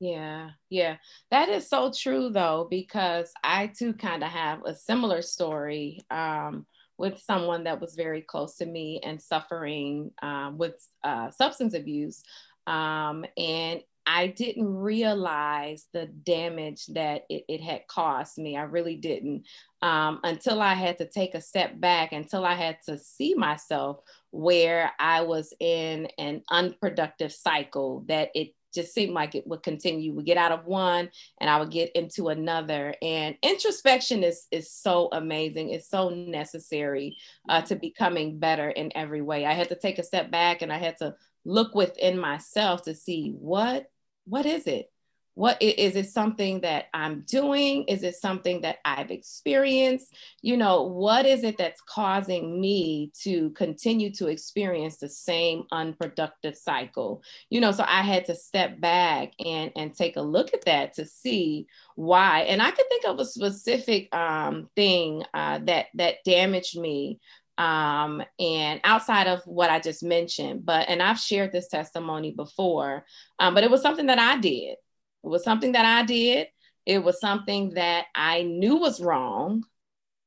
Yeah, 0.00 0.50
yeah. 0.70 0.96
That 1.30 1.50
is 1.50 1.68
so 1.68 1.92
true 1.96 2.30
though, 2.30 2.66
because 2.70 3.30
I 3.44 3.66
too 3.66 3.92
kind 3.92 4.24
of 4.24 4.30
have 4.30 4.60
a 4.64 4.74
similar 4.74 5.20
story 5.20 6.00
um, 6.10 6.66
with 6.96 7.18
someone 7.20 7.64
that 7.64 7.80
was 7.80 7.94
very 7.94 8.22
close 8.22 8.56
to 8.56 8.66
me 8.66 9.00
and 9.02 9.20
suffering 9.20 10.10
um, 10.22 10.58
with 10.58 10.74
uh, 11.04 11.30
substance 11.30 11.74
abuse. 11.74 12.22
Um, 12.66 13.24
and 13.36 13.82
I 14.12 14.26
didn't 14.26 14.66
realize 14.66 15.86
the 15.92 16.06
damage 16.06 16.86
that 16.86 17.26
it, 17.30 17.44
it 17.48 17.60
had 17.60 17.86
caused 17.86 18.38
me. 18.38 18.56
I 18.56 18.62
really 18.62 18.96
didn't 18.96 19.46
um, 19.82 20.18
until 20.24 20.60
I 20.60 20.74
had 20.74 20.98
to 20.98 21.06
take 21.06 21.36
a 21.36 21.40
step 21.40 21.78
back, 21.78 22.10
until 22.10 22.44
I 22.44 22.54
had 22.54 22.78
to 22.86 22.98
see 22.98 23.34
myself 23.34 24.00
where 24.32 24.90
I 24.98 25.20
was 25.20 25.54
in 25.60 26.08
an 26.18 26.42
unproductive 26.50 27.32
cycle 27.32 28.04
that 28.08 28.30
it 28.34 28.52
just 28.74 28.92
seemed 28.92 29.12
like 29.12 29.36
it 29.36 29.46
would 29.46 29.62
continue. 29.62 30.12
We 30.12 30.24
get 30.24 30.36
out 30.36 30.52
of 30.52 30.66
one 30.66 31.08
and 31.40 31.48
I 31.48 31.60
would 31.60 31.70
get 31.70 31.92
into 31.92 32.28
another. 32.28 32.94
And 33.02 33.36
introspection 33.42 34.24
is 34.24 34.46
is 34.50 34.72
so 34.72 35.08
amazing. 35.12 35.70
It's 35.70 35.88
so 35.88 36.08
necessary 36.08 37.16
uh, 37.48 37.62
to 37.62 37.76
becoming 37.76 38.40
better 38.40 38.70
in 38.70 38.90
every 38.96 39.22
way. 39.22 39.46
I 39.46 39.52
had 39.52 39.68
to 39.68 39.76
take 39.76 40.00
a 40.00 40.04
step 40.04 40.32
back 40.32 40.62
and 40.62 40.72
I 40.72 40.78
had 40.78 40.98
to 40.98 41.14
look 41.44 41.74
within 41.74 42.18
myself 42.18 42.82
to 42.82 42.94
see 42.94 43.34
what 43.38 43.89
what 44.24 44.46
is 44.46 44.66
it? 44.66 44.90
What 45.34 45.62
is 45.62 45.96
it 45.96 46.10
something 46.10 46.60
that 46.62 46.86
i'm 46.92 47.24
doing? 47.26 47.84
Is 47.84 48.02
it 48.02 48.16
something 48.16 48.60
that 48.62 48.78
i've 48.84 49.10
experienced? 49.10 50.14
You 50.42 50.56
know 50.56 50.82
what 50.82 51.24
is 51.24 51.44
it 51.44 51.56
that's 51.56 51.80
causing 51.80 52.60
me 52.60 53.12
to 53.22 53.50
continue 53.50 54.12
to 54.14 54.26
experience 54.26 54.96
the 54.98 55.08
same 55.08 55.64
unproductive 55.72 56.56
cycle? 56.56 57.22
You 57.48 57.60
know 57.60 57.72
so 57.72 57.84
i 57.86 58.02
had 58.02 58.26
to 58.26 58.34
step 58.34 58.80
back 58.80 59.32
and 59.44 59.70
and 59.76 59.94
take 59.94 60.16
a 60.16 60.20
look 60.22 60.52
at 60.52 60.64
that 60.66 60.94
to 60.94 61.06
see 61.06 61.66
why. 61.94 62.40
And 62.40 62.60
i 62.60 62.70
could 62.70 62.88
think 62.88 63.06
of 63.06 63.18
a 63.20 63.24
specific 63.24 64.14
um, 64.14 64.68
thing 64.76 65.22
uh, 65.32 65.60
that 65.64 65.86
that 65.94 66.16
damaged 66.24 66.78
me 66.78 67.20
um, 67.60 68.22
and 68.38 68.80
outside 68.84 69.26
of 69.26 69.42
what 69.44 69.68
I 69.68 69.80
just 69.80 70.02
mentioned, 70.02 70.64
but 70.64 70.88
and 70.88 71.02
I've 71.02 71.18
shared 71.18 71.52
this 71.52 71.68
testimony 71.68 72.32
before, 72.32 73.04
um, 73.38 73.52
but 73.52 73.62
it 73.62 73.70
was 73.70 73.82
something 73.82 74.06
that 74.06 74.18
I 74.18 74.38
did. 74.38 74.76
It 75.22 75.28
was 75.28 75.44
something 75.44 75.72
that 75.72 75.84
I 75.84 76.06
did. 76.06 76.48
It 76.86 77.04
was 77.04 77.20
something 77.20 77.74
that 77.74 78.06
I 78.14 78.44
knew 78.44 78.76
was 78.76 78.98
wrong, 78.98 79.64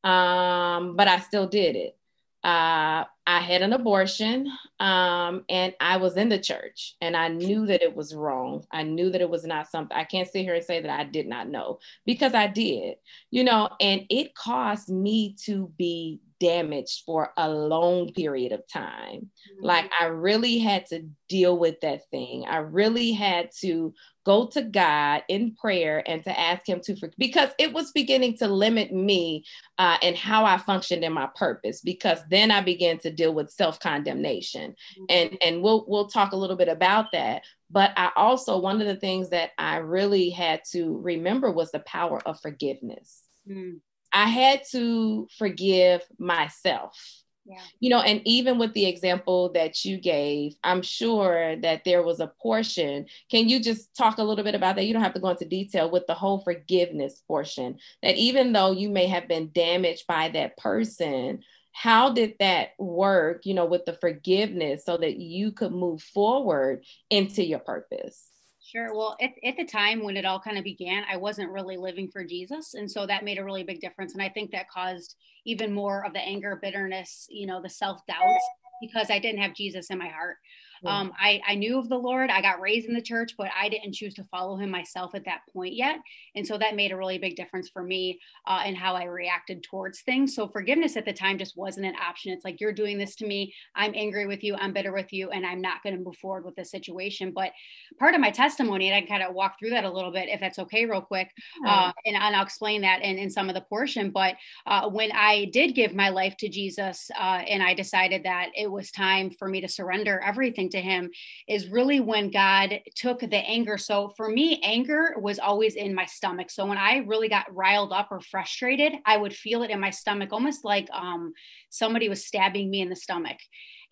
um, 0.03 0.95
but 0.95 1.07
I 1.07 1.19
still 1.21 1.47
did 1.47 1.75
it. 1.75 1.97
Uh, 2.43 3.05
I 3.25 3.39
had 3.39 3.61
an 3.61 3.73
abortion 3.73 4.51
um, 4.79 5.45
and 5.49 5.73
I 5.79 5.95
was 5.97 6.17
in 6.17 6.27
the 6.27 6.37
church 6.37 6.97
and 6.99 7.15
I 7.15 7.29
knew 7.29 7.65
that 7.67 7.81
it 7.81 7.95
was 7.95 8.13
wrong. 8.13 8.65
I 8.69 8.83
knew 8.83 9.09
that 9.11 9.21
it 9.21 9.29
was 9.29 9.45
not 9.45 9.71
something 9.71 9.95
I 9.95 10.03
can't 10.03 10.29
sit 10.29 10.43
here 10.43 10.53
and 10.53 10.63
say 10.63 10.81
that 10.81 10.99
I 10.99 11.05
did 11.05 11.25
not 11.25 11.47
know 11.47 11.79
because 12.05 12.33
I 12.33 12.47
did, 12.47 12.97
you 13.31 13.45
know, 13.45 13.69
and 13.79 14.05
it 14.09 14.35
caused 14.35 14.89
me 14.89 15.37
to 15.45 15.71
be 15.77 16.19
damaged 16.43 17.03
for 17.05 17.31
a 17.37 17.49
long 17.49 18.11
period 18.11 18.51
of 18.51 18.67
time. 18.67 19.21
Mm-hmm. 19.21 19.65
Like 19.65 19.89
I 19.99 20.05
really 20.07 20.59
had 20.59 20.85
to 20.87 21.07
deal 21.29 21.57
with 21.57 21.79
that 21.81 22.01
thing. 22.11 22.45
I 22.45 22.57
really 22.57 23.13
had 23.13 23.49
to 23.61 23.93
go 24.25 24.47
to 24.47 24.61
God 24.61 25.23
in 25.29 25.55
prayer 25.55 26.03
and 26.05 26.21
to 26.25 26.37
ask 26.37 26.67
Him 26.67 26.81
to 26.81 26.97
forgive 26.97 27.17
because 27.17 27.49
it 27.57 27.71
was 27.71 27.93
beginning 27.93 28.37
to 28.37 28.47
limit 28.49 28.91
me 28.91 29.45
uh, 29.77 29.97
and 30.01 30.17
how 30.17 30.43
I 30.43 30.57
functioned 30.57 31.05
in 31.05 31.13
my 31.13 31.29
purpose. 31.33 31.79
Because 31.79 32.19
then 32.29 32.51
I 32.51 32.59
began 32.59 32.97
to 32.99 33.11
deal 33.11 33.33
with 33.33 33.49
self 33.49 33.79
condemnation, 33.79 34.71
mm-hmm. 34.71 35.05
and 35.09 35.37
and 35.41 35.63
we'll 35.63 35.85
we'll 35.87 36.09
talk 36.09 36.33
a 36.33 36.37
little 36.37 36.57
bit 36.57 36.69
about 36.69 37.13
that. 37.13 37.43
But 37.71 37.91
I 37.95 38.11
also 38.17 38.59
one 38.59 38.81
of 38.81 38.87
the 38.87 38.97
things 38.97 39.29
that 39.29 39.51
I 39.57 39.77
really 39.77 40.29
had 40.29 40.61
to 40.73 40.97
remember 40.97 41.51
was 41.51 41.71
the 41.71 41.79
power 41.79 42.19
of 42.25 42.41
forgiveness. 42.41 43.21
Mm. 43.49 43.79
I 44.13 44.27
had 44.27 44.61
to 44.71 45.27
forgive 45.37 46.01
myself 46.19 47.23
yeah. 47.45 47.59
You 47.81 47.89
know, 47.89 47.99
and 47.99 48.21
even 48.25 48.57
with 48.57 48.73
the 48.73 48.85
example 48.85 49.51
that 49.51 49.83
you 49.83 49.97
gave, 49.97 50.55
I'm 50.63 50.81
sure 50.81 51.57
that 51.57 51.83
there 51.83 52.01
was 52.01 52.21
a 52.21 52.31
portion. 52.41 53.07
Can 53.29 53.49
you 53.49 53.59
just 53.59 53.93
talk 53.95 54.17
a 54.17 54.23
little 54.23 54.45
bit 54.45 54.55
about 54.55 54.75
that? 54.75 54.85
You 54.85 54.93
don't 54.93 55.03
have 55.03 55.13
to 55.15 55.19
go 55.19 55.29
into 55.29 55.45
detail 55.45 55.91
with 55.91 56.07
the 56.07 56.13
whole 56.13 56.39
forgiveness 56.39 57.21
portion. 57.27 57.79
That 58.01 58.15
even 58.15 58.53
though 58.53 58.71
you 58.71 58.89
may 58.89 59.07
have 59.07 59.27
been 59.27 59.51
damaged 59.53 60.07
by 60.07 60.29
that 60.29 60.55
person, 60.55 61.43
how 61.73 62.13
did 62.13 62.35
that 62.39 62.69
work, 62.79 63.45
you 63.45 63.55
know, 63.55 63.65
with 63.65 63.83
the 63.85 63.93
forgiveness 63.93 64.85
so 64.85 64.95
that 64.95 65.17
you 65.17 65.51
could 65.51 65.73
move 65.73 66.01
forward 66.01 66.85
into 67.09 67.43
your 67.43 67.59
purpose? 67.59 68.32
Sure. 68.65 68.95
Well, 68.95 69.17
at, 69.21 69.31
at 69.43 69.57
the 69.57 69.65
time 69.65 70.03
when 70.03 70.15
it 70.15 70.25
all 70.25 70.39
kind 70.39 70.57
of 70.57 70.63
began, 70.63 71.03
I 71.11 71.17
wasn't 71.17 71.51
really 71.51 71.75
living 71.75 72.09
for 72.09 72.23
Jesus. 72.23 72.73
And 72.75 72.89
so 72.89 73.05
that 73.05 73.25
made 73.25 73.37
a 73.37 73.43
really 73.43 73.63
big 73.63 73.81
difference. 73.81 74.13
And 74.13 74.23
I 74.23 74.29
think 74.29 74.51
that 74.51 74.69
caused 74.69 75.15
even 75.45 75.73
more 75.73 76.05
of 76.05 76.13
the 76.13 76.21
anger, 76.21 76.57
bitterness, 76.61 77.27
you 77.29 77.45
know, 77.45 77.61
the 77.61 77.69
self 77.69 77.99
doubts 78.07 78.45
because 78.81 79.09
I 79.09 79.19
didn't 79.19 79.41
have 79.41 79.53
Jesus 79.53 79.89
in 79.89 79.97
my 79.97 80.07
heart. 80.07 80.37
Um, 80.85 81.13
I, 81.19 81.41
I 81.47 81.55
knew 81.55 81.77
of 81.79 81.89
the 81.89 81.97
Lord. 81.97 82.29
I 82.29 82.41
got 82.41 82.59
raised 82.59 82.87
in 82.87 82.93
the 82.93 83.01
church, 83.01 83.35
but 83.37 83.49
I 83.59 83.69
didn't 83.69 83.93
choose 83.93 84.13
to 84.15 84.23
follow 84.25 84.57
him 84.57 84.69
myself 84.69 85.15
at 85.15 85.25
that 85.25 85.41
point 85.53 85.73
yet. 85.73 85.97
And 86.35 86.45
so 86.45 86.57
that 86.57 86.75
made 86.75 86.91
a 86.91 86.97
really 86.97 87.17
big 87.17 87.35
difference 87.35 87.69
for 87.69 87.83
me 87.83 88.19
uh, 88.47 88.63
in 88.65 88.75
how 88.75 88.95
I 88.95 89.05
reacted 89.05 89.63
towards 89.63 90.01
things. 90.01 90.35
So 90.35 90.47
forgiveness 90.47 90.97
at 90.97 91.05
the 91.05 91.13
time 91.13 91.37
just 91.37 91.57
wasn't 91.57 91.85
an 91.85 91.95
option. 91.95 92.33
It's 92.33 92.45
like, 92.45 92.59
you're 92.59 92.73
doing 92.73 92.97
this 92.97 93.15
to 93.17 93.27
me. 93.27 93.53
I'm 93.75 93.93
angry 93.95 94.25
with 94.25 94.43
you. 94.43 94.55
I'm 94.55 94.73
bitter 94.73 94.93
with 94.93 95.13
you. 95.13 95.29
And 95.31 95.45
I'm 95.45 95.61
not 95.61 95.83
going 95.83 95.95
to 95.95 96.03
move 96.03 96.17
forward 96.17 96.45
with 96.45 96.55
the 96.55 96.65
situation. 96.65 97.31
But 97.33 97.51
part 97.99 98.15
of 98.15 98.21
my 98.21 98.31
testimony, 98.31 98.89
and 98.89 98.95
I 98.95 99.01
can 99.01 99.07
kind 99.07 99.23
of 99.23 99.33
walk 99.33 99.59
through 99.59 99.71
that 99.71 99.85
a 99.85 99.91
little 99.91 100.11
bit, 100.11 100.29
if 100.29 100.39
that's 100.39 100.59
okay, 100.59 100.85
real 100.85 101.01
quick. 101.01 101.31
Uh, 101.65 101.91
and, 102.05 102.15
and, 102.15 102.35
I'll 102.35 102.43
explain 102.43 102.81
that 102.81 103.01
in, 103.01 103.17
in 103.17 103.29
some 103.29 103.49
of 103.49 103.55
the 103.55 103.61
portion. 103.61 104.09
But 104.09 104.35
uh, 104.65 104.89
when 104.89 105.11
I 105.11 105.45
did 105.53 105.75
give 105.75 105.93
my 105.93 106.09
life 106.09 106.35
to 106.37 106.49
Jesus 106.49 107.09
uh, 107.17 107.41
and 107.47 107.61
I 107.61 107.73
decided 107.73 108.23
that 108.23 108.49
it 108.55 108.69
was 108.69 108.91
time 108.91 109.29
for 109.31 109.47
me 109.47 109.61
to 109.61 109.67
surrender 109.67 110.19
everything 110.25 110.69
to 110.73 110.81
him 110.81 111.09
is 111.47 111.69
really 111.69 111.99
when 111.99 112.29
God 112.29 112.81
took 112.95 113.21
the 113.21 113.37
anger. 113.37 113.77
So 113.77 114.13
for 114.17 114.29
me, 114.29 114.61
anger 114.61 115.15
was 115.17 115.39
always 115.39 115.75
in 115.75 115.95
my 115.95 116.05
stomach. 116.05 116.51
So 116.51 116.65
when 116.65 116.77
I 116.77 116.97
really 117.07 117.29
got 117.29 117.53
riled 117.53 117.93
up 117.93 118.09
or 118.11 118.19
frustrated, 118.19 118.93
I 119.05 119.17
would 119.17 119.33
feel 119.33 119.63
it 119.63 119.71
in 119.71 119.79
my 119.79 119.89
stomach, 119.89 120.29
almost 120.31 120.65
like 120.65 120.89
um, 120.91 121.33
somebody 121.69 122.09
was 122.09 122.25
stabbing 122.25 122.69
me 122.69 122.81
in 122.81 122.89
the 122.89 122.95
stomach. 122.95 123.37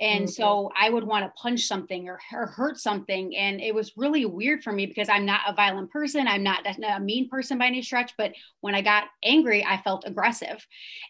And 0.02 0.24
mm-hmm. 0.24 0.32
so 0.32 0.72
I 0.76 0.90
would 0.90 1.04
want 1.04 1.26
to 1.26 1.42
punch 1.42 1.62
something 1.62 2.10
or, 2.10 2.20
or, 2.34 2.48
hurt 2.48 2.80
something. 2.80 3.36
And 3.38 3.62
it 3.62 3.74
was 3.74 3.94
really 3.96 4.26
weird 4.26 4.64
for 4.64 4.72
me 4.72 4.88
because 4.88 5.10
I'm 5.10 5.28
not 5.28 5.42
a 5.48 5.54
violent 5.54 5.92
person. 5.92 6.28
I'm 6.28 6.42
not 6.42 6.66
a 6.66 7.00
mean 7.00 7.30
person 7.30 7.60
by 7.60 7.68
any 7.68 7.84
stretch. 7.84 8.14
But 8.18 8.34
when 8.62 8.74
I 8.74 8.82
got 8.82 9.06
angry, 9.24 9.64
I 9.64 9.80
felt 9.84 10.08
aggressive. 10.08 10.66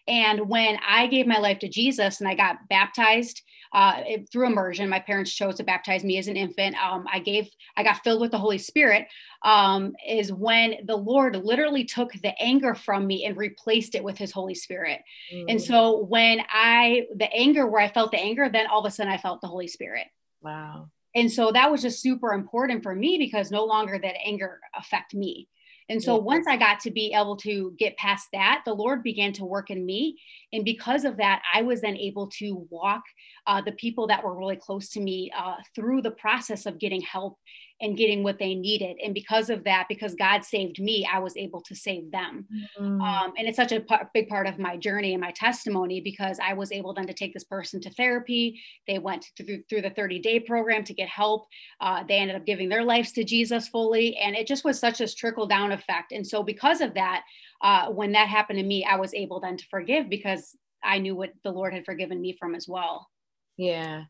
And 0.06 0.46
when 0.46 0.76
I 0.86 1.06
gave 1.06 1.26
my 1.26 1.38
life 1.38 1.60
to 1.60 1.70
Jesus 1.70 2.20
and 2.20 2.28
I 2.28 2.34
got 2.34 2.68
baptized, 2.68 3.40
uh, 3.72 4.02
through 4.30 4.46
immersion. 4.46 4.88
My 4.88 5.00
parents 5.00 5.32
chose 5.32 5.56
to 5.56 5.64
baptize 5.64 6.04
me 6.04 6.18
as 6.18 6.28
an 6.28 6.36
infant. 6.36 6.76
Um, 6.76 7.06
I 7.10 7.18
gave, 7.18 7.48
I 7.76 7.82
got 7.82 8.02
filled 8.04 8.20
with 8.20 8.30
the 8.30 8.38
Holy 8.38 8.58
Spirit. 8.58 9.06
Um, 9.44 9.94
is 10.06 10.32
when 10.32 10.76
the 10.84 10.96
Lord 10.96 11.36
literally 11.36 11.84
took 11.84 12.12
the 12.12 12.32
anger 12.40 12.74
from 12.74 13.06
me 13.06 13.24
and 13.24 13.36
replaced 13.36 13.94
it 13.94 14.04
with 14.04 14.16
His 14.18 14.30
Holy 14.30 14.54
Spirit. 14.54 15.00
Mm. 15.34 15.46
And 15.48 15.62
so 15.62 16.04
when 16.04 16.40
I, 16.48 17.06
the 17.16 17.32
anger 17.32 17.66
where 17.66 17.80
I 17.80 17.88
felt 17.88 18.12
the 18.12 18.20
anger, 18.20 18.48
then 18.48 18.68
all 18.68 18.80
of 18.80 18.86
a 18.86 18.90
sudden 18.90 19.12
I 19.12 19.16
felt 19.16 19.40
the 19.40 19.48
Holy 19.48 19.68
Spirit. 19.68 20.06
Wow. 20.42 20.90
And 21.14 21.30
so 21.30 21.52
that 21.52 21.70
was 21.70 21.82
just 21.82 22.00
super 22.00 22.32
important 22.32 22.82
for 22.82 22.94
me 22.94 23.18
because 23.18 23.50
no 23.50 23.64
longer 23.64 23.98
that 23.98 24.14
anger 24.24 24.60
affect 24.74 25.14
me. 25.14 25.48
And 25.88 26.02
so 26.02 26.16
once 26.16 26.46
I 26.46 26.56
got 26.56 26.80
to 26.80 26.90
be 26.90 27.14
able 27.14 27.36
to 27.38 27.74
get 27.78 27.96
past 27.96 28.28
that, 28.32 28.62
the 28.64 28.74
Lord 28.74 29.02
began 29.02 29.32
to 29.34 29.44
work 29.44 29.70
in 29.70 29.84
me. 29.84 30.18
And 30.52 30.64
because 30.64 31.04
of 31.04 31.16
that, 31.18 31.42
I 31.52 31.62
was 31.62 31.80
then 31.80 31.96
able 31.96 32.28
to 32.38 32.66
walk 32.70 33.02
uh, 33.46 33.60
the 33.60 33.72
people 33.72 34.06
that 34.08 34.24
were 34.24 34.36
really 34.36 34.56
close 34.56 34.88
to 34.90 35.00
me 35.00 35.30
uh, 35.36 35.56
through 35.74 36.02
the 36.02 36.10
process 36.10 36.66
of 36.66 36.78
getting 36.78 37.02
help 37.02 37.38
and 37.82 37.96
getting 37.96 38.22
what 38.22 38.38
they 38.38 38.54
needed. 38.54 38.96
And 39.04 39.12
because 39.12 39.50
of 39.50 39.64
that, 39.64 39.86
because 39.88 40.14
God 40.14 40.44
saved 40.44 40.80
me, 40.80 41.06
I 41.12 41.18
was 41.18 41.36
able 41.36 41.60
to 41.62 41.74
save 41.74 42.12
them. 42.12 42.46
Mm-hmm. 42.78 43.00
Um, 43.00 43.32
and 43.36 43.48
it's 43.48 43.56
such 43.56 43.72
a 43.72 43.80
p- 43.80 43.96
big 44.14 44.28
part 44.28 44.46
of 44.46 44.58
my 44.58 44.76
journey 44.76 45.12
and 45.12 45.20
my 45.20 45.32
testimony 45.32 46.00
because 46.00 46.38
I 46.40 46.54
was 46.54 46.70
able 46.70 46.94
then 46.94 47.08
to 47.08 47.12
take 47.12 47.34
this 47.34 47.42
person 47.42 47.80
to 47.80 47.90
therapy. 47.90 48.62
They 48.86 49.00
went 49.00 49.26
through, 49.36 49.64
through 49.68 49.82
the 49.82 49.90
30 49.90 50.20
day 50.20 50.38
program 50.38 50.84
to 50.84 50.94
get 50.94 51.08
help. 51.08 51.48
Uh, 51.80 52.04
they 52.06 52.18
ended 52.18 52.36
up 52.36 52.46
giving 52.46 52.68
their 52.68 52.84
lives 52.84 53.10
to 53.12 53.24
Jesus 53.24 53.66
fully. 53.66 54.16
And 54.16 54.36
it 54.36 54.46
just 54.46 54.64
was 54.64 54.78
such 54.78 55.00
a 55.00 55.12
trickle 55.12 55.48
down 55.48 55.72
effect. 55.72 56.12
And 56.12 56.24
so, 56.24 56.44
because 56.44 56.80
of 56.80 56.94
that, 56.94 57.24
uh, 57.62 57.88
when 57.88 58.12
that 58.12 58.28
happened 58.28 58.60
to 58.60 58.64
me, 58.64 58.84
I 58.84 58.96
was 58.96 59.12
able 59.12 59.40
then 59.40 59.56
to 59.56 59.66
forgive 59.68 60.08
because 60.08 60.56
I 60.84 60.98
knew 60.98 61.16
what 61.16 61.32
the 61.42 61.50
Lord 61.50 61.74
had 61.74 61.84
forgiven 61.84 62.20
me 62.20 62.36
from 62.38 62.54
as 62.54 62.68
well. 62.68 63.08
Yeah. 63.56 64.04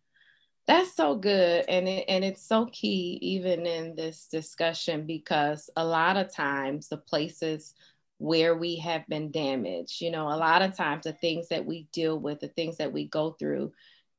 That's 0.66 0.94
so 0.94 1.16
good. 1.16 1.64
And 1.68 1.88
it, 1.88 2.04
and 2.08 2.24
it's 2.24 2.46
so 2.46 2.66
key 2.66 3.18
even 3.20 3.66
in 3.66 3.96
this 3.96 4.28
discussion 4.30 5.06
because 5.06 5.68
a 5.76 5.84
lot 5.84 6.16
of 6.16 6.32
times 6.32 6.88
the 6.88 6.98
places 6.98 7.74
where 8.18 8.54
we 8.54 8.76
have 8.76 9.06
been 9.08 9.32
damaged, 9.32 10.00
you 10.00 10.12
know, 10.12 10.28
a 10.28 10.38
lot 10.38 10.62
of 10.62 10.76
times 10.76 11.04
the 11.04 11.12
things 11.12 11.48
that 11.48 11.66
we 11.66 11.88
deal 11.92 12.16
with, 12.16 12.38
the 12.38 12.48
things 12.48 12.76
that 12.76 12.92
we 12.92 13.08
go 13.08 13.32
through, 13.32 13.72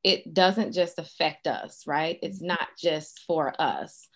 it 0.03 0.33
doesn't 0.33 0.73
just 0.73 0.99
affect 0.99 1.47
us, 1.47 1.83
right? 1.87 2.19
It's 2.21 2.39
mm-hmm. 2.39 2.47
not 2.47 2.67
just 2.77 3.21
for 3.25 3.53
us. 3.59 4.07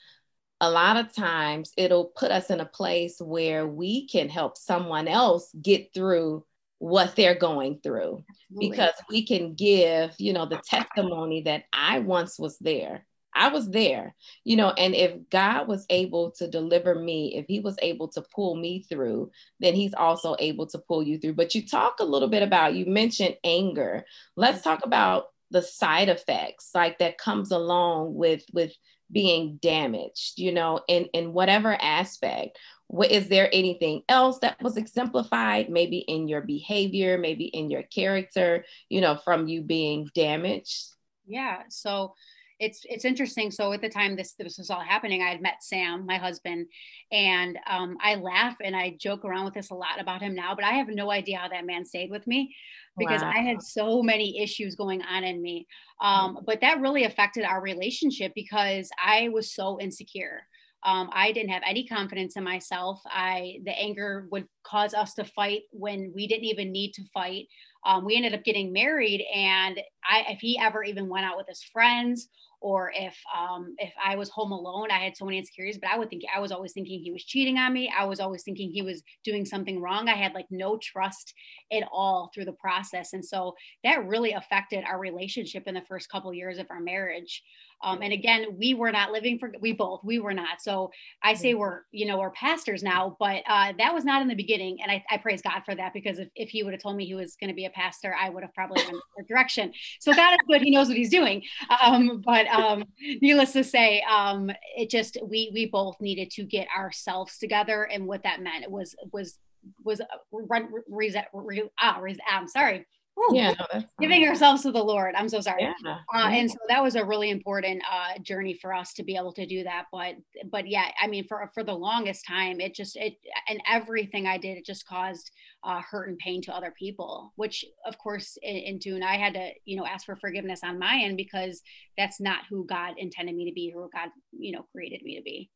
A 0.59 0.69
lot 0.69 0.97
of 0.97 1.13
times 1.13 1.71
it'll 1.77 2.11
put 2.17 2.31
us 2.31 2.49
in 2.49 2.59
a 2.59 2.65
place 2.65 3.21
where 3.21 3.65
we 3.65 4.07
can 4.07 4.27
help 4.27 4.57
someone 4.57 5.07
else 5.07 5.49
get 5.61 5.93
through 5.93 6.43
what 6.79 7.15
they're 7.15 7.37
going 7.37 7.79
through 7.81 8.23
Absolutely. 8.51 8.69
because 8.69 8.93
we 9.09 9.25
can 9.25 9.55
give 9.55 10.13
you 10.19 10.33
know 10.33 10.45
the 10.45 10.61
testimony 10.65 11.41
that 11.41 11.63
i 11.73 11.99
once 11.99 12.37
was 12.37 12.57
there 12.59 13.05
I 13.37 13.49
was 13.49 13.69
there, 13.69 14.15
you 14.43 14.55
know, 14.55 14.71
and 14.71 14.95
if 14.95 15.29
God 15.29 15.67
was 15.67 15.85
able 15.91 16.31
to 16.31 16.47
deliver 16.47 16.95
me, 16.95 17.35
if 17.35 17.45
he 17.47 17.59
was 17.59 17.77
able 17.83 18.07
to 18.09 18.23
pull 18.33 18.55
me 18.55 18.83
through, 18.89 19.29
then 19.59 19.75
he's 19.75 19.93
also 19.93 20.35
able 20.39 20.65
to 20.67 20.79
pull 20.79 21.03
you 21.03 21.19
through. 21.19 21.35
But 21.35 21.53
you 21.53 21.65
talk 21.65 21.97
a 21.99 22.05
little 22.05 22.29
bit 22.29 22.41
about, 22.41 22.73
you 22.73 22.87
mentioned 22.87 23.37
anger. 23.43 24.05
Let's 24.35 24.63
talk 24.63 24.83
about 24.83 25.25
the 25.51 25.61
side 25.61 26.09
effects 26.09 26.71
like 26.73 26.97
that 26.99 27.17
comes 27.17 27.51
along 27.51 28.15
with 28.15 28.43
with 28.53 28.73
being 29.09 29.57
damaged, 29.61 30.33
you 30.37 30.51
know, 30.51 30.81
in 30.87 31.05
in 31.13 31.31
whatever 31.31 31.77
aspect. 31.79 32.57
What, 32.87 33.11
is 33.11 33.27
there 33.27 33.49
anything 33.51 34.03
else 34.07 34.39
that 34.39 34.61
was 34.61 34.77
exemplified 34.77 35.69
maybe 35.69 35.99
in 35.99 36.27
your 36.27 36.41
behavior, 36.41 37.17
maybe 37.17 37.45
in 37.45 37.69
your 37.69 37.83
character, 37.83 38.65
you 38.89 39.01
know, 39.01 39.17
from 39.23 39.47
you 39.47 39.61
being 39.61 40.09
damaged? 40.15 40.93
Yeah. 41.25 41.63
So 41.69 42.13
it's 42.59 42.81
it's 42.89 43.05
interesting. 43.05 43.51
So 43.51 43.71
at 43.73 43.81
the 43.81 43.89
time 43.89 44.15
this 44.15 44.33
this 44.33 44.57
was 44.57 44.69
all 44.69 44.81
happening, 44.81 45.21
I 45.21 45.29
had 45.29 45.41
met 45.41 45.61
Sam, 45.63 46.05
my 46.05 46.17
husband, 46.17 46.67
and 47.11 47.57
um, 47.67 47.97
I 48.01 48.15
laugh 48.15 48.55
and 48.63 48.75
I 48.75 48.97
joke 48.99 49.25
around 49.25 49.45
with 49.45 49.53
this 49.53 49.69
a 49.69 49.75
lot 49.75 49.99
about 49.99 50.21
him 50.21 50.33
now. 50.33 50.55
But 50.55 50.65
I 50.65 50.71
have 50.71 50.87
no 50.87 51.11
idea 51.11 51.37
how 51.37 51.49
that 51.49 51.65
man 51.65 51.85
stayed 51.85 52.09
with 52.09 52.25
me 52.25 52.55
because 52.97 53.21
wow. 53.21 53.31
I 53.35 53.39
had 53.39 53.61
so 53.61 54.01
many 54.01 54.41
issues 54.41 54.75
going 54.75 55.03
on 55.03 55.23
in 55.23 55.41
me. 55.41 55.67
Um, 56.01 56.39
but 56.45 56.61
that 56.61 56.81
really 56.81 57.03
affected 57.03 57.43
our 57.43 57.61
relationship 57.61 58.31
because 58.33 58.89
I 59.03 59.29
was 59.29 59.53
so 59.53 59.79
insecure. 59.79 60.41
Um, 60.83 61.09
I 61.11 61.31
didn't 61.31 61.49
have 61.49 61.63
any 61.65 61.87
confidence 61.87 62.35
in 62.35 62.43
myself. 62.43 63.01
I 63.05 63.59
the 63.65 63.71
anger 63.71 64.27
would 64.31 64.47
cause 64.63 64.93
us 64.93 65.13
to 65.15 65.25
fight 65.25 65.61
when 65.71 66.11
we 66.15 66.27
didn't 66.27 66.45
even 66.45 66.71
need 66.71 66.93
to 66.93 67.03
fight. 67.13 67.47
Um, 67.85 68.05
we 68.05 68.15
ended 68.15 68.33
up 68.33 68.43
getting 68.43 68.73
married, 68.73 69.23
and 69.33 69.79
I, 70.09 70.25
if 70.29 70.39
he 70.39 70.59
ever 70.59 70.83
even 70.83 71.09
went 71.09 71.25
out 71.25 71.37
with 71.37 71.47
his 71.47 71.63
friends 71.63 72.29
or 72.59 72.91
if 72.95 73.15
um, 73.37 73.75
if 73.77 73.93
I 74.03 74.15
was 74.15 74.29
home 74.29 74.51
alone, 74.51 74.89
I 74.91 75.03
had 75.03 75.15
so 75.15 75.25
many 75.25 75.37
insecurities. 75.37 75.79
But 75.79 75.91
I 75.91 75.97
would 75.97 76.09
think 76.09 76.23
I 76.33 76.39
was 76.39 76.51
always 76.51 76.73
thinking 76.73 76.99
he 76.99 77.11
was 77.11 77.23
cheating 77.23 77.57
on 77.57 77.71
me. 77.71 77.91
I 77.97 78.05
was 78.05 78.19
always 78.19 78.43
thinking 78.43 78.71
he 78.71 78.81
was 78.81 79.03
doing 79.23 79.45
something 79.45 79.81
wrong. 79.81 80.09
I 80.09 80.15
had 80.15 80.33
like 80.33 80.47
no 80.49 80.77
trust 80.81 81.33
at 81.71 81.83
all 81.91 82.31
through 82.33 82.45
the 82.45 82.53
process, 82.53 83.13
and 83.13 83.23
so 83.23 83.55
that 83.83 84.07
really 84.07 84.33
affected 84.33 84.83
our 84.85 84.99
relationship 84.99 85.63
in 85.67 85.75
the 85.75 85.85
first 85.87 86.09
couple 86.09 86.33
years 86.33 86.57
of 86.57 86.67
our 86.69 86.79
marriage. 86.79 87.43
Um, 87.83 88.01
and 88.01 88.11
again, 88.11 88.57
we 88.57 88.73
were 88.73 88.91
not 88.91 89.11
living 89.11 89.37
for 89.37 89.51
we 89.59 89.73
both 89.73 90.03
we 90.03 90.19
were 90.19 90.33
not. 90.33 90.61
So 90.61 90.91
I 91.23 91.33
say 91.33 91.51
mm-hmm. 91.51 91.59
we're 91.59 91.81
you 91.91 92.05
know 92.05 92.17
we're 92.17 92.31
pastors 92.31 92.83
now, 92.83 93.15
but 93.19 93.43
uh, 93.47 93.73
that 93.77 93.93
was 93.93 94.05
not 94.05 94.21
in 94.21 94.27
the 94.27 94.35
beginning, 94.35 94.79
and 94.81 94.91
I, 94.91 95.03
I 95.09 95.17
praise 95.17 95.41
God 95.41 95.61
for 95.65 95.75
that 95.75 95.93
because 95.93 96.19
if, 96.19 96.29
if 96.35 96.49
he 96.49 96.63
would 96.63 96.73
have 96.73 96.81
told 96.81 96.95
me 96.95 97.05
he 97.05 97.15
was 97.15 97.35
going 97.35 97.49
to 97.49 97.55
be 97.55 97.65
a 97.65 97.69
pastor, 97.69 98.15
I 98.19 98.29
would 98.29 98.43
have 98.43 98.53
probably 98.53 98.83
went 98.83 98.97
a 99.19 99.23
direction. 99.23 99.73
So 99.99 100.13
God 100.13 100.33
is 100.33 100.39
good; 100.47 100.61
He 100.61 100.71
knows 100.71 100.87
what 100.87 100.97
He's 100.97 101.09
doing. 101.09 101.43
Um, 101.83 102.21
but 102.25 102.47
um, 102.47 102.85
needless 103.21 103.53
to 103.53 103.63
say, 103.63 104.01
um, 104.09 104.49
it 104.75 104.89
just 104.89 105.17
we 105.23 105.51
we 105.53 105.67
both 105.67 105.99
needed 106.01 106.31
to 106.31 106.43
get 106.43 106.67
ourselves 106.75 107.37
together, 107.37 107.83
and 107.83 108.07
what 108.07 108.23
that 108.23 108.41
meant 108.41 108.63
It 108.63 108.71
was 108.71 108.95
was 109.11 109.37
was 109.83 110.01
run 110.31 110.69
reset. 110.87 111.27
Re, 111.33 111.69
ah, 111.81 111.99
re, 112.01 112.17
I'm 112.29 112.47
sorry 112.47 112.85
Ooh, 113.17 113.35
yeah, 113.35 113.53
no, 113.73 113.83
giving 113.99 114.27
ourselves 114.27 114.61
to 114.61 114.71
the 114.71 114.83
Lord. 114.83 115.15
I'm 115.15 115.27
so 115.27 115.41
sorry. 115.41 115.63
Yeah. 115.63 115.97
Uh, 116.13 116.27
and 116.27 116.51
so 116.51 116.57
that 116.69 116.83
was 116.83 116.95
a 116.95 117.03
really 117.03 117.31
important 117.31 117.81
uh, 117.91 118.19
journey 118.19 118.53
for 118.53 118.73
us 118.73 118.93
to 118.93 119.03
be 119.03 119.15
able 119.15 119.33
to 119.33 119.47
do 119.47 119.63
that. 119.63 119.85
But 119.91 120.15
but 120.51 120.67
yeah, 120.67 120.91
I 121.01 121.07
mean, 121.07 121.25
for 121.27 121.49
for 121.53 121.63
the 121.63 121.73
longest 121.73 122.25
time, 122.27 122.59
it 122.59 122.75
just 122.75 122.95
it 122.95 123.15
and 123.49 123.59
everything 123.67 124.27
I 124.27 124.37
did, 124.37 124.57
it 124.57 124.65
just 124.65 124.87
caused 124.87 125.31
uh, 125.63 125.81
hurt 125.81 126.09
and 126.09 126.17
pain 126.19 126.43
to 126.43 126.55
other 126.55 126.73
people. 126.77 127.33
Which 127.37 127.65
of 127.85 127.97
course, 127.97 128.37
in, 128.43 128.57
in 128.57 128.79
tune, 128.79 129.01
I 129.01 129.17
had 129.17 129.33
to 129.33 129.49
you 129.65 129.77
know 129.77 129.85
ask 129.85 130.05
for 130.05 130.15
forgiveness 130.15 130.59
on 130.63 130.77
my 130.77 131.01
end 131.03 131.17
because 131.17 131.61
that's 131.97 132.19
not 132.19 132.43
who 132.49 132.67
God 132.67 132.95
intended 132.97 133.35
me 133.35 133.49
to 133.49 133.53
be, 133.53 133.71
who 133.73 133.89
God 133.91 134.09
you 134.31 134.51
know 134.51 134.67
created 134.71 135.01
me 135.01 135.17
to 135.17 135.23
be. 135.23 135.49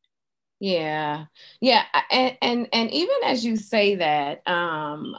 Yeah, 0.58 1.26
yeah, 1.60 1.84
and 2.10 2.36
and 2.42 2.68
and 2.72 2.90
even 2.90 3.16
as 3.24 3.44
you 3.44 3.56
say 3.56 3.96
that, 3.96 4.42
um, 4.48 5.16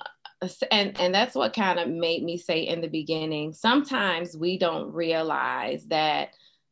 and 0.71 0.99
and 0.99 1.13
that's 1.13 1.35
what 1.35 1.53
kind 1.53 1.79
of 1.79 1.87
made 1.89 2.23
me 2.23 2.37
say 2.37 2.61
in 2.61 2.81
the 2.81 2.87
beginning 2.87 3.53
sometimes 3.53 4.37
we 4.37 4.57
don't 4.57 4.91
realize 4.93 5.85
that 5.87 6.29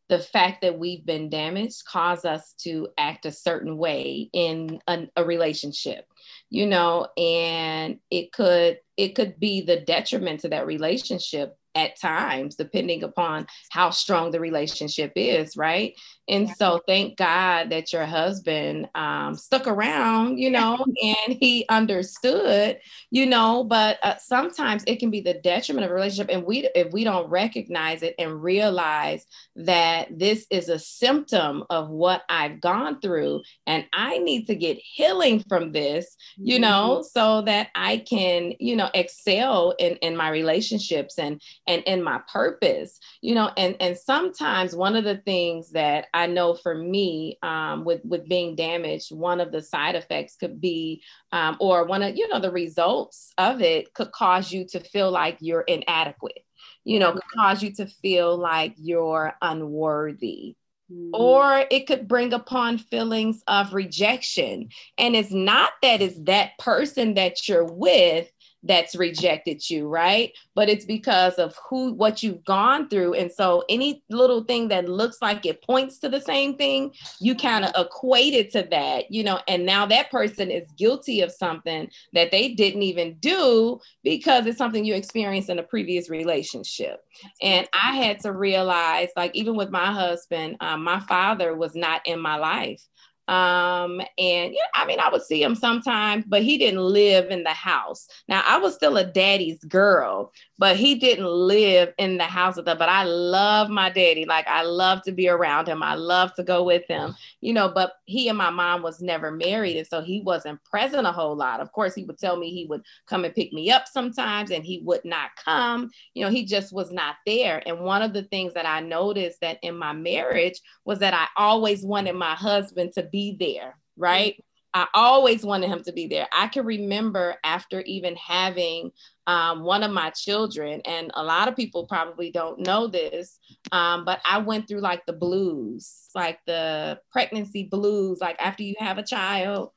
the 0.10 0.20
fact 0.20 0.62
that 0.62 0.78
we've 0.78 1.06
been 1.06 1.30
damaged 1.30 1.86
cause 1.86 2.26
us 2.26 2.54
to 2.60 2.90
act 2.98 3.26
a 3.26 3.32
certain 3.32 3.78
way 3.78 4.30
in 4.34 4.80
a, 4.88 5.08
a, 5.16 5.24
relationship 5.24 6.06
you 6.50 6.66
know 6.66 7.08
and 7.18 8.00
it 8.10 8.32
could 8.32 8.80
it 8.98 9.16
could 9.16 9.40
be 9.40 9.62
the 9.62 9.80
detriment 9.80 10.42
to 10.42 10.50
that 10.50 10.68
relationship 10.68 11.58
at 11.76 12.00
times, 12.00 12.56
depending 12.56 13.04
upon 13.04 13.48
how 13.70 13.90
strong 13.90 14.32
the 14.32 14.40
relationship 14.40 15.14
is, 15.16 15.56
right? 15.56 15.96
And 16.32 16.48
yeah. 16.48 16.54
so, 16.54 16.82
thank 16.88 17.18
God 17.18 17.70
that 17.70 17.94
your 17.94 18.06
husband 18.06 18.90
um, 18.96 19.36
stuck 19.36 19.68
around, 19.68 20.38
you 20.38 20.50
know, 20.50 20.84
and 21.04 21.38
he 21.40 21.66
understood, 21.70 22.80
you 23.12 23.26
know. 23.26 23.64
But 23.64 24.00
uh, 24.02 24.18
sometimes 24.18 24.84
it 24.88 25.00
can 25.00 25.12
be 25.12 25.22
the 25.22 25.36
detriment 25.36 25.86
of 25.86 25.92
a 25.92 25.94
relationship, 25.94 26.34
and 26.34 26.46
we 26.46 26.70
if 26.74 26.92
we 26.94 27.04
don't 27.04 27.30
recognize 27.30 28.02
it 28.02 28.16
and 28.18 28.42
realize 28.42 29.26
that 29.56 30.08
this 30.18 30.48
is 30.50 30.70
a 30.70 30.80
symptom 30.80 31.64
of 31.70 31.90
what 31.90 32.24
I've 32.30 32.62
gone 32.62 33.02
through, 33.02 33.44
and 33.68 33.86
I 33.94 34.18
need 34.18 34.48
to 34.48 34.56
get 34.56 34.78
healing 34.78 35.44
from 35.48 35.74
this, 35.74 36.16
you 36.38 36.56
mm-hmm. 36.56 36.62
know, 36.62 37.06
so 37.08 37.42
that 37.44 37.68
I 37.76 37.98
can, 37.98 38.54
you 38.60 38.76
know, 38.76 38.90
excel 38.94 39.76
in 39.78 39.98
in 39.98 40.16
my 40.16 40.30
relationships 40.30 41.18
and 41.18 41.42
and 41.68 41.84
in 41.84 42.02
my 42.02 42.22
purpose 42.32 43.00
you 43.22 43.36
know 43.36 43.52
and 43.58 43.76
and 43.80 43.98
sometimes 43.98 44.76
one 44.76 44.96
of 44.96 45.04
the 45.04 45.18
things 45.18 45.72
that 45.72 46.08
i 46.14 46.21
know 46.28 46.54
for 46.54 46.76
me 46.76 47.38
um, 47.44 47.86
with 47.86 48.02
with 48.04 48.28
being 48.28 48.56
damaged 48.56 49.16
one 49.16 49.40
of 49.40 49.52
the 49.52 49.62
side 49.62 49.96
effects 49.96 50.36
could 50.36 50.60
be 50.60 51.02
um, 51.32 51.58
or 51.60 51.86
one 51.86 52.04
of 52.04 52.16
you 52.16 52.28
know 52.28 52.40
the 52.40 52.52
results 52.52 53.34
of 53.38 53.62
it 53.62 53.94
could 53.94 54.12
cause 54.12 54.52
you 54.52 54.66
to 54.66 54.80
feel 54.80 55.12
like 55.12 55.38
you're 55.40 55.62
inadequate 55.62 56.46
you 56.84 57.00
know 57.00 57.14
could 57.14 57.22
cause 57.36 57.62
you 57.64 57.72
to 57.74 57.86
feel 57.86 58.38
like 58.38 58.74
you're 58.78 59.34
unworthy 59.42 60.56
mm-hmm. 60.92 61.10
or 61.14 61.66
it 61.70 61.88
could 61.88 62.08
bring 62.08 62.34
upon 62.34 62.78
feelings 62.78 63.44
of 63.48 63.74
rejection. 63.74 64.70
And 64.98 65.16
it's 65.16 65.32
not 65.32 65.72
that 65.82 66.02
it's 66.02 66.20
that 66.24 66.58
person 66.60 67.16
that 67.16 67.48
you're 67.48 67.66
with, 67.66 68.30
that's 68.64 68.96
rejected 68.96 69.68
you, 69.70 69.88
right? 69.88 70.34
But 70.56 70.70
it's 70.70 70.86
because 70.86 71.36
of 71.36 71.56
who 71.70 71.94
what 71.94 72.22
you've 72.22 72.44
gone 72.46 72.90
through. 72.90 73.14
And 73.16 73.32
so 73.32 73.64
any 73.70 74.04
little 74.10 74.44
thing 74.44 74.68
that 74.70 74.88
looks 74.88 75.22
like 75.22 75.46
it 75.46 75.64
points 75.64 75.98
to 76.00 76.10
the 76.10 76.22
same 76.22 76.56
thing, 76.56 76.94
you 77.20 77.36
kind 77.36 77.66
of 77.66 77.72
equate 77.76 78.34
it 78.34 78.52
to 78.52 78.68
that, 78.72 79.12
you 79.12 79.24
know, 79.24 79.40
and 79.48 79.66
now 79.66 79.86
that 79.88 80.12
person 80.12 80.52
is 80.52 80.68
guilty 80.78 81.22
of 81.22 81.32
something 81.32 81.90
that 82.14 82.32
they 82.32 82.50
didn't 82.54 82.84
even 82.84 83.16
do 83.16 83.80
because 84.04 84.46
it's 84.46 84.58
something 84.58 84.86
you 84.86 84.96
experienced 84.96 85.50
in 85.50 85.60
a 85.60 85.64
previous 85.64 86.10
relationship. 86.10 87.04
And 87.42 87.68
I 87.74 87.96
had 87.96 88.20
to 88.22 88.32
realize, 88.32 89.10
like, 89.16 89.36
even 89.36 89.56
with 89.56 89.70
my 89.70 89.92
husband, 89.92 90.58
um, 90.60 90.84
my 90.84 91.00
father 91.02 91.56
was 91.56 91.76
not 91.76 92.02
in 92.06 92.20
my 92.20 92.38
life. 92.38 92.82
Um, 93.28 94.02
and 94.18 94.54
yeah, 94.54 94.70
I 94.76 94.86
mean, 94.86 95.00
I 95.00 95.10
would 95.10 95.22
see 95.22 95.42
him 95.42 95.56
sometimes, 95.56 96.26
but 96.28 96.44
he 96.44 96.58
didn't 96.58 96.82
live 96.82 97.30
in 97.30 97.44
the 97.44 97.50
house. 97.54 98.08
Now, 98.28 98.44
I 98.46 98.58
was 98.58 98.76
still 98.76 98.98
a 98.98 99.06
daddy's 99.06 99.64
girl, 99.64 100.34
but 100.62 100.78
he 100.78 100.94
didn't 100.94 101.26
live 101.26 101.92
in 101.98 102.20
the 102.20 102.24
house 102.24 102.56
with 102.56 102.68
us. 102.68 102.78
But 102.78 102.88
I 102.88 103.04
love 103.04 103.72
my 103.72 103.90
daddy. 103.90 104.26
Like 104.26 104.48
I 104.48 104.62
love 104.62 105.02
to 105.06 105.12
be 105.12 105.28
around 105.28 105.68
him. 105.68 105.82
I 105.82 105.96
love 105.96 106.36
to 106.36 106.44
go 106.44 106.62
with 106.62 106.84
him, 106.88 107.16
you 107.42 107.52
know, 107.52 107.68
but 107.68 107.94
he 108.06 108.30
and 108.30 108.38
my 108.38 108.52
mom 108.52 108.84
was 108.84 109.02
never 109.02 109.32
married. 109.32 109.78
And 109.78 109.88
so 109.88 110.04
he 110.04 110.22
wasn't 110.22 110.64
present 110.64 111.08
a 111.08 111.12
whole 111.12 111.36
lot. 111.36 111.62
Of 111.62 111.72
course, 111.72 111.96
he 111.96 112.04
would 112.04 112.20
tell 112.20 112.38
me 112.38 112.52
he 112.52 112.68
would 112.68 112.84
come 113.08 113.26
and 113.26 113.34
pick 113.34 113.52
me 113.52 113.72
up 113.72 113.88
sometimes 113.88 114.52
and 114.52 114.64
he 114.64 114.84
would 114.86 115.04
not 115.04 115.32
come. 115.44 115.90
You 116.14 116.26
know, 116.26 116.30
he 116.30 116.46
just 116.46 116.72
was 116.72 116.92
not 116.92 117.16
there. 117.26 117.64
And 117.66 117.80
one 117.80 118.04
of 118.04 118.14
the 118.14 118.26
things 118.26 118.54
that 118.54 118.68
I 118.68 118.82
noticed 118.82 119.42
that 119.42 119.58
in 119.64 119.76
my 119.76 119.94
marriage 119.94 120.62
was 120.86 121.00
that 121.00 121.16
I 121.16 121.26
always 121.38 121.84
wanted 121.84 122.14
my 122.14 122.36
husband 122.36 122.94
to 122.94 123.04
be 123.12 123.36
there, 123.40 123.80
right? 123.98 124.34
Mm-hmm. 124.34 124.42
I 124.74 124.88
always 124.94 125.44
wanted 125.44 125.70
him 125.70 125.84
to 125.84 125.92
be 125.92 126.08
there. 126.08 126.28
I 126.32 126.48
can 126.48 126.66
remember 126.66 127.36
after 127.44 127.82
even 127.82 128.16
having 128.16 128.92
um, 129.28 129.64
one 129.64 129.84
of 129.84 129.92
my 129.92 130.10
children, 130.12 130.82
and 130.86 131.12
a 131.14 131.24
lot 131.24 131.48
of 131.48 131.56
people 131.56 131.86
probably 131.86 132.32
don't 132.32 132.60
know 132.66 132.88
this, 132.88 133.40
um, 133.72 134.06
but 134.06 134.20
I 134.26 134.40
went 134.40 134.68
through 134.68 134.82
like 134.82 135.06
the 135.06 135.14
blues, 135.14 136.08
like 136.16 136.40
the 136.48 137.00
pregnancy 137.12 137.64
blues, 137.64 138.20
like 138.20 138.38
after 138.40 138.64
you 138.64 138.76
have 138.80 138.98
a 138.98 139.04
child, 139.04 139.72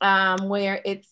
um, 0.00 0.48
where 0.48 0.80
it's 0.84 1.08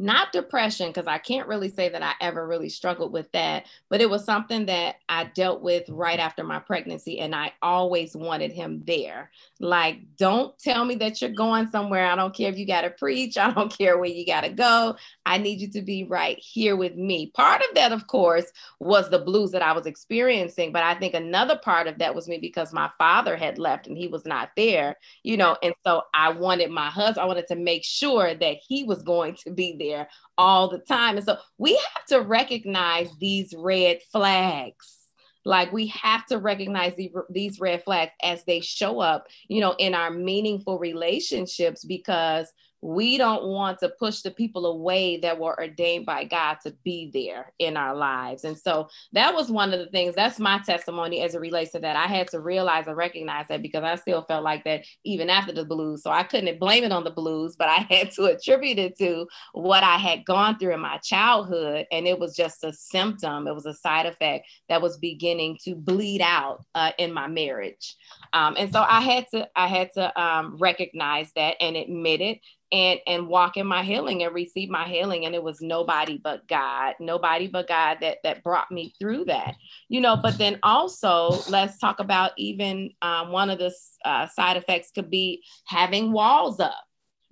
not 0.00 0.32
depression 0.32 0.88
because 0.88 1.06
i 1.06 1.18
can't 1.18 1.48
really 1.48 1.68
say 1.68 1.88
that 1.88 2.02
i 2.02 2.12
ever 2.20 2.46
really 2.46 2.68
struggled 2.68 3.12
with 3.12 3.30
that 3.32 3.66
but 3.88 4.00
it 4.00 4.08
was 4.08 4.24
something 4.24 4.66
that 4.66 4.96
i 5.08 5.24
dealt 5.34 5.62
with 5.62 5.88
right 5.88 6.18
after 6.18 6.42
my 6.42 6.58
pregnancy 6.58 7.20
and 7.20 7.34
i 7.34 7.52
always 7.62 8.16
wanted 8.16 8.52
him 8.52 8.82
there. 8.86 9.30
Like 9.58 10.00
don't 10.16 10.56
tell 10.58 10.84
me 10.84 10.94
that 10.96 11.20
you're 11.20 11.30
going 11.30 11.68
somewhere. 11.70 12.06
I 12.06 12.16
don't 12.16 12.34
care 12.34 12.50
if 12.50 12.58
you 12.58 12.66
got 12.66 12.82
to 12.82 12.90
preach. 12.90 13.38
I 13.38 13.50
don't 13.50 13.76
care 13.76 13.98
where 13.98 14.08
you 14.08 14.26
got 14.26 14.42
to 14.42 14.50
go. 14.50 14.96
I 15.26 15.38
need 15.38 15.60
you 15.60 15.70
to 15.72 15.82
be 15.82 16.04
right 16.04 16.38
here 16.38 16.76
with 16.76 16.96
me. 16.96 17.28
Part 17.28 17.62
of 17.62 17.74
that 17.74 17.92
of 17.92 18.06
course 18.06 18.46
was 18.78 19.10
the 19.10 19.18
blues 19.18 19.50
that 19.50 19.62
i 19.62 19.72
was 19.72 19.86
experiencing 19.86 20.72
but 20.72 20.82
i 20.82 20.94
think 20.94 21.14
another 21.14 21.58
part 21.58 21.86
of 21.86 21.98
that 21.98 22.14
was 22.14 22.28
me 22.28 22.38
because 22.38 22.72
my 22.72 22.90
father 22.98 23.36
had 23.36 23.58
left 23.58 23.86
and 23.86 23.96
he 23.96 24.08
was 24.08 24.24
not 24.24 24.50
there 24.56 24.96
you 25.22 25.36
know 25.36 25.56
and 25.62 25.74
so 25.84 26.02
i 26.14 26.30
wanted 26.30 26.70
my 26.70 26.88
husband 26.88 27.18
i 27.18 27.24
wanted 27.24 27.46
to 27.46 27.56
make 27.56 27.84
sure 27.84 28.34
that 28.34 28.56
he 28.56 28.84
was 28.84 29.02
going 29.02 29.34
to 29.34 29.50
be 29.50 29.76
there 29.78 29.89
there 29.90 30.08
all 30.38 30.68
the 30.68 30.78
time. 30.78 31.16
And 31.16 31.26
so 31.26 31.36
we 31.58 31.74
have 31.74 32.06
to 32.08 32.20
recognize 32.20 33.10
these 33.18 33.54
red 33.56 34.00
flags. 34.12 34.96
Like 35.44 35.72
we 35.72 35.86
have 35.88 36.26
to 36.26 36.38
recognize 36.38 36.94
the, 36.96 37.10
these 37.30 37.60
red 37.60 37.82
flags 37.84 38.12
as 38.22 38.44
they 38.44 38.60
show 38.60 39.00
up, 39.00 39.26
you 39.48 39.60
know, 39.60 39.74
in 39.78 39.94
our 39.94 40.10
meaningful 40.10 40.78
relationships 40.78 41.84
because 41.84 42.52
we 42.82 43.18
don't 43.18 43.44
want 43.44 43.78
to 43.80 43.90
push 43.90 44.22
the 44.22 44.30
people 44.30 44.66
away 44.66 45.18
that 45.18 45.38
were 45.38 45.58
ordained 45.58 46.06
by 46.06 46.24
God 46.24 46.58
to 46.62 46.74
be 46.82 47.10
there 47.12 47.52
in 47.58 47.76
our 47.76 47.94
lives. 47.94 48.44
And 48.44 48.58
so 48.58 48.88
that 49.12 49.34
was 49.34 49.50
one 49.50 49.74
of 49.74 49.80
the 49.80 49.86
things, 49.86 50.14
that's 50.14 50.38
my 50.38 50.58
testimony 50.60 51.20
as 51.20 51.34
it 51.34 51.40
relates 51.40 51.72
to 51.72 51.80
that. 51.80 51.96
I 51.96 52.06
had 52.06 52.28
to 52.28 52.40
realize 52.40 52.86
and 52.86 52.96
recognize 52.96 53.46
that 53.48 53.60
because 53.60 53.84
I 53.84 53.96
still 53.96 54.22
felt 54.22 54.44
like 54.44 54.64
that 54.64 54.84
even 55.04 55.28
after 55.28 55.52
the 55.52 55.64
blues. 55.64 56.02
So 56.02 56.10
I 56.10 56.22
couldn't 56.22 56.58
blame 56.58 56.84
it 56.84 56.92
on 56.92 57.04
the 57.04 57.10
blues, 57.10 57.54
but 57.56 57.68
I 57.68 57.86
had 57.90 58.12
to 58.12 58.24
attribute 58.24 58.78
it 58.78 58.96
to 58.98 59.26
what 59.52 59.82
I 59.82 59.96
had 59.98 60.24
gone 60.24 60.58
through 60.58 60.74
in 60.74 60.80
my 60.80 60.98
childhood. 60.98 61.86
And 61.92 62.06
it 62.06 62.18
was 62.18 62.34
just 62.34 62.64
a 62.64 62.72
symptom, 62.72 63.46
it 63.46 63.54
was 63.54 63.66
a 63.66 63.74
side 63.74 64.06
effect 64.06 64.46
that 64.70 64.80
was 64.80 64.96
beginning 64.96 65.58
to 65.64 65.74
bleed 65.74 66.22
out 66.22 66.64
uh, 66.74 66.92
in 66.98 67.12
my 67.12 67.26
marriage. 67.26 67.96
Um, 68.32 68.56
and 68.58 68.72
so 68.72 68.80
I 68.88 69.00
had 69.00 69.26
to, 69.34 69.48
I 69.54 69.66
had 69.66 69.90
to 69.94 70.20
um, 70.20 70.56
recognize 70.58 71.30
that 71.36 71.56
and 71.60 71.76
admit 71.76 72.22
it 72.22 72.40
and 72.72 73.00
and 73.06 73.26
walk 73.26 73.56
in 73.56 73.66
my 73.66 73.82
healing 73.82 74.22
and 74.22 74.34
receive 74.34 74.68
my 74.68 74.86
healing 74.86 75.26
and 75.26 75.34
it 75.34 75.42
was 75.42 75.60
nobody 75.60 76.18
but 76.22 76.46
god 76.48 76.94
nobody 77.00 77.46
but 77.46 77.66
god 77.66 77.98
that 78.00 78.18
that 78.22 78.42
brought 78.44 78.70
me 78.70 78.94
through 78.98 79.24
that 79.24 79.54
you 79.88 80.00
know 80.00 80.16
but 80.16 80.38
then 80.38 80.58
also 80.62 81.38
let's 81.48 81.78
talk 81.78 82.00
about 82.00 82.32
even 82.36 82.90
um, 83.02 83.32
one 83.32 83.50
of 83.50 83.58
the 83.58 83.72
uh, 84.04 84.26
side 84.28 84.56
effects 84.56 84.90
could 84.94 85.10
be 85.10 85.42
having 85.66 86.12
walls 86.12 86.60
up 86.60 86.84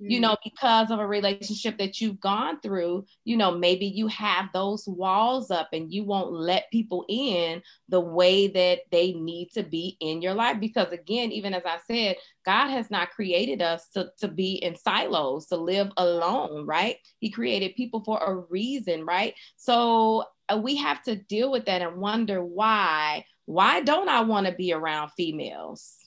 you 0.06 0.20
know, 0.20 0.36
because 0.44 0.90
of 0.90 1.00
a 1.00 1.06
relationship 1.06 1.76
that 1.78 2.00
you've 2.00 2.20
gone 2.20 2.60
through, 2.60 3.04
you 3.24 3.36
know, 3.36 3.50
maybe 3.50 3.86
you 3.86 4.06
have 4.06 4.46
those 4.52 4.86
walls 4.86 5.50
up 5.50 5.70
and 5.72 5.92
you 5.92 6.04
won't 6.04 6.32
let 6.32 6.70
people 6.70 7.04
in 7.08 7.60
the 7.88 8.00
way 8.00 8.46
that 8.46 8.80
they 8.92 9.12
need 9.12 9.50
to 9.54 9.62
be 9.62 9.96
in 10.00 10.22
your 10.22 10.34
life. 10.34 10.60
Because 10.60 10.92
again, 10.92 11.32
even 11.32 11.52
as 11.52 11.64
I 11.66 11.78
said, 11.86 12.16
God 12.46 12.68
has 12.68 12.90
not 12.90 13.10
created 13.10 13.60
us 13.60 13.88
to, 13.94 14.10
to 14.18 14.28
be 14.28 14.54
in 14.54 14.76
silos, 14.76 15.46
to 15.46 15.56
live 15.56 15.90
alone, 15.96 16.64
right? 16.64 16.96
He 17.18 17.30
created 17.30 17.74
people 17.74 18.02
for 18.04 18.18
a 18.22 18.36
reason, 18.50 19.04
right? 19.04 19.34
So 19.56 20.24
uh, 20.48 20.58
we 20.58 20.76
have 20.76 21.02
to 21.04 21.16
deal 21.16 21.50
with 21.50 21.66
that 21.66 21.82
and 21.82 21.96
wonder 21.96 22.42
why. 22.42 23.24
Why 23.46 23.80
don't 23.80 24.08
I 24.08 24.20
want 24.20 24.46
to 24.46 24.52
be 24.52 24.72
around 24.72 25.10
females? 25.16 25.97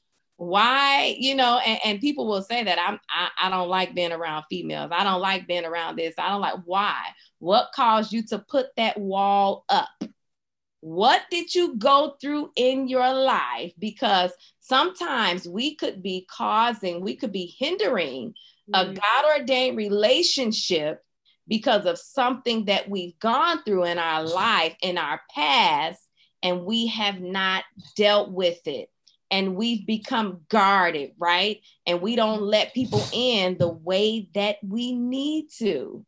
Why 0.41 1.15
you 1.19 1.36
know 1.36 1.60
and, 1.60 1.80
and 1.86 1.99
people 1.99 2.25
will 2.25 2.41
say 2.41 2.63
that 2.63 2.80
I'm, 2.80 2.99
I, 3.08 3.30
I 3.39 3.49
don't 3.51 3.69
like 3.69 3.93
being 3.93 4.12
around 4.12 4.45
females. 4.49 4.89
I 4.91 5.04
don't 5.04 5.21
like 5.21 5.45
being 5.45 5.65
around 5.65 5.97
this. 5.97 6.15
I 6.17 6.30
don't 6.30 6.41
like 6.41 6.56
why? 6.65 6.97
What 7.38 7.69
caused 7.75 8.12
you 8.12 8.23
to 8.30 8.39
put 8.39 8.75
that 8.75 8.99
wall 8.99 9.65
up? 9.69 9.89
What 10.80 11.21
did 11.30 11.54
you 11.54 11.75
go 11.77 12.15
through 12.19 12.49
in 12.56 12.88
your 12.88 13.13
life? 13.13 13.73
Because 13.77 14.32
sometimes 14.62 15.47
we 15.47 15.75
could 15.75 16.01
be 16.01 16.25
causing 16.27 17.01
we 17.01 17.15
could 17.15 17.32
be 17.32 17.54
hindering 17.60 18.34
mm-hmm. 18.73 18.73
a 18.73 18.93
god 18.95 19.39
ordained 19.39 19.77
relationship 19.77 21.04
because 21.47 21.86
of 21.86 21.99
something 21.99 22.65
that 22.65 22.89
we've 22.89 23.17
gone 23.19 23.62
through 23.63 23.84
in 23.84 23.99
our 23.99 24.23
life 24.23 24.75
in 24.82 24.97
our 24.97 25.21
past 25.36 26.01
and 26.41 26.65
we 26.65 26.88
have 26.88 27.21
not 27.21 27.63
dealt 27.95 28.32
with 28.32 28.65
it 28.65 28.90
and 29.32 29.56
we've 29.56 29.86
become 29.88 30.41
guarded, 30.50 31.13
right? 31.17 31.62
And 31.88 32.02
we 32.02 32.15
don't 32.15 32.41
let 32.41 32.74
people 32.74 33.04
in 33.13 33.58
the 33.58 33.70
way 33.70 34.30
that 34.36 34.58
we 34.62 34.94
need 34.94 35.48
to. 35.58 36.06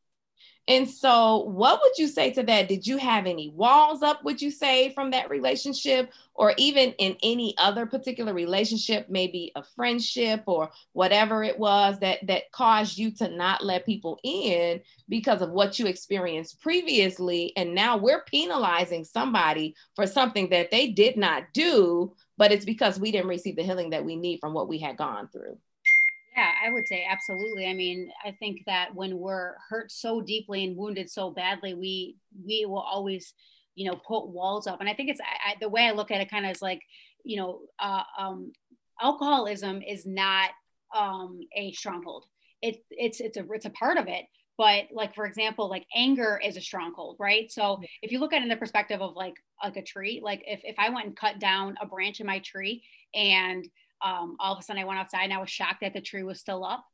And 0.68 0.90
so, 0.90 1.40
what 1.40 1.82
would 1.82 1.98
you 1.98 2.08
say 2.08 2.32
to 2.32 2.44
that? 2.44 2.70
Did 2.70 2.88
you 2.88 2.98
have 2.98 3.26
any 3.26 3.50
walls 3.50 4.02
up, 4.02 4.24
would 4.24 4.42
you 4.42 4.50
say, 4.50 4.94
from 4.94 5.12
that 5.12 5.30
relationship, 5.30 6.10
or 6.36 6.54
even 6.58 6.94
in 7.00 7.18
any 7.22 7.54
other 7.58 7.86
particular 7.86 8.34
relationship, 8.34 9.08
maybe 9.10 9.52
a 9.58 9.64
friendship 9.76 10.44
or 10.46 10.72
whatever 10.94 11.44
it 11.44 11.60
was 11.60 12.00
that, 12.00 12.26
that 12.28 12.50
caused 12.54 12.98
you 12.98 13.12
to 13.12 13.28
not 13.28 13.64
let 13.64 13.86
people 13.86 14.20
in 14.24 14.80
because 15.10 15.42
of 15.42 15.52
what 15.52 15.80
you 15.80 15.86
experienced 15.86 16.62
previously? 16.62 17.52
And 17.58 17.76
now 17.76 17.98
we're 17.98 18.24
penalizing 18.24 19.04
somebody 19.04 19.76
for 19.98 20.08
something 20.08 20.50
that 20.52 20.72
they 20.72 20.88
did 20.88 21.18
not 21.18 21.44
do 21.54 22.16
but 22.38 22.52
it's 22.52 22.66
because 22.66 23.00
we 23.00 23.12
didn't 23.12 23.28
receive 23.28 23.56
the 23.56 23.64
healing 23.64 23.92
that 23.92 24.06
we 24.06 24.16
need 24.16 24.40
from 24.40 24.54
what 24.54 24.68
we 24.68 24.80
had 24.80 24.98
gone 24.98 25.28
through. 25.30 25.58
Yeah, 26.36 26.50
I 26.66 26.72
would 26.72 26.88
say 26.88 27.06
absolutely. 27.08 27.68
I 27.68 27.74
mean, 27.74 28.12
I 28.26 28.32
think 28.32 28.64
that 28.66 28.96
when 28.96 29.20
we're 29.20 29.54
hurt 29.70 29.92
so 29.92 30.20
deeply 30.20 30.64
and 30.64 30.76
wounded 30.76 31.10
so 31.10 31.30
badly, 31.30 31.76
we 31.76 32.18
we 32.44 32.66
will 32.66 32.80
always, 32.80 33.34
you 33.76 33.90
know, 33.90 34.00
put 34.08 34.30
walls 34.30 34.66
up. 34.66 34.80
And 34.80 34.90
I 34.90 34.96
think 34.96 35.10
it's 35.10 35.22
I, 35.22 35.56
the 35.60 35.70
way 35.70 35.84
I 35.88 35.92
look 35.92 36.10
at 36.10 36.22
it, 36.22 36.32
kind 36.32 36.46
of 36.46 36.52
is 36.52 36.62
like, 36.62 36.82
you 37.24 37.38
know, 37.38 37.62
uh, 37.80 38.04
um, 38.18 38.52
alcoholism 39.00 39.82
is 39.84 40.08
not 40.08 40.50
um, 40.96 41.40
a 41.56 41.72
stronghold. 41.74 42.26
It, 42.64 42.78
it's 42.90 43.20
it's 43.20 43.38
a 43.38 43.46
it's 43.52 43.66
a 43.66 43.72
part 43.72 43.98
of 43.98 44.08
it, 44.08 44.26
but 44.58 44.86
like 44.92 45.16
for 45.16 45.26
example 45.26 45.70
like 45.70 45.86
anger 45.96 46.40
is 46.44 46.58
a 46.58 46.62
stronghold 46.62 47.18
right? 47.20 47.52
So 47.52 47.82
if 48.02 48.12
you 48.12 48.20
look 48.20 48.34
at 48.34 48.40
it 48.40 48.44
in 48.44 48.50
the 48.50 48.56
perspective 48.56 49.02
of 49.02 49.16
like 49.16 49.36
like 49.64 49.78
a 49.78 49.82
tree 49.82 50.20
like 50.24 50.44
if, 50.46 50.60
if 50.64 50.76
i 50.78 50.90
went 50.90 51.08
and 51.08 51.16
cut 51.16 51.40
down 51.40 51.76
a 51.82 51.86
branch 51.86 52.20
in 52.20 52.28
my 52.28 52.40
tree 52.40 52.84
and 53.16 53.68
um, 54.04 54.36
all 54.40 54.54
of 54.54 54.60
a 54.60 54.62
sudden 54.62 54.82
i 54.82 54.86
went 54.86 55.00
outside 55.00 55.24
and 55.24 55.34
i 55.34 55.38
was 55.38 55.50
shocked 55.50 55.82
that 55.82 55.94
the 55.94 56.02
tree 56.02 56.24
was 56.24 56.40
still 56.40 56.64
up 56.64 56.86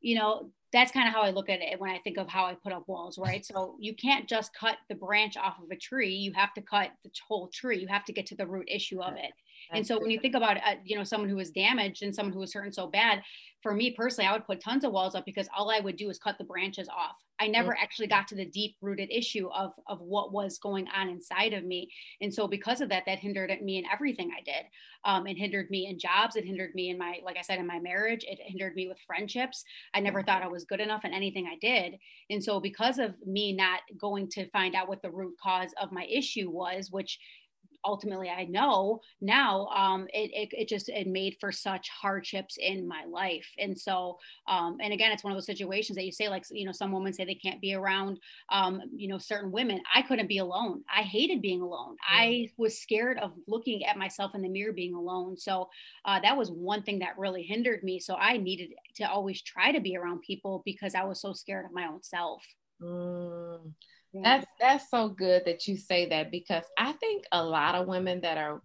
you 0.00 0.16
know 0.16 0.50
that's 0.72 0.92
kind 0.92 1.06
of 1.06 1.14
how 1.14 1.22
i 1.22 1.30
look 1.30 1.48
at 1.48 1.60
it 1.60 1.78
when 1.78 1.90
i 1.90 1.98
think 1.98 2.16
of 2.16 2.28
how 2.28 2.46
i 2.46 2.54
put 2.54 2.72
up 2.72 2.84
walls 2.88 3.18
right? 3.18 3.44
So 3.56 3.76
you 3.78 3.94
can't 3.94 4.28
just 4.28 4.54
cut 4.54 4.76
the 4.88 4.94
branch 4.94 5.36
off 5.36 5.56
of 5.62 5.70
a 5.70 5.76
tree. 5.76 6.14
You 6.14 6.32
have 6.32 6.52
to 6.54 6.62
cut 6.62 6.90
the 7.04 7.10
whole 7.26 7.48
tree. 7.48 7.78
You 7.78 7.86
have 7.88 8.04
to 8.06 8.12
get 8.12 8.26
to 8.26 8.34
the 8.34 8.46
root 8.46 8.68
issue 8.68 9.00
of 9.00 9.14
it 9.14 9.32
and 9.72 9.86
so 9.86 9.98
when 9.98 10.10
you 10.10 10.20
think 10.20 10.34
about 10.34 10.56
uh, 10.58 10.74
you 10.84 10.96
know 10.96 11.04
someone 11.04 11.28
who 11.28 11.36
was 11.36 11.50
damaged 11.50 12.02
and 12.02 12.14
someone 12.14 12.32
who 12.32 12.40
was 12.40 12.52
hurting 12.52 12.72
so 12.72 12.86
bad 12.86 13.22
for 13.62 13.74
me 13.74 13.90
personally 13.90 14.28
i 14.28 14.32
would 14.32 14.46
put 14.46 14.60
tons 14.60 14.84
of 14.84 14.92
walls 14.92 15.14
up 15.14 15.24
because 15.24 15.48
all 15.56 15.70
i 15.70 15.80
would 15.80 15.96
do 15.96 16.10
is 16.10 16.18
cut 16.18 16.38
the 16.38 16.44
branches 16.44 16.88
off. 16.88 17.16
I 17.38 17.48
never 17.48 17.72
mm-hmm. 17.72 17.82
actually 17.82 18.06
got 18.06 18.28
to 18.28 18.34
the 18.34 18.46
deep 18.46 18.76
rooted 18.80 19.10
issue 19.10 19.48
of 19.48 19.72
of 19.86 20.00
what 20.00 20.32
was 20.32 20.58
going 20.58 20.86
on 20.88 21.08
inside 21.08 21.52
of 21.52 21.64
me. 21.64 21.90
And 22.20 22.32
so 22.32 22.48
because 22.48 22.80
of 22.80 22.88
that 22.88 23.04
that 23.06 23.18
hindered 23.18 23.50
me 23.62 23.78
in 23.78 23.84
everything 23.92 24.30
i 24.36 24.42
did. 24.42 24.66
Um, 25.04 25.26
it 25.26 25.36
hindered 25.36 25.70
me 25.70 25.86
in 25.86 25.98
jobs. 25.98 26.34
It 26.36 26.44
hindered 26.44 26.74
me 26.74 26.90
in 26.90 26.98
my 26.98 27.18
like 27.24 27.36
i 27.36 27.42
said 27.42 27.58
in 27.58 27.66
my 27.66 27.78
marriage. 27.78 28.24
It 28.26 28.38
hindered 28.40 28.74
me 28.74 28.88
with 28.88 28.98
friendships. 29.06 29.64
I 29.94 30.00
never 30.00 30.22
thought 30.22 30.42
i 30.42 30.48
was 30.48 30.64
good 30.64 30.80
enough 30.80 31.04
in 31.04 31.12
anything 31.12 31.46
i 31.46 31.56
did. 31.60 31.98
And 32.30 32.42
so 32.42 32.60
because 32.60 32.98
of 32.98 33.14
me 33.26 33.52
not 33.52 33.80
going 33.98 34.28
to 34.30 34.48
find 34.50 34.74
out 34.74 34.88
what 34.88 35.02
the 35.02 35.10
root 35.10 35.34
cause 35.42 35.72
of 35.80 35.92
my 35.92 36.04
issue 36.04 36.50
was 36.50 36.90
which 36.90 37.18
ultimately 37.86 38.28
I 38.28 38.44
know 38.44 39.00
now, 39.20 39.68
um, 39.68 40.06
it, 40.12 40.30
it, 40.34 40.48
it, 40.52 40.68
just, 40.68 40.88
it 40.88 41.06
made 41.06 41.36
for 41.40 41.52
such 41.52 41.88
hardships 41.88 42.58
in 42.60 42.86
my 42.86 43.04
life. 43.04 43.48
And 43.58 43.78
so, 43.78 44.18
um, 44.48 44.78
and 44.82 44.92
again, 44.92 45.12
it's 45.12 45.24
one 45.24 45.32
of 45.32 45.36
those 45.36 45.46
situations 45.46 45.96
that 45.96 46.04
you 46.04 46.12
say, 46.12 46.28
like, 46.28 46.44
you 46.50 46.66
know, 46.66 46.72
some 46.72 46.92
women 46.92 47.12
say 47.12 47.24
they 47.24 47.34
can't 47.34 47.60
be 47.60 47.74
around, 47.74 48.18
um, 48.50 48.82
you 48.94 49.08
know, 49.08 49.18
certain 49.18 49.52
women. 49.52 49.80
I 49.94 50.02
couldn't 50.02 50.28
be 50.28 50.38
alone. 50.38 50.82
I 50.94 51.02
hated 51.02 51.40
being 51.40 51.62
alone. 51.62 51.96
Yeah. 52.10 52.18
I 52.18 52.48
was 52.56 52.78
scared 52.78 53.18
of 53.18 53.32
looking 53.46 53.84
at 53.84 53.96
myself 53.96 54.34
in 54.34 54.42
the 54.42 54.48
mirror 54.48 54.72
being 54.72 54.94
alone. 54.94 55.36
So 55.36 55.68
uh, 56.04 56.20
that 56.20 56.36
was 56.36 56.50
one 56.50 56.82
thing 56.82 56.98
that 56.98 57.18
really 57.18 57.42
hindered 57.42 57.82
me. 57.84 58.00
So 58.00 58.16
I 58.16 58.36
needed 58.36 58.70
to 58.96 59.04
always 59.04 59.40
try 59.42 59.72
to 59.72 59.80
be 59.80 59.96
around 59.96 60.22
people 60.22 60.62
because 60.64 60.94
I 60.94 61.04
was 61.04 61.20
so 61.20 61.32
scared 61.32 61.64
of 61.64 61.72
my 61.72 61.86
own 61.86 62.02
self. 62.02 62.44
Mm. 62.82 63.72
That's 64.14 64.46
that's 64.60 64.90
so 64.90 65.08
good 65.08 65.44
that 65.46 65.66
you 65.68 65.76
say 65.76 66.08
that 66.08 66.30
because 66.30 66.64
I 66.78 66.92
think 66.92 67.24
a 67.32 67.44
lot 67.44 67.74
of 67.74 67.86
women 67.86 68.22
that 68.22 68.38
are 68.38 68.62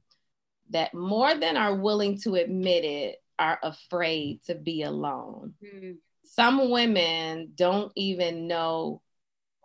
that 0.69 0.93
more 0.93 1.35
than 1.35 1.57
are 1.57 1.75
willing 1.75 2.19
to 2.21 2.35
admit 2.35 2.85
it 2.85 3.17
are 3.37 3.59
afraid 3.61 4.41
to 4.45 4.55
be 4.55 4.83
alone. 4.83 5.55
Mm-hmm. 5.63 5.91
Some 6.23 6.69
women 6.69 7.51
don't 7.55 7.91
even 7.95 8.47
know 8.47 9.01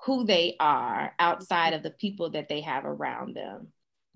who 0.04 0.24
they 0.24 0.56
are 0.58 1.12
outside 1.18 1.74
of 1.74 1.82
the 1.82 1.90
people 1.90 2.30
that 2.30 2.48
they 2.48 2.62
have 2.62 2.84
around 2.84 3.34
them. 3.34 3.68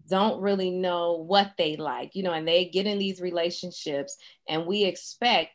Don't 0.09 0.41
really 0.41 0.71
know 0.71 1.25
what 1.25 1.53
they 1.57 1.77
like, 1.77 2.15
you 2.15 2.23
know, 2.23 2.33
and 2.33 2.49
they 2.49 2.65
get 2.65 2.87
in 2.87 2.99
these 2.99 3.21
relationships 3.21 4.17
and 4.49 4.67
we 4.67 4.85
expect 4.85 5.53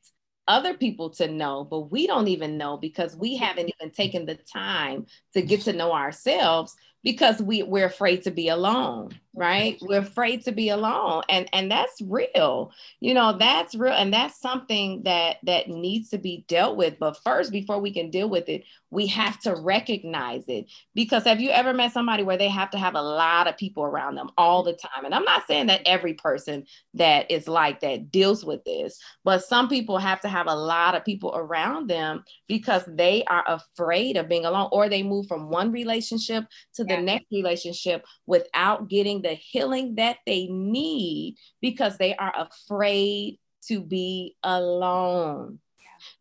other 0.48 0.76
people 0.76 1.10
to 1.12 1.28
know, 1.28 1.64
but 1.64 1.92
we 1.92 2.08
don't 2.08 2.28
even 2.28 2.58
know 2.58 2.78
because 2.78 3.16
we 3.16 3.36
mm-hmm. 3.36 3.44
haven't 3.44 3.72
even 3.80 3.92
taken 3.92 4.26
the 4.26 4.36
time 4.36 5.06
to 5.34 5.42
get 5.42 5.62
to 5.62 5.74
know 5.74 5.92
ourselves 5.94 6.76
because 7.06 7.42
we 7.42 7.64
we're 7.64 7.86
afraid 7.86 8.24
to 8.24 8.32
be 8.32 8.50
alone 8.50 9.18
right? 9.36 9.78
We're 9.82 10.00
afraid 10.00 10.44
to 10.46 10.52
be 10.52 10.70
alone. 10.70 11.24
And 11.30 11.50
and 11.54 11.70
that's 11.70 12.02
real. 12.02 12.72
You 13.00 13.14
know 13.14 13.38
that's 13.38 13.76
real. 13.76 13.94
And 13.94 14.14
that's 14.14 14.40
something 14.40 15.04
that 15.04 15.38
that 15.44 15.68
needs 15.68 16.10
to 16.10 16.18
be 16.18 16.46
dealt 16.48 16.78
with. 16.78 16.98
But 17.00 17.18
first 17.24 17.52
before 17.52 17.80
we 17.80 17.94
can 17.94 18.10
deal 18.10 18.30
with 18.30 18.50
it 18.50 18.64
we 18.92 19.08
have 19.08 19.38
to 19.42 19.54
recognize 19.56 20.46
it. 20.48 20.72
Because 20.94 21.26
have 21.26 21.42
you 21.42 21.50
ever 21.50 21.74
met 21.74 21.92
somebody 21.92 22.24
where 22.24 22.38
they 22.38 22.48
have 22.48 22.70
to 22.72 22.78
have 22.78 22.96
a 22.96 23.02
lot 23.02 23.46
of 23.46 23.58
people 23.58 23.84
around 23.84 24.16
them 24.16 24.30
all 24.38 24.64
the 24.64 24.74
time? 24.74 25.04
And 25.04 25.14
i'm 25.14 25.24
not 25.24 25.46
saying 25.48 25.68
that 25.68 25.82
every 25.86 26.14
person 26.14 26.66
that 26.94 27.30
is 27.30 27.48
like 27.48 27.82
that 27.82 28.12
deals 28.12 28.46
with 28.46 28.64
this 28.64 28.98
but 29.24 29.44
some 29.44 29.68
people 29.68 29.98
have 29.98 30.22
to 30.22 30.30
have 30.30 30.48
a 30.48 30.56
lot 30.56 30.96
of 30.96 31.04
people 31.04 31.34
around 31.36 31.90
them 31.90 32.24
because 32.48 32.84
they 32.88 33.24
are 33.26 33.44
afraid 33.48 34.16
of 34.16 34.30
being 34.30 34.46
alone 34.46 34.70
or 34.72 34.88
they 34.88 35.04
move 35.04 35.28
from 35.28 35.50
one 35.50 35.72
relationship 35.72 36.46
to 36.74 36.84
the 36.84 36.95
next 37.02 37.26
relationship 37.32 38.06
without 38.26 38.90
getting 38.90 39.22
the 39.22 39.34
healing 39.34 39.96
that 39.96 40.18
they 40.26 40.48
need 40.48 41.36
because 41.62 41.98
they 41.98 42.16
are 42.16 42.34
afraid 42.36 43.40
to 43.68 43.82
be 43.82 44.36
alone. 44.44 45.60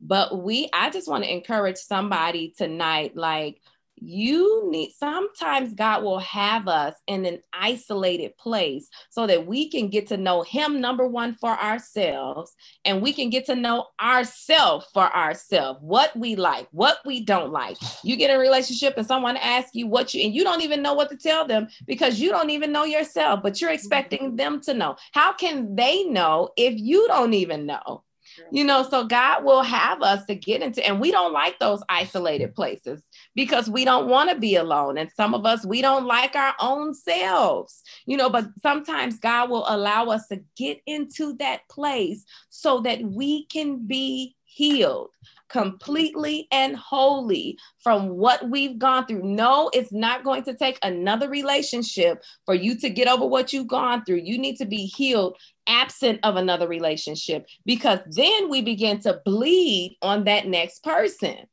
But 0.01 0.43
we, 0.43 0.69
I 0.73 0.91
just 0.91 1.09
want 1.09 1.25
to 1.25 1.33
encourage 1.33 1.77
somebody 1.77 2.55
tonight, 2.57 3.17
like, 3.17 3.61
you 4.05 4.71
need 4.71 4.93
sometimes 4.93 5.75
God 5.75 6.03
will 6.03 6.19
have 6.19 6.69
us 6.69 6.95
in 7.07 7.25
an 7.25 7.41
isolated 7.53 8.37
place 8.37 8.89
so 9.11 9.27
that 9.27 9.47
we 9.47 9.69
can 9.69 9.89
get 9.89 10.09
to 10.09 10.17
know 10.17 10.43
Him, 10.43 10.81
number 10.81 11.07
one, 11.07 11.35
for 11.35 11.51
ourselves, 11.51 12.55
and 12.85 13.03
we 13.03 13.13
can 13.13 13.31
get 13.31 13.47
to 13.47 13.55
know 13.55 13.87
ourselves 14.01 14.87
for 14.93 15.05
ourselves, 15.15 15.81
what 15.83 16.15
we 16.17 16.37
like, 16.37 16.69
what 16.71 16.99
we 17.05 17.21
don't 17.21 17.53
like. 17.53 17.77
You 18.03 18.17
get 18.17 18.35
a 18.35 18.39
relationship 18.39 18.95
and 18.97 19.07
someone 19.07 19.37
asks 19.37 19.75
you 19.75 19.87
what 19.87 20.15
you, 20.15 20.25
and 20.25 20.35
you 20.35 20.45
don't 20.45 20.63
even 20.63 20.83
know 20.83 20.95
what 20.95 21.11
to 21.11 21.17
tell 21.17 21.47
them 21.47 21.69
because 21.87 22.21
you 22.21 22.31
don't 22.31 22.51
even 22.51 22.73
know 22.73 22.85
yourself, 22.85 23.41
but 23.43 23.61
you're 23.61 23.73
expecting 23.73 24.21
mm-hmm. 24.21 24.37
them 24.37 24.61
to 24.63 24.75
know. 24.75 24.97
How 25.13 25.33
can 25.33 25.75
they 25.75 26.05
know 26.05 26.51
if 26.57 26.75
you 26.77 27.07
don't 27.09 27.35
even 27.35 27.67
know? 27.67 28.05
You 28.51 28.65
know, 28.65 28.83
so 28.83 29.05
God 29.05 29.45
will 29.45 29.63
have 29.63 30.03
us 30.03 30.25
to 30.27 30.35
get 30.35 30.63
into, 30.63 30.85
and 30.85 31.01
we 31.01 31.11
don't 31.11 31.33
like 31.33 31.59
those 31.59 31.83
isolated 31.89 32.55
places 32.55 33.03
because 33.35 33.69
we 33.69 33.85
don't 33.85 34.09
want 34.09 34.31
to 34.31 34.37
be 34.37 34.57
alone. 34.57 34.99
And 34.99 35.11
some 35.17 35.35
of 35.35 35.47
us, 35.47 35.65
we 35.65 35.83
don't 35.83 36.07
like 36.07 36.37
our 36.37 36.55
own 36.61 36.95
selves, 36.95 37.83
you 38.07 38.17
know, 38.17 38.31
but 38.31 38.47
sometimes 38.63 39.19
God 39.19 39.51
will 39.51 39.65
allow 39.69 40.07
us 40.07 40.27
to 40.29 40.41
get 40.57 40.81
into 40.87 41.35
that 41.35 41.69
place 41.69 42.25
so 42.51 42.81
that 42.81 43.03
we 43.03 43.47
can 43.47 43.87
be 43.87 44.37
healed 44.45 45.11
completely 45.49 46.49
and 46.51 46.77
wholly 46.77 47.59
from 47.79 48.09
what 48.09 48.49
we've 48.49 48.79
gone 48.79 49.07
through. 49.07 49.23
No, 49.23 49.71
it's 49.73 49.93
not 49.93 50.25
going 50.25 50.43
to 50.45 50.55
take 50.55 50.79
another 50.83 51.29
relationship 51.29 52.23
for 52.47 52.55
you 52.55 52.77
to 52.79 52.91
get 52.91 53.09
over 53.09 53.27
what 53.27 53.53
you've 53.53 53.69
gone 53.69 54.05
through. 54.05 54.23
You 54.25 54.39
need 54.39 54.57
to 54.57 54.65
be 54.65 54.87
healed 54.87 55.37
absent 55.67 56.21
of 56.23 56.37
another 56.37 56.69
relationship 56.69 57.47
because 57.65 58.01
then 58.11 58.49
we 58.49 58.63
begin 58.63 59.01
to 59.01 59.21
bleed 59.25 59.97
on 60.03 60.25
that 60.25 60.47
next 60.47 60.83
person 60.83 61.47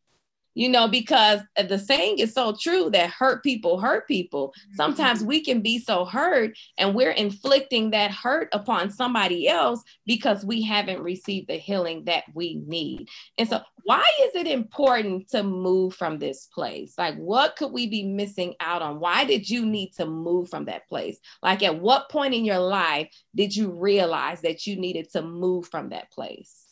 you 0.54 0.70
know, 0.70 0.88
because 0.88 1.42
the 1.68 1.80
saying 1.80 2.20
is 2.20 2.34
so 2.34 2.56
true 2.60 2.90
that 2.92 3.10
hurt 3.10 3.44
people 3.44 3.80
hurt 3.80 4.08
people. 4.08 4.54
Sometimes 4.76 5.20
mm-hmm. 5.20 5.28
we 5.28 5.44
can 5.44 5.62
be 5.62 5.80
so 5.80 6.06
hurt 6.06 6.58
and 6.78 6.94
we're 6.94 7.12
inflicting 7.12 7.92
that 7.92 8.12
hurt 8.12 8.50
upon 8.52 8.90
somebody 8.90 9.48
else 9.48 9.82
because 10.06 10.46
we 10.46 10.62
haven't 10.62 11.02
received 11.02 11.48
the 11.48 11.56
healing 11.56 12.06
that 12.06 12.24
we 12.34 12.56
need. 12.68 13.08
And 13.38 13.48
so, 13.48 13.62
why 13.84 14.04
is 14.24 14.36
it 14.36 14.48
important 14.48 15.30
to 15.30 15.42
move 15.42 15.96
from 15.96 16.20
this 16.20 16.48
place? 16.54 16.94
Like, 16.98 17.16
what 17.16 17.56
could 17.56 17.72
we 17.72 17.88
be 17.88 18.04
missing 18.04 18.54
out 18.60 18.82
on? 18.82 19.00
Why 19.00 19.26
did 19.26 19.50
you 19.50 19.66
need 19.66 19.94
to 19.94 20.06
move 20.06 20.50
from 20.50 20.66
that 20.66 20.88
place? 20.88 21.18
Like, 21.42 21.64
at 21.64 21.80
what 21.80 22.10
point 22.10 22.36
in 22.36 22.46
your 22.46 22.60
life 22.60 23.10
did 23.34 23.56
you 23.56 23.72
realize 23.72 24.42
that 24.42 24.68
you 24.68 24.76
needed 24.76 25.10
to 25.14 25.24
move 25.24 25.68
from 25.68 25.90
that 25.90 26.12
place? 26.12 26.71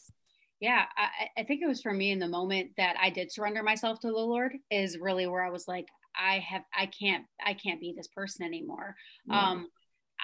Yeah 0.60 0.84
I, 0.98 1.42
I, 1.42 1.44
think 1.44 1.62
it 1.62 1.68
was 1.68 1.82
for 1.82 1.94
me 1.94 2.12
in 2.12 2.20
the 2.20 2.28
moment 2.28 2.72
that 2.78 2.96
i 3.02 3.10
did 3.10 3.32
surrender 3.32 3.64
myself 3.64 4.00
to 4.02 4.08
the 4.08 4.14
lord 4.14 4.54
is 4.70 4.98
really 5.00 5.28
where 5.28 5.44
i 5.44 5.50
was 5.50 5.68
like 5.68 5.88
i 6.20 6.40
have 6.40 6.64
i 6.78 6.86
can't 6.86 7.26
i 7.46 7.54
can't 7.54 7.80
be 7.80 7.94
this 7.96 8.08
person 8.08 8.46
anymore 8.46 8.96
yeah. 9.26 9.52
um 9.52 9.68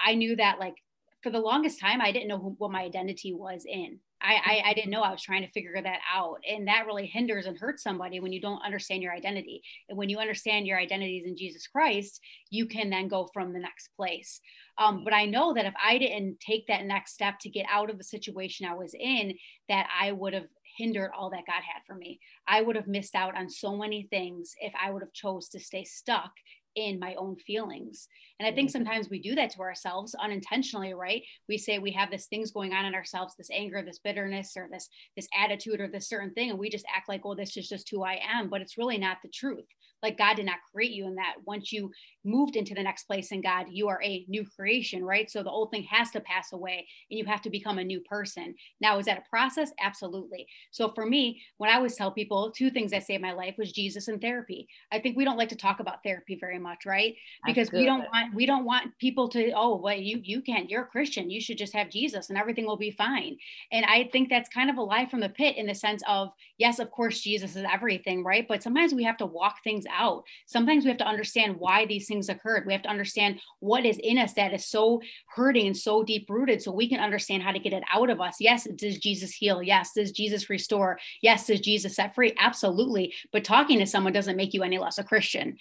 i 0.05 0.13
knew 0.15 0.35
that 0.35 0.59
like 0.59 0.75
for 1.23 1.31
the 1.31 1.39
longest 1.39 1.79
time 1.79 2.01
i 2.01 2.11
didn't 2.11 2.27
know 2.27 2.39
who, 2.39 2.55
what 2.57 2.71
my 2.71 2.81
identity 2.81 3.33
was 3.33 3.65
in 3.67 3.99
I, 4.21 4.61
I, 4.63 4.69
I 4.69 4.73
didn't 4.73 4.91
know 4.91 5.01
I 5.01 5.11
was 5.11 5.21
trying 5.21 5.43
to 5.43 5.51
figure 5.51 5.79
that 5.81 5.99
out. 6.13 6.37
And 6.49 6.67
that 6.67 6.85
really 6.85 7.05
hinders 7.05 7.45
and 7.45 7.57
hurts 7.57 7.83
somebody 7.83 8.19
when 8.19 8.31
you 8.31 8.41
don't 8.41 8.63
understand 8.65 9.03
your 9.03 9.13
identity. 9.13 9.61
And 9.89 9.97
when 9.97 10.09
you 10.09 10.17
understand 10.17 10.67
your 10.67 10.79
identity 10.79 11.17
is 11.17 11.27
in 11.27 11.37
Jesus 11.37 11.67
Christ, 11.67 12.19
you 12.49 12.65
can 12.65 12.89
then 12.89 13.07
go 13.07 13.29
from 13.33 13.53
the 13.53 13.59
next 13.59 13.89
place. 13.95 14.39
Um, 14.77 15.03
but 15.03 15.13
I 15.13 15.25
know 15.25 15.53
that 15.53 15.65
if 15.65 15.73
I 15.83 15.97
didn't 15.97 16.39
take 16.39 16.67
that 16.67 16.85
next 16.85 17.13
step 17.13 17.39
to 17.41 17.49
get 17.49 17.65
out 17.69 17.89
of 17.89 17.97
the 17.97 18.03
situation 18.03 18.65
I 18.65 18.75
was 18.75 18.93
in, 18.97 19.35
that 19.69 19.87
I 19.99 20.11
would 20.11 20.33
have 20.33 20.47
hindered 20.77 21.11
all 21.17 21.29
that 21.29 21.45
God 21.47 21.61
had 21.61 21.81
for 21.87 21.95
me. 21.95 22.19
I 22.47 22.61
would 22.61 22.75
have 22.75 22.87
missed 22.87 23.15
out 23.15 23.37
on 23.37 23.49
so 23.49 23.75
many 23.77 24.07
things 24.09 24.53
if 24.59 24.73
I 24.81 24.91
would 24.91 25.01
have 25.01 25.13
chose 25.13 25.47
to 25.49 25.59
stay 25.59 25.83
stuck 25.83 26.31
in 26.75 26.99
my 26.99 27.15
own 27.15 27.35
feelings. 27.37 28.07
And 28.39 28.47
I 28.47 28.51
think 28.51 28.69
mm-hmm. 28.69 28.83
sometimes 28.83 29.09
we 29.09 29.21
do 29.21 29.35
that 29.35 29.51
to 29.51 29.59
ourselves 29.61 30.15
unintentionally, 30.15 30.93
right? 30.93 31.23
We 31.47 31.57
say 31.57 31.79
we 31.79 31.91
have 31.91 32.11
this 32.11 32.27
things 32.27 32.51
going 32.51 32.73
on 32.73 32.85
in 32.85 32.95
ourselves, 32.95 33.35
this 33.37 33.49
anger, 33.51 33.81
this 33.81 33.99
bitterness, 33.99 34.53
or 34.57 34.67
this 34.71 34.89
this 35.15 35.27
attitude 35.37 35.79
or 35.79 35.87
this 35.87 36.09
certain 36.09 36.33
thing, 36.33 36.49
and 36.49 36.59
we 36.59 36.69
just 36.69 36.85
act 36.93 37.09
like, 37.09 37.21
oh, 37.23 37.35
this 37.35 37.55
is 37.57 37.67
just 37.67 37.89
who 37.89 38.03
I 38.03 38.19
am. 38.27 38.49
But 38.49 38.61
it's 38.61 38.77
really 38.77 38.97
not 38.97 39.17
the 39.23 39.29
truth. 39.29 39.65
Like 40.01 40.17
God 40.17 40.35
did 40.35 40.45
not 40.45 40.59
create 40.73 40.91
you 40.91 41.07
in 41.07 41.15
that. 41.15 41.35
Once 41.45 41.71
you 41.71 41.91
moved 42.23 42.55
into 42.55 42.73
the 42.73 42.83
next 42.83 43.05
place 43.05 43.31
in 43.31 43.41
God, 43.41 43.67
you 43.69 43.87
are 43.87 44.01
a 44.03 44.25
new 44.27 44.45
creation, 44.55 45.03
right? 45.03 45.29
So 45.29 45.43
the 45.43 45.49
old 45.49 45.71
thing 45.71 45.83
has 45.83 46.11
to 46.11 46.21
pass 46.21 46.53
away 46.53 46.87
and 47.09 47.17
you 47.19 47.25
have 47.25 47.41
to 47.43 47.49
become 47.49 47.77
a 47.77 47.83
new 47.83 48.01
person. 48.01 48.55
Now, 48.81 48.97
is 48.99 49.05
that 49.05 49.19
a 49.19 49.29
process? 49.29 49.71
Absolutely. 49.81 50.47
So 50.71 50.89
for 50.89 51.05
me, 51.05 51.41
when 51.57 51.69
I 51.69 51.75
always 51.75 51.95
tell 51.95 52.11
people 52.11 52.51
two 52.51 52.69
things 52.69 52.91
that 52.91 53.03
saved 53.03 53.21
my 53.21 53.33
life 53.33 53.55
was 53.57 53.71
Jesus 53.71 54.07
and 54.07 54.21
therapy. 54.21 54.67
I 54.91 54.99
think 54.99 55.17
we 55.17 55.25
don't 55.25 55.37
like 55.37 55.49
to 55.49 55.55
talk 55.55 55.79
about 55.79 56.03
therapy 56.03 56.37
very 56.39 56.59
much, 56.59 56.85
right? 56.85 57.15
Because 57.45 57.71
we 57.71 57.85
don't 57.85 58.05
want 58.11 58.33
we 58.33 58.45
don't 58.45 58.65
want 58.65 58.97
people 58.99 59.29
to, 59.29 59.51
oh, 59.55 59.77
well, 59.77 59.95
you 59.95 60.19
you 60.23 60.41
can't, 60.41 60.69
you're 60.69 60.83
a 60.83 60.87
Christian. 60.87 61.29
You 61.29 61.41
should 61.41 61.57
just 61.57 61.73
have 61.73 61.89
Jesus 61.89 62.29
and 62.29 62.37
everything 62.37 62.65
will 62.65 62.77
be 62.77 62.91
fine. 62.91 63.37
And 63.71 63.85
I 63.85 64.09
think 64.11 64.29
that's 64.29 64.49
kind 64.49 64.69
of 64.69 64.77
a 64.77 64.81
lie 64.81 65.07
from 65.07 65.19
the 65.19 65.29
pit 65.29 65.57
in 65.57 65.67
the 65.67 65.75
sense 65.75 66.01
of, 66.07 66.29
yes, 66.57 66.79
of 66.79 66.91
course, 66.91 67.19
Jesus 67.19 67.55
is 67.55 67.65
everything, 67.71 68.23
right? 68.23 68.47
But 68.47 68.63
sometimes 68.63 68.93
we 68.93 69.03
have 69.03 69.17
to 69.17 69.25
walk 69.25 69.57
things 69.63 69.85
out. 69.97 70.23
Sometimes 70.45 70.83
we 70.83 70.89
have 70.89 70.97
to 70.99 71.07
understand 71.07 71.55
why 71.57 71.85
these 71.85 72.07
things 72.07 72.29
occurred. 72.29 72.65
We 72.65 72.73
have 72.73 72.83
to 72.83 72.89
understand 72.89 73.39
what 73.59 73.85
is 73.85 73.97
in 73.97 74.17
us 74.17 74.33
that 74.33 74.53
is 74.53 74.65
so 74.65 75.01
hurting 75.35 75.67
and 75.67 75.77
so 75.77 76.03
deep 76.03 76.29
rooted 76.29 76.61
so 76.61 76.71
we 76.71 76.89
can 76.89 76.99
understand 76.99 77.43
how 77.43 77.51
to 77.51 77.59
get 77.59 77.73
it 77.73 77.83
out 77.91 78.09
of 78.09 78.21
us. 78.21 78.37
Yes, 78.39 78.67
does 78.75 78.99
Jesus 78.99 79.31
heal? 79.31 79.61
Yes, 79.61 79.91
does 79.93 80.11
Jesus 80.11 80.49
restore? 80.49 80.99
Yes, 81.21 81.47
does 81.47 81.59
Jesus 81.59 81.95
set 81.95 82.15
free? 82.15 82.33
Absolutely. 82.37 83.13
But 83.31 83.43
talking 83.43 83.79
to 83.79 83.85
someone 83.85 84.13
doesn't 84.13 84.37
make 84.37 84.53
you 84.53 84.63
any 84.63 84.77
less 84.77 84.97
a 84.97 85.03
Christian 85.03 85.57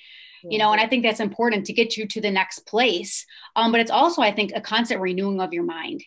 you 0.51 0.59
know 0.59 0.73
and 0.73 0.81
i 0.81 0.87
think 0.87 1.03
that's 1.03 1.21
important 1.21 1.65
to 1.65 1.73
get 1.73 1.97
you 1.97 2.07
to 2.07 2.21
the 2.21 2.31
next 2.31 2.67
place 2.67 3.25
um, 3.57 3.73
but 3.73 3.81
it's 3.81 3.91
also 3.91 4.21
i 4.21 4.31
think 4.31 4.53
a 4.55 4.61
constant 4.61 5.01
renewing 5.01 5.41
of 5.41 5.53
your 5.53 5.65
mind 5.65 6.05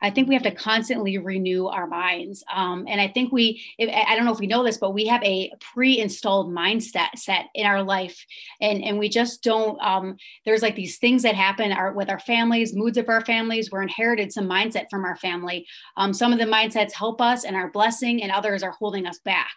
I 0.00 0.10
think 0.10 0.28
we 0.28 0.34
have 0.34 0.44
to 0.44 0.54
constantly 0.54 1.18
renew 1.18 1.66
our 1.66 1.86
minds. 1.86 2.44
Um, 2.52 2.84
and 2.88 3.00
I 3.00 3.08
think 3.08 3.32
we, 3.32 3.62
I 3.80 4.14
don't 4.14 4.24
know 4.24 4.32
if 4.32 4.38
we 4.38 4.46
know 4.46 4.62
this, 4.62 4.78
but 4.78 4.94
we 4.94 5.06
have 5.06 5.22
a 5.24 5.50
pre-installed 5.60 6.52
mindset 6.52 7.16
set 7.16 7.46
in 7.54 7.66
our 7.66 7.82
life. 7.82 8.24
And, 8.60 8.82
and 8.84 8.98
we 8.98 9.08
just 9.08 9.42
don't, 9.42 9.80
um, 9.82 10.16
there's 10.44 10.62
like 10.62 10.76
these 10.76 10.98
things 10.98 11.22
that 11.22 11.34
happen 11.34 11.72
our, 11.72 11.92
with 11.92 12.10
our 12.10 12.20
families, 12.20 12.74
moods 12.74 12.96
of 12.96 13.08
our 13.08 13.24
families. 13.24 13.70
We're 13.70 13.82
inherited 13.82 14.32
some 14.32 14.48
mindset 14.48 14.86
from 14.88 15.04
our 15.04 15.16
family. 15.16 15.66
Um, 15.96 16.12
some 16.12 16.32
of 16.32 16.38
the 16.38 16.44
mindsets 16.44 16.92
help 16.92 17.20
us 17.20 17.44
and 17.44 17.56
are 17.56 17.70
blessing 17.70 18.22
and 18.22 18.30
others 18.30 18.62
are 18.62 18.72
holding 18.72 19.06
us 19.06 19.18
back. 19.24 19.54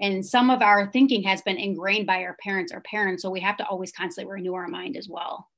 And 0.00 0.24
some 0.24 0.48
of 0.48 0.62
our 0.62 0.90
thinking 0.90 1.22
has 1.24 1.42
been 1.42 1.58
ingrained 1.58 2.06
by 2.06 2.24
our 2.24 2.36
parents 2.42 2.72
or 2.72 2.80
parents. 2.80 3.22
So 3.22 3.30
we 3.30 3.40
have 3.40 3.58
to 3.58 3.66
always 3.66 3.92
constantly 3.92 4.32
renew 4.32 4.54
our 4.54 4.68
mind 4.68 4.96
as 4.96 5.08
well. 5.08 5.48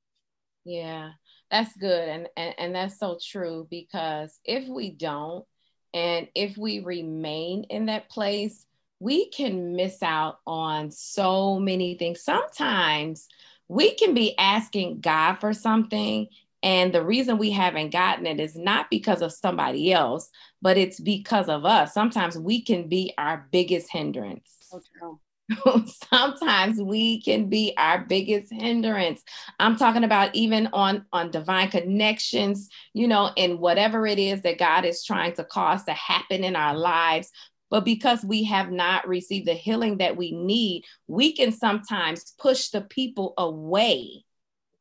Yeah 0.65 1.11
that's 1.51 1.75
good 1.77 2.09
and, 2.09 2.27
and 2.35 2.55
and 2.57 2.75
that's 2.75 2.99
so 2.99 3.17
true 3.21 3.67
because 3.69 4.39
if 4.43 4.67
we 4.67 4.89
don't 4.89 5.45
and 5.93 6.27
if 6.35 6.57
we 6.57 6.79
remain 6.79 7.63
in 7.65 7.85
that 7.85 8.09
place 8.09 8.65
we 8.99 9.29
can 9.29 9.75
miss 9.75 10.01
out 10.01 10.39
on 10.47 10.89
so 10.89 11.59
many 11.59 11.95
things. 11.95 12.21
Sometimes 12.21 13.27
we 13.67 13.93
can 13.95 14.13
be 14.13 14.37
asking 14.37 15.01
god 15.01 15.35
for 15.35 15.53
something 15.53 16.27
and 16.63 16.93
the 16.93 17.03
reason 17.03 17.37
we 17.37 17.51
haven't 17.51 17.91
gotten 17.91 18.25
it 18.25 18.39
is 18.39 18.55
not 18.55 18.89
because 18.89 19.21
of 19.21 19.31
somebody 19.31 19.91
else 19.91 20.29
but 20.61 20.77
it's 20.77 20.99
because 20.99 21.49
of 21.49 21.65
us. 21.65 21.93
Sometimes 21.93 22.37
we 22.37 22.61
can 22.61 22.87
be 22.87 23.13
our 23.17 23.47
biggest 23.51 23.91
hindrance. 23.91 24.57
So 24.61 25.19
sometimes 26.11 26.81
we 26.81 27.21
can 27.21 27.49
be 27.49 27.73
our 27.77 28.03
biggest 28.05 28.51
hindrance 28.51 29.21
i'm 29.59 29.75
talking 29.77 30.03
about 30.03 30.33
even 30.33 30.67
on 30.73 31.05
on 31.13 31.29
divine 31.29 31.69
connections 31.69 32.67
you 32.93 33.07
know 33.07 33.29
in 33.35 33.59
whatever 33.59 34.07
it 34.07 34.17
is 34.17 34.41
that 34.41 34.57
god 34.57 34.85
is 34.85 35.03
trying 35.03 35.33
to 35.33 35.43
cause 35.43 35.83
to 35.83 35.93
happen 35.93 36.43
in 36.43 36.55
our 36.55 36.75
lives 36.75 37.31
But 37.69 37.85
because 37.85 38.23
we 38.23 38.43
have 38.45 38.71
not 38.71 39.07
received 39.07 39.47
the 39.47 39.53
healing 39.53 39.97
that 39.97 40.15
we 40.17 40.31
need, 40.31 40.85
we 41.07 41.33
can 41.33 41.51
sometimes 41.51 42.33
push 42.39 42.69
the 42.69 42.81
people 42.81 43.33
away 43.37 44.23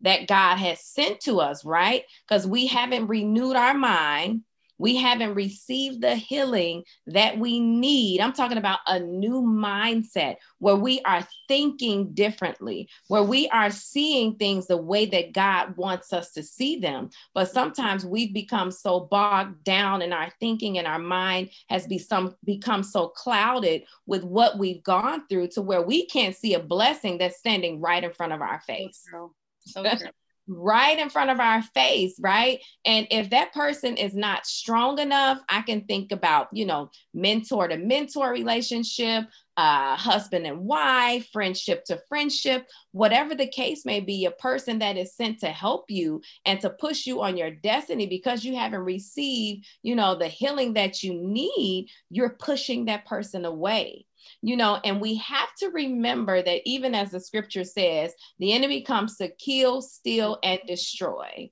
that 0.03 0.29
God 0.29 0.57
has 0.57 0.81
sent 0.85 1.21
to 1.21 1.41
us, 1.41 1.65
right? 1.65 2.05
Because 2.29 2.47
we 2.47 2.67
haven't 2.67 3.09
renewed 3.09 3.57
our 3.57 3.75
mind 3.75 4.43
we 4.79 4.97
haven't 4.97 5.35
received 5.35 6.01
the 6.01 6.15
healing 6.15 6.85
that 7.07 7.39
we 7.39 7.61
need. 7.61 8.21
I'm 8.21 8.33
talking 8.33 8.59
about 8.59 8.81
a 8.87 9.01
new 9.01 9.43
mindset 9.43 10.37
where 10.59 10.77
we 10.77 11.01
are 11.03 11.27
thinking 11.49 12.13
differently, 12.15 12.89
where 13.09 13.23
we 13.23 13.49
are 13.49 13.71
seeing 13.71 14.37
things 14.37 14.67
the 14.67 14.77
way 14.77 15.07
that 15.07 15.33
God 15.33 15.77
wants 15.77 16.13
us 16.13 16.33
to 16.33 16.43
see 16.43 16.79
them. 16.79 17.11
But 17.35 17.51
sometimes 17.51 18.05
we've 18.05 18.35
become 18.35 18.71
so 18.71 19.01
bogged 19.01 19.63
down 19.65 20.03
in 20.03 20.13
our 20.13 20.31
thinking 20.41 20.79
and 20.79 20.87
our 20.87 20.99
mind 20.99 21.51
has 21.69 21.87
become, 21.87 22.35
become 22.45 22.83
so 22.83 23.09
clouded 23.09 23.85
with 24.07 24.25
what 24.25 24.59
we've 24.59 24.83
gone 24.83 25.27
through 25.29 25.49
to 25.49 25.63
where 25.63 25.83
we 25.83 26.07
can't 26.07 26.37
see 26.37 26.55
a 26.55 26.61
blessing 26.61 27.19
that's 27.19 27.39
standing 27.39 27.81
right 27.81 28.03
in 28.03 28.13
front 28.13 28.33
of 28.33 28.41
our 28.41 28.61
face. 28.67 29.03
So 29.11 29.11
true. 29.11 29.35
So 29.67 29.83
true 29.83 30.09
right 30.47 30.99
in 30.99 31.09
front 31.09 31.31
of 31.31 31.41
our 31.41 31.63
face, 31.63 32.17
right? 32.21 32.61
And 32.85 33.07
if 33.11 33.31
that 33.31 33.53
person 33.53 33.97
is 33.97 34.15
not 34.15 34.47
strong 34.47 34.99
enough, 34.99 35.39
I 35.49 35.63
can 35.63 35.85
think 35.85 36.13
about, 36.13 36.49
you 36.53 36.67
know, 36.67 36.91
mentor 37.13 37.69
to 37.69 37.77
mentor 37.77 38.31
relationship, 38.31 39.25
uh, 39.57 39.97
husband 39.97 40.47
and 40.47 40.61
wife, 40.61 41.29
friendship 41.33 41.85
to 41.85 42.01
friendship, 42.09 42.67
whatever 42.93 43.35
the 43.35 43.47
case 43.47 43.85
may 43.85 44.01
be, 44.01 44.25
a 44.25 44.31
person 44.31 44.81
that 44.81 44.97
is 44.97 45.15
sent 45.15 45.41
to 45.41 45.49
help 45.49 45.91
you 45.91 46.21
and 46.45 46.61
to 46.61 46.71
push 46.71 47.07
you 47.07 47.23
on 47.23 47.37
your 47.37 47.51
destiny 47.51 48.07
because 48.07 48.45
you 48.45 48.57
haven't 48.57 48.81
received, 48.81 49.67
you 49.83 49.95
know, 49.95 50.17
the 50.17 50.29
healing 50.29 50.75
that 50.75 51.03
you 51.03 51.15
need, 51.15 51.89
you're 52.11 52.37
pushing 52.39 52.87
that 52.87 53.07
person 53.07 53.45
away 53.45 54.07
you 54.43 54.57
know, 54.57 54.79
and 54.85 55.01
we 55.01 55.17
have 55.17 55.55
to 55.57 55.69
remember 55.69 56.43
that 56.43 56.63
even 56.65 56.95
as 56.95 57.11
the 57.11 57.21
scripture 57.21 57.65
says, 57.65 58.13
the 58.39 58.53
enemy 58.53 58.83
comes 58.83 59.17
to 59.17 59.29
kill, 59.29 59.83
steal, 59.83 60.39
and 60.43 60.61
destroy. 60.67 61.51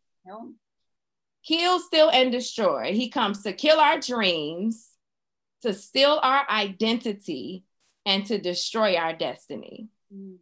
Kill, 1.46 1.80
steal, 1.80 2.08
and 2.10 2.30
destroy. 2.30 2.92
He 2.92 3.08
comes 3.10 3.42
to 3.42 3.52
kill 3.52 3.78
our 3.78 3.98
dreams, 3.98 4.88
to 5.62 5.74
steal 5.74 6.20
our 6.22 6.48
identity, 6.48 7.64
and 8.06 8.26
to 8.26 8.38
destroy 8.38 8.96
our 8.96 9.12
destiny. 9.12 9.88
Mm. 10.12 10.36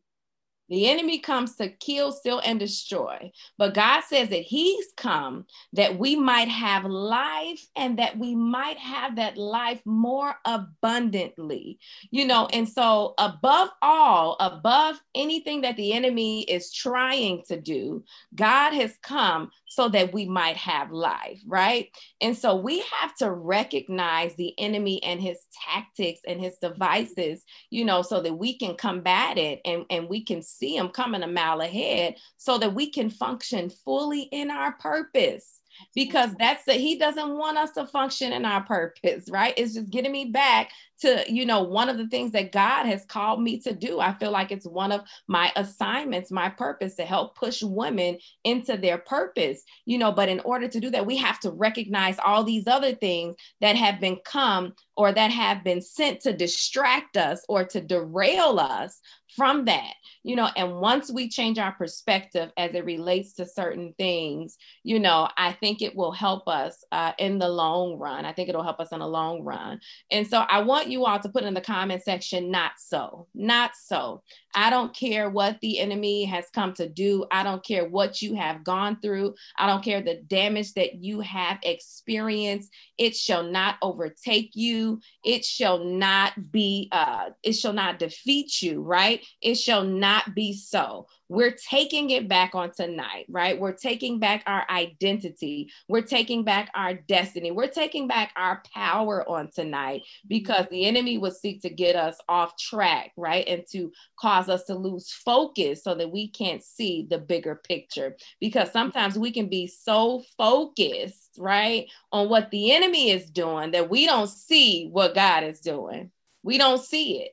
The 0.70 0.88
enemy 0.88 1.18
comes 1.18 1.56
to 1.56 1.68
kill, 1.68 2.12
steal, 2.12 2.40
and 2.44 2.58
destroy. 2.58 3.32
But 3.58 3.74
God 3.74 4.02
says 4.04 4.28
that 4.28 4.42
He's 4.42 4.86
come 4.96 5.46
that 5.72 5.98
we 5.98 6.14
might 6.14 6.48
have 6.48 6.84
life 6.84 7.66
and 7.74 7.98
that 7.98 8.16
we 8.16 8.36
might 8.36 8.78
have 8.78 9.16
that 9.16 9.36
life 9.36 9.80
more 9.84 10.36
abundantly. 10.44 11.80
You 12.12 12.24
know, 12.24 12.46
and 12.52 12.68
so 12.68 13.14
above 13.18 13.70
all, 13.82 14.36
above 14.38 15.00
anything 15.12 15.62
that 15.62 15.76
the 15.76 15.92
enemy 15.92 16.42
is 16.42 16.72
trying 16.72 17.42
to 17.48 17.60
do, 17.60 18.04
God 18.36 18.72
has 18.72 18.96
come 19.02 19.50
so 19.70 19.88
that 19.88 20.12
we 20.12 20.26
might 20.26 20.56
have 20.56 20.90
life, 20.90 21.40
right? 21.46 21.88
And 22.20 22.36
so 22.36 22.56
we 22.56 22.80
have 23.00 23.14
to 23.18 23.30
recognize 23.30 24.34
the 24.34 24.52
enemy 24.58 25.00
and 25.04 25.20
his 25.20 25.38
tactics 25.68 26.20
and 26.26 26.40
his 26.40 26.56
devices, 26.60 27.44
you 27.70 27.84
know, 27.84 28.02
so 28.02 28.20
that 28.20 28.34
we 28.34 28.58
can 28.58 28.74
combat 28.74 29.38
it 29.38 29.60
and, 29.64 29.84
and 29.88 30.08
we 30.08 30.24
can 30.24 30.42
see 30.42 30.76
him 30.76 30.88
coming 30.88 31.22
a 31.22 31.28
mile 31.28 31.60
ahead 31.60 32.16
so 32.36 32.58
that 32.58 32.74
we 32.74 32.90
can 32.90 33.10
function 33.10 33.70
fully 33.70 34.22
in 34.22 34.50
our 34.50 34.72
purpose 34.72 35.60
because 35.94 36.34
that's 36.38 36.64
that 36.64 36.76
he 36.76 36.98
doesn't 36.98 37.38
want 37.38 37.56
us 37.56 37.70
to 37.70 37.86
function 37.86 38.32
in 38.32 38.44
our 38.44 38.62
purpose 38.64 39.30
right 39.30 39.54
it's 39.56 39.74
just 39.74 39.88
getting 39.88 40.12
me 40.12 40.26
back 40.26 40.70
to 41.00 41.24
you 41.28 41.46
know 41.46 41.62
one 41.62 41.88
of 41.88 41.98
the 41.98 42.08
things 42.08 42.32
that 42.32 42.52
god 42.52 42.86
has 42.86 43.04
called 43.04 43.42
me 43.42 43.58
to 43.60 43.72
do. 43.72 44.00
I 44.00 44.14
feel 44.14 44.30
like 44.30 44.52
it's 44.52 44.66
one 44.66 44.92
of 44.92 45.02
my 45.26 45.52
assignments 45.56 46.30
my 46.30 46.48
purpose 46.48 46.94
to 46.96 47.04
help 47.04 47.36
push 47.36 47.62
women 47.62 48.18
into 48.44 48.76
their 48.76 48.98
purpose 48.98 49.62
you 49.86 49.98
know 49.98 50.12
but 50.12 50.28
in 50.28 50.40
order 50.40 50.68
to 50.68 50.80
do 50.80 50.90
that 50.90 51.06
we 51.06 51.16
have 51.16 51.40
to 51.40 51.50
recognize 51.50 52.16
all 52.24 52.44
these 52.44 52.66
other 52.66 52.94
things 52.94 53.36
that 53.60 53.76
have 53.76 54.00
been 54.00 54.18
come 54.24 54.72
or 54.96 55.12
that 55.12 55.30
have 55.30 55.64
been 55.64 55.80
sent 55.80 56.20
to 56.20 56.32
distract 56.32 57.16
us 57.16 57.44
or 57.48 57.64
to 57.64 57.80
derail 57.80 58.58
us 58.58 59.00
from 59.36 59.64
that 59.64 59.94
you 60.24 60.34
know 60.34 60.48
and 60.56 60.80
once 60.80 61.10
we 61.12 61.28
change 61.28 61.58
our 61.58 61.72
perspective 61.72 62.50
as 62.56 62.74
it 62.74 62.84
relates 62.84 63.34
to 63.34 63.46
certain 63.46 63.94
things 63.96 64.58
you 64.82 64.98
know 64.98 65.28
i 65.36 65.52
think 65.52 65.80
it 65.82 65.94
will 65.94 66.12
help 66.12 66.48
us 66.48 66.84
uh, 66.92 67.12
in 67.18 67.38
the 67.38 67.48
long 67.48 67.98
run. 67.98 68.24
I 68.24 68.32
think 68.32 68.48
it'll 68.48 68.62
help 68.62 68.80
us 68.80 68.92
in 68.92 68.98
the 68.98 69.06
long 69.06 69.42
run. 69.42 69.80
And 70.10 70.26
so 70.26 70.40
i 70.48 70.60
want 70.60 70.88
you 70.90 71.04
all 71.04 71.18
to 71.20 71.28
put 71.28 71.44
in 71.44 71.54
the 71.54 71.60
comment 71.60 72.02
section 72.02 72.50
not 72.50 72.72
so 72.78 73.26
not 73.34 73.72
so 73.74 74.22
I 74.54 74.70
don't 74.70 74.94
care 74.94 75.30
what 75.30 75.58
the 75.60 75.78
enemy 75.78 76.24
has 76.24 76.46
come 76.54 76.72
to 76.74 76.88
do. 76.88 77.26
I 77.30 77.42
don't 77.42 77.64
care 77.64 77.88
what 77.88 78.20
you 78.20 78.34
have 78.34 78.64
gone 78.64 78.98
through. 79.00 79.34
I 79.56 79.66
don't 79.66 79.84
care 79.84 80.02
the 80.02 80.22
damage 80.26 80.74
that 80.74 80.96
you 80.96 81.20
have 81.20 81.58
experienced. 81.62 82.72
It 82.98 83.16
shall 83.16 83.42
not 83.42 83.76
overtake 83.82 84.50
you. 84.54 85.00
It 85.24 85.44
shall 85.44 85.84
not 85.84 86.50
be, 86.50 86.88
uh, 86.92 87.30
it 87.42 87.52
shall 87.52 87.72
not 87.72 87.98
defeat 87.98 88.60
you, 88.62 88.82
right? 88.82 89.24
It 89.40 89.54
shall 89.54 89.84
not 89.84 90.34
be 90.34 90.54
so. 90.54 91.06
We're 91.30 91.52
taking 91.70 92.10
it 92.10 92.28
back 92.28 92.56
on 92.56 92.72
tonight, 92.72 93.26
right? 93.28 93.58
We're 93.58 93.72
taking 93.72 94.18
back 94.18 94.42
our 94.48 94.66
identity. 94.68 95.70
We're 95.88 96.02
taking 96.02 96.42
back 96.42 96.70
our 96.74 96.94
destiny. 96.94 97.52
We're 97.52 97.68
taking 97.68 98.08
back 98.08 98.32
our 98.34 98.62
power 98.74 99.26
on 99.28 99.48
tonight 99.54 100.02
because 100.26 100.66
the 100.72 100.86
enemy 100.86 101.18
will 101.18 101.30
seek 101.30 101.62
to 101.62 101.70
get 101.70 101.94
us 101.94 102.16
off 102.28 102.56
track, 102.58 103.12
right? 103.16 103.46
And 103.46 103.62
to 103.70 103.92
cause 104.18 104.39
us 104.48 104.64
to 104.64 104.74
lose 104.74 105.12
focus 105.12 105.84
so 105.84 105.94
that 105.94 106.10
we 106.10 106.28
can't 106.28 106.62
see 106.62 107.06
the 107.08 107.18
bigger 107.18 107.54
picture. 107.54 108.16
Because 108.40 108.70
sometimes 108.72 109.18
we 109.18 109.32
can 109.32 109.48
be 109.48 109.66
so 109.66 110.22
focused, 110.38 111.36
right, 111.38 111.86
on 112.12 112.28
what 112.28 112.50
the 112.50 112.72
enemy 112.72 113.10
is 113.10 113.30
doing 113.30 113.72
that 113.72 113.90
we 113.90 114.06
don't 114.06 114.30
see 114.30 114.88
what 114.88 115.14
God 115.14 115.44
is 115.44 115.60
doing. 115.60 116.10
We 116.42 116.58
don't 116.58 116.82
see 116.82 117.20
it 117.20 117.32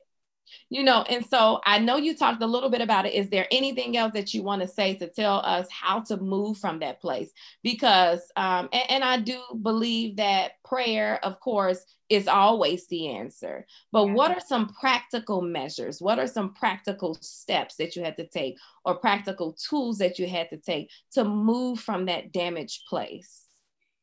you 0.70 0.82
know 0.82 1.02
and 1.08 1.24
so 1.26 1.60
i 1.64 1.78
know 1.78 1.96
you 1.96 2.16
talked 2.16 2.42
a 2.42 2.46
little 2.46 2.70
bit 2.70 2.80
about 2.80 3.06
it 3.06 3.14
is 3.14 3.28
there 3.30 3.46
anything 3.50 3.96
else 3.96 4.12
that 4.12 4.32
you 4.34 4.42
want 4.42 4.62
to 4.62 4.68
say 4.68 4.94
to 4.94 5.08
tell 5.08 5.38
us 5.44 5.66
how 5.70 6.00
to 6.00 6.16
move 6.16 6.58
from 6.58 6.78
that 6.78 7.00
place 7.00 7.30
because 7.62 8.20
um 8.36 8.68
and, 8.72 8.90
and 8.90 9.04
i 9.04 9.18
do 9.18 9.40
believe 9.62 10.16
that 10.16 10.52
prayer 10.64 11.24
of 11.24 11.40
course 11.40 11.84
is 12.08 12.26
always 12.26 12.86
the 12.88 13.08
answer 13.08 13.66
but 13.92 14.06
yeah. 14.06 14.12
what 14.12 14.30
are 14.30 14.40
some 14.40 14.68
practical 14.80 15.42
measures 15.42 16.00
what 16.00 16.18
are 16.18 16.26
some 16.26 16.54
practical 16.54 17.14
steps 17.20 17.76
that 17.76 17.96
you 17.96 18.02
had 18.02 18.16
to 18.16 18.26
take 18.26 18.56
or 18.84 18.94
practical 18.96 19.52
tools 19.52 19.98
that 19.98 20.18
you 20.18 20.26
had 20.26 20.48
to 20.50 20.56
take 20.56 20.90
to 21.10 21.24
move 21.24 21.78
from 21.78 22.06
that 22.06 22.32
damaged 22.32 22.86
place 22.88 23.48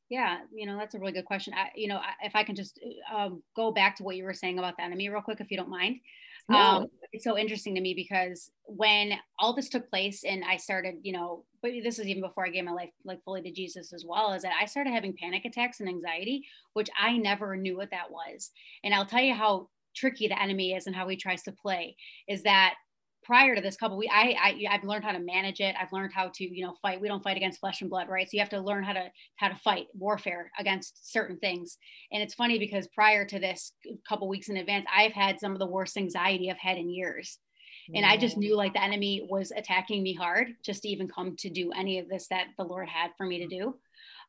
yeah, 0.10 0.38
you 0.54 0.68
know, 0.68 0.78
that's 0.78 0.94
a 0.94 1.00
really 1.00 1.14
good 1.14 1.26
question. 1.26 1.54
I, 1.54 1.70
you 1.76 1.88
know, 1.88 2.00
if 2.22 2.36
I 2.36 2.44
can 2.44 2.56
just 2.56 2.80
um, 3.14 3.42
go 3.56 3.72
back 3.72 3.96
to 3.98 4.04
what 4.04 4.16
you 4.16 4.24
were 4.24 4.34
saying 4.34 4.60
about 4.60 4.78
the 4.78 4.84
enemy 4.84 5.10
real 5.10 5.22
quick, 5.22 5.42
if 5.42 5.50
you 5.50 5.58
don't 5.58 5.70
mind. 5.70 6.00
No. 6.48 6.58
Um, 6.58 6.88
it's 7.12 7.24
so 7.24 7.38
interesting 7.38 7.76
to 7.76 7.82
me 7.82 7.94
because 7.94 8.52
when 8.66 9.14
all 9.40 9.56
this 9.56 9.70
took 9.70 9.90
place 9.90 10.24
and 10.24 10.44
I 10.44 10.58
started, 10.58 10.96
you 11.02 11.14
know, 11.14 11.46
but 11.62 11.72
this 11.84 11.98
is 11.98 12.08
even 12.08 12.22
before 12.22 12.46
I 12.46 12.50
gave 12.50 12.66
my 12.66 12.72
life 12.72 12.90
like 13.04 13.24
fully 13.24 13.42
to 13.42 13.52
Jesus 13.52 13.94
as 13.94 14.06
well, 14.08 14.34
is 14.34 14.44
that 14.44 14.52
I 14.62 14.66
started 14.66 14.92
having 14.92 15.16
panic 15.16 15.46
attacks 15.46 15.80
and 15.80 15.90
anxiety, 15.90 16.44
which 16.74 16.90
I 17.00 17.18
never 17.18 17.56
knew 17.56 17.78
what 17.78 17.92
that 17.92 18.12
was. 18.12 18.52
And 18.84 18.94
I'll 18.94 19.06
tell 19.06 19.22
you 19.22 19.34
how 19.34 19.70
tricky 19.96 20.28
the 20.28 20.42
enemy 20.42 20.74
is 20.74 20.88
and 20.88 20.96
how 20.96 21.08
he 21.08 21.16
tries 21.16 21.42
to 21.44 21.52
play 21.54 21.96
is 22.28 22.44
that 22.44 22.76
prior 23.26 23.56
to 23.56 23.62
this 23.62 23.76
couple 23.76 23.98
we 23.98 24.10
I, 24.10 24.36
I 24.42 24.66
i've 24.76 24.84
learned 24.84 25.04
how 25.04 25.12
to 25.12 25.20
manage 25.20 25.60
it. 25.60 25.76
I've 25.80 25.92
learned 25.92 26.14
how 26.14 26.32
to 26.36 26.44
you 26.44 26.66
know 26.66 26.74
fight. 26.82 27.02
We 27.02 27.08
don't 27.08 27.24
fight 27.24 27.38
against 27.38 27.60
flesh 27.60 27.82
and 27.82 27.90
blood 27.90 28.08
right? 28.08 28.28
So 28.28 28.32
you 28.34 28.40
have 28.40 28.50
to 28.50 28.62
learn 28.62 28.84
how 28.84 28.94
to 28.94 29.12
how 29.36 29.50
to 29.50 29.56
fight 29.56 29.88
warfare 29.94 30.52
against 30.60 31.12
certain 31.12 31.38
things. 31.38 31.78
And 32.12 32.22
it's 32.22 32.34
funny 32.34 32.60
because 32.60 32.88
prior 32.88 33.26
to 33.26 33.40
this 33.40 33.74
couple 34.08 34.28
weeks 34.28 34.50
in 34.50 34.58
advance 34.58 34.86
i've 34.96 35.14
had 35.14 35.40
some 35.40 35.54
of 35.54 35.60
the 35.60 35.66
worst 35.66 35.98
anxiety 35.98 36.50
i've 36.50 36.58
had 36.58 36.78
in 36.78 36.90
years. 36.90 37.40
And 37.94 38.06
i 38.06 38.18
just 38.18 38.38
knew 38.38 38.56
like 38.56 38.74
the 38.74 38.84
enemy 38.84 39.28
was 39.30 39.52
attacking 39.56 40.02
me 40.02 40.14
hard 40.14 40.48
just 40.64 40.84
to 40.84 40.90
even 40.90 41.08
come 41.08 41.36
to 41.38 41.50
do 41.50 41.72
any 41.72 42.00
of 42.00 42.08
this 42.08 42.28
that 42.30 42.48
the 42.58 42.64
lord 42.64 42.88
had 42.88 43.12
for 43.18 43.26
me 43.26 43.40
to 43.40 43.48
do. 43.48 43.76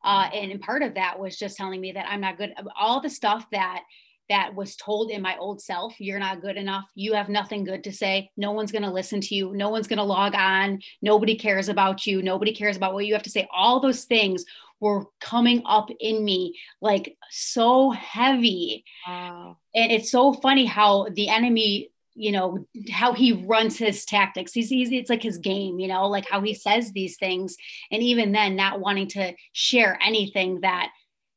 Uh, 0.03 0.29
and, 0.31 0.51
and 0.51 0.61
part 0.61 0.83
of 0.83 0.93
that 0.93 1.19
was 1.19 1.37
just 1.37 1.57
telling 1.57 1.81
me 1.81 1.91
that 1.91 2.05
i'm 2.09 2.21
not 2.21 2.37
good. 2.37 2.53
All 2.79 3.01
the 3.01 3.09
stuff 3.09 3.45
that 3.51 3.83
that 4.29 4.55
was 4.55 4.75
told 4.75 5.09
in 5.11 5.21
my 5.21 5.37
old 5.37 5.61
self 5.61 5.99
you're 5.99 6.19
not 6.19 6.41
good 6.41 6.57
enough. 6.57 6.85
You 6.95 7.13
have 7.13 7.29
nothing 7.29 7.63
good 7.63 7.83
to 7.85 7.91
say. 7.91 8.29
No 8.37 8.51
one's 8.51 8.71
going 8.71 8.83
to 8.83 8.91
listen 8.91 9.21
to 9.21 9.35
you. 9.35 9.53
No 9.53 9.69
one's 9.69 9.87
going 9.87 9.97
to 9.97 10.03
log 10.03 10.35
on. 10.35 10.81
Nobody 11.01 11.35
cares 11.35 11.69
about 11.69 12.05
you. 12.05 12.21
Nobody 12.21 12.53
cares 12.53 12.77
about 12.77 12.93
what 12.93 13.05
you 13.05 13.13
have 13.13 13.23
to 13.23 13.29
say. 13.29 13.47
All 13.53 13.79
those 13.79 14.05
things 14.05 14.45
were 14.79 15.05
coming 15.19 15.63
up 15.65 15.89
in 15.99 16.23
me 16.23 16.55
like 16.81 17.17
so 17.29 17.91
heavy. 17.91 18.83
Wow. 19.07 19.57
and 19.73 19.91
it's 19.91 20.11
so 20.11 20.33
funny 20.33 20.65
how 20.65 21.07
the 21.13 21.29
enemy 21.29 21.89
you 22.19 22.31
know 22.31 22.65
how 22.89 23.13
he 23.13 23.31
runs 23.31 23.77
his 23.77 24.03
tactics. 24.03 24.51
He's, 24.51 24.69
he's 24.69 24.91
it's 24.91 25.09
like 25.09 25.21
his 25.21 25.37
game 25.37 25.79
you 25.79 25.87
know 25.87 26.07
like 26.07 26.27
how 26.29 26.41
he 26.41 26.53
says 26.53 26.91
these 26.91 27.17
things. 27.17 27.57
And 27.91 28.01
even 28.03 28.31
then 28.31 28.55
not 28.55 28.79
wanting 28.79 29.07
to 29.09 29.33
share 29.53 29.97
anything 30.01 30.61
that 30.61 30.89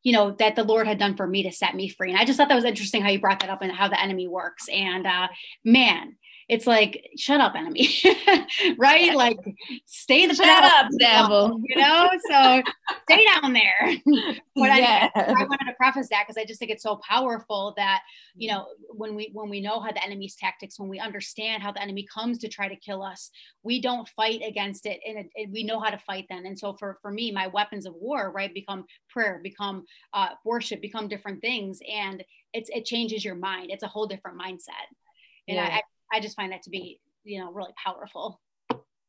you 0.03 0.13
know 0.13 0.33
that 0.39 0.57
the 0.57 0.65
lord 0.65 0.87
had 0.87 0.99
done 0.99 1.17
for 1.17 1.27
me 1.27 1.43
to 1.43 1.53
set 1.53 1.75
me 1.75 1.89
free. 1.89 2.11
And 2.11 2.19
i 2.19 2.25
just 2.25 2.37
thought 2.37 2.49
that 2.49 2.55
was 2.55 2.65
interesting 2.65 3.03
how 3.03 3.11
you 3.11 3.21
brought 3.21 3.41
that 3.41 3.51
up 3.51 3.63
and 3.63 3.73
how 3.73 3.89
the 3.89 4.01
enemy 4.01 4.29
works. 4.29 4.69
And 4.69 5.07
uh 5.07 5.29
man 5.65 6.17
it's 6.51 6.67
like 6.67 7.11
shut 7.17 7.41
up 7.41 7.55
enemy. 7.55 7.89
Right? 8.77 9.15
Like 9.15 9.39
stay 9.87 10.27
the 10.27 10.35
shut 10.35 10.65
up 10.65 10.89
devil. 10.99 11.61
you 11.65 11.81
know? 11.81 12.11
So 12.29 12.63
stay 13.05 13.25
down 13.27 13.53
there. 13.53 13.97
But 14.57 14.77
yeah. 14.77 15.09
I, 15.15 15.21
I 15.21 15.45
wanted 15.45 15.67
to 15.67 15.75
preface 15.79 16.09
that 16.11 16.25
because 16.27 16.37
i 16.37 16.45
just 16.45 16.59
think 16.59 16.71
it's 16.71 16.83
so 16.83 17.01
powerful 17.09 17.73
that 17.79 18.01
you 18.35 18.51
know 18.51 18.67
when 18.91 19.15
we 19.15 19.31
when 19.33 19.49
we 19.49 19.61
know 19.61 19.81
how 19.81 19.91
the 19.91 20.05
enemy's 20.05 20.37
tactics 20.37 20.79
when 20.79 20.91
we 20.91 20.99
understand 20.99 21.63
how 21.63 21.73
the 21.73 21.81
enemy 21.81 22.07
comes 22.13 22.37
to 22.39 22.49
try 22.49 22.69
to 22.69 22.77
kill 22.77 23.03
us 23.03 23.31
we 23.63 23.81
don't 23.81 24.09
fight 24.09 24.41
against 24.47 24.87
it 24.87 25.01
and, 25.07 25.19
it, 25.19 25.27
and 25.37 25.53
we 25.53 25.65
know 25.65 25.81
how 25.81 25.91
to 25.91 25.99
fight 25.99 26.27
then. 26.29 26.47
And 26.47 26.59
so 26.59 26.75
for 26.75 26.99
for 27.03 27.11
me 27.11 27.31
my 27.31 27.47
weapons 27.49 27.87
of 27.87 27.95
war 27.95 28.31
right 28.31 28.53
become 28.53 28.85
prayer 29.09 29.41
become 29.43 29.85
uh, 30.13 30.31
worship 30.45 30.81
become 30.81 31.09
different 31.09 31.41
things 31.41 31.79
and 31.91 32.25
it's 32.53 32.71
it 32.71 32.85
changes 32.85 33.25
your 33.25 33.35
mind. 33.35 33.71
It's 33.71 33.83
a 33.83 33.89
whole 33.89 34.07
different 34.07 34.41
mindset. 34.41 34.89
And 35.49 35.57
yeah. 35.57 35.65
I, 35.65 35.77
I 35.77 35.81
just 36.19 36.35
find 36.35 36.51
that 36.53 36.63
to 36.65 36.71
be, 36.71 36.99
you 37.23 37.39
know, 37.39 37.53
really 37.53 37.73
powerful. 37.77 38.41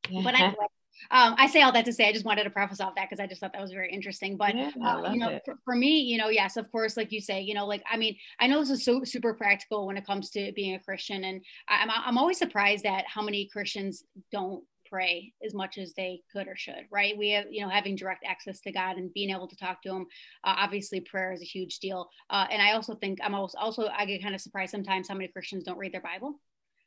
Yeah. 0.09 0.21
But 0.23 0.35
anyway, 0.35 0.67
um, 1.09 1.35
I 1.37 1.47
say 1.47 1.61
all 1.61 1.71
that 1.71 1.85
to 1.85 1.93
say 1.93 2.07
I 2.07 2.13
just 2.13 2.25
wanted 2.25 2.43
to 2.43 2.49
preface 2.49 2.79
off 2.79 2.95
that 2.95 3.09
because 3.09 3.21
I 3.21 3.27
just 3.27 3.41
thought 3.41 3.53
that 3.53 3.61
was 3.61 3.71
very 3.71 3.91
interesting. 3.91 4.37
But 4.37 4.55
yeah, 4.55 4.71
uh, 4.83 5.11
you 5.11 5.19
know, 5.19 5.39
for, 5.45 5.55
for, 5.65 5.75
me, 5.75 6.01
you 6.01 6.17
know, 6.17 6.29
yes, 6.29 6.57
of 6.57 6.71
course, 6.71 6.97
like 6.97 7.11
you 7.11 7.21
say, 7.21 7.41
you 7.41 7.53
know, 7.53 7.65
like 7.65 7.81
I 7.89 7.97
mean, 7.97 8.15
I 8.39 8.47
know 8.47 8.59
this 8.59 8.69
is 8.69 8.85
so 8.85 9.03
super 9.03 9.33
practical 9.33 9.87
when 9.87 9.97
it 9.97 10.05
comes 10.05 10.29
to 10.31 10.51
being 10.53 10.75
a 10.75 10.79
Christian, 10.79 11.23
and 11.23 11.41
I'm 11.67 11.89
I'm 11.89 12.17
always 12.17 12.37
surprised 12.37 12.85
at 12.85 13.05
how 13.07 13.21
many 13.21 13.49
Christians 13.51 14.03
don't 14.31 14.63
pray 14.91 15.31
as 15.45 15.53
much 15.53 15.77
as 15.77 15.93
they 15.93 16.21
could 16.33 16.49
or 16.49 16.55
should 16.57 16.85
right 16.91 17.17
we 17.17 17.29
have 17.29 17.45
you 17.49 17.61
know 17.61 17.69
having 17.69 17.95
direct 17.95 18.25
access 18.27 18.59
to 18.59 18.73
god 18.73 18.97
and 18.97 19.13
being 19.13 19.29
able 19.29 19.47
to 19.47 19.55
talk 19.55 19.81
to 19.81 19.89
him 19.89 20.05
uh, 20.43 20.53
obviously 20.57 20.99
prayer 20.99 21.31
is 21.31 21.41
a 21.41 21.45
huge 21.45 21.79
deal 21.79 22.09
uh, 22.29 22.45
and 22.51 22.61
i 22.61 22.73
also 22.73 22.93
think 22.95 23.17
i'm 23.23 23.33
also 23.33 23.57
also 23.57 23.87
i 23.97 24.05
get 24.05 24.21
kind 24.21 24.35
of 24.35 24.41
surprised 24.41 24.71
sometimes 24.71 25.07
how 25.07 25.15
many 25.15 25.29
christians 25.29 25.63
don't 25.63 25.77
read 25.77 25.93
their 25.93 26.01
bible 26.01 26.41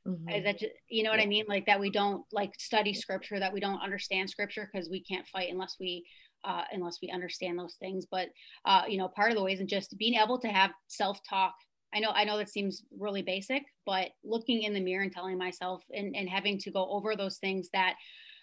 Mm-hmm. 0.07 0.45
That 0.45 0.59
just, 0.59 0.73
you 0.89 1.03
know 1.03 1.11
what 1.11 1.21
I 1.21 1.27
mean? 1.27 1.47
Like 1.49 1.67
that 1.67 1.81
we 1.81 1.91
don't 1.91 2.25
like 2.31 2.53
study 2.59 2.93
scripture, 2.93 3.39
that 3.39 3.53
we 3.53 3.61
don't 3.61 3.81
understand 3.81 4.29
scripture 4.29 4.69
because 4.71 4.91
we 4.91 5.03
can't 5.03 5.27
fight 5.29 5.51
unless 5.51 5.77
we 5.81 6.05
uh, 6.45 6.63
unless 6.73 6.99
we 7.01 7.11
understand 7.11 7.59
those 7.59 7.77
things. 7.77 8.07
But 8.11 8.29
uh, 8.67 8.83
you 8.87 8.99
know, 8.99 9.09
part 9.09 9.31
of 9.31 9.37
the 9.37 9.43
way 9.43 9.53
isn't 9.53 9.71
just 9.71 9.97
being 9.99 10.15
able 10.15 10.39
to 10.41 10.49
have 10.49 10.73
self 10.89 11.21
talk. 11.29 11.55
I 11.95 12.01
know 12.01 12.11
I 12.11 12.25
know 12.25 12.37
that 12.37 12.51
seems 12.51 12.83
really 12.99 13.23
basic, 13.23 13.63
but 13.87 14.11
looking 14.23 14.63
in 14.63 14.75
the 14.75 14.81
mirror 14.81 15.03
and 15.05 15.13
telling 15.13 15.39
myself 15.39 15.83
and, 15.93 16.15
and 16.15 16.29
having 16.29 16.59
to 16.59 16.71
go 16.71 16.87
over 16.91 17.17
those 17.17 17.39
things 17.39 17.71
that 17.73 17.95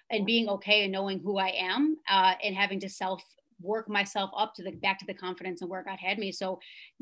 and 0.10 0.26
being 0.26 0.50
okay 0.50 0.84
and 0.84 0.92
knowing 0.92 1.20
who 1.20 1.38
I 1.38 1.50
am 1.50 1.98
uh, 2.10 2.34
and 2.44 2.56
having 2.56 2.80
to 2.82 2.90
self 2.90 3.24
work 3.62 3.88
myself 3.88 4.32
up 4.36 4.54
to 4.56 4.64
the 4.64 4.72
back 4.72 5.00
to 5.00 5.06
the 5.06 5.14
confidence 5.14 5.62
and 5.62 5.70
where 5.70 5.84
God 5.84 6.00
had 6.00 6.18
me. 6.18 6.32
So, 6.32 6.60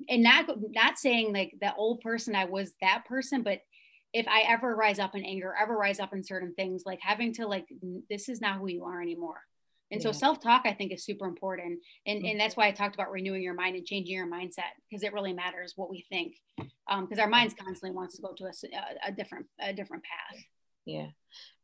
and 0.09 0.21
not 0.21 0.45
not 0.71 0.97
saying 0.97 1.33
like 1.33 1.53
the 1.61 1.73
old 1.75 2.01
person 2.01 2.35
I 2.35 2.45
was 2.45 2.73
that 2.81 3.05
person, 3.07 3.43
but 3.43 3.59
if 4.13 4.27
I 4.27 4.43
ever 4.47 4.75
rise 4.75 4.99
up 4.99 5.15
in 5.15 5.23
anger, 5.23 5.53
ever 5.59 5.75
rise 5.75 5.99
up 5.99 6.13
in 6.13 6.23
certain 6.23 6.53
things, 6.55 6.83
like 6.85 6.99
having 7.01 7.33
to 7.33 7.47
like, 7.47 7.65
this 8.09 8.29
is 8.29 8.41
not 8.41 8.57
who 8.57 8.67
you 8.67 8.85
are 8.85 9.01
anymore. 9.01 9.41
And 9.91 10.01
yeah. 10.01 10.11
so 10.11 10.11
self-talk, 10.11 10.63
I 10.65 10.73
think 10.73 10.91
is 10.91 11.03
super 11.03 11.25
important. 11.25 11.79
And, 12.05 12.19
mm-hmm. 12.19 12.27
and 12.27 12.39
that's 12.39 12.55
why 12.55 12.67
I 12.67 12.71
talked 12.71 12.95
about 12.95 13.11
renewing 13.11 13.41
your 13.41 13.55
mind 13.55 13.75
and 13.75 13.85
changing 13.85 14.15
your 14.15 14.29
mindset 14.29 14.71
because 14.89 15.03
it 15.03 15.13
really 15.13 15.33
matters 15.33 15.73
what 15.75 15.89
we 15.89 16.05
think. 16.09 16.35
Um, 16.89 17.07
cause 17.07 17.19
our 17.19 17.29
minds 17.29 17.53
constantly 17.53 17.95
wants 17.95 18.15
to 18.15 18.21
go 18.21 18.33
to 18.37 18.45
a, 18.45 19.07
a 19.07 19.11
different, 19.11 19.47
a 19.59 19.73
different 19.73 20.03
path. 20.03 20.43
Yeah. 20.89 21.07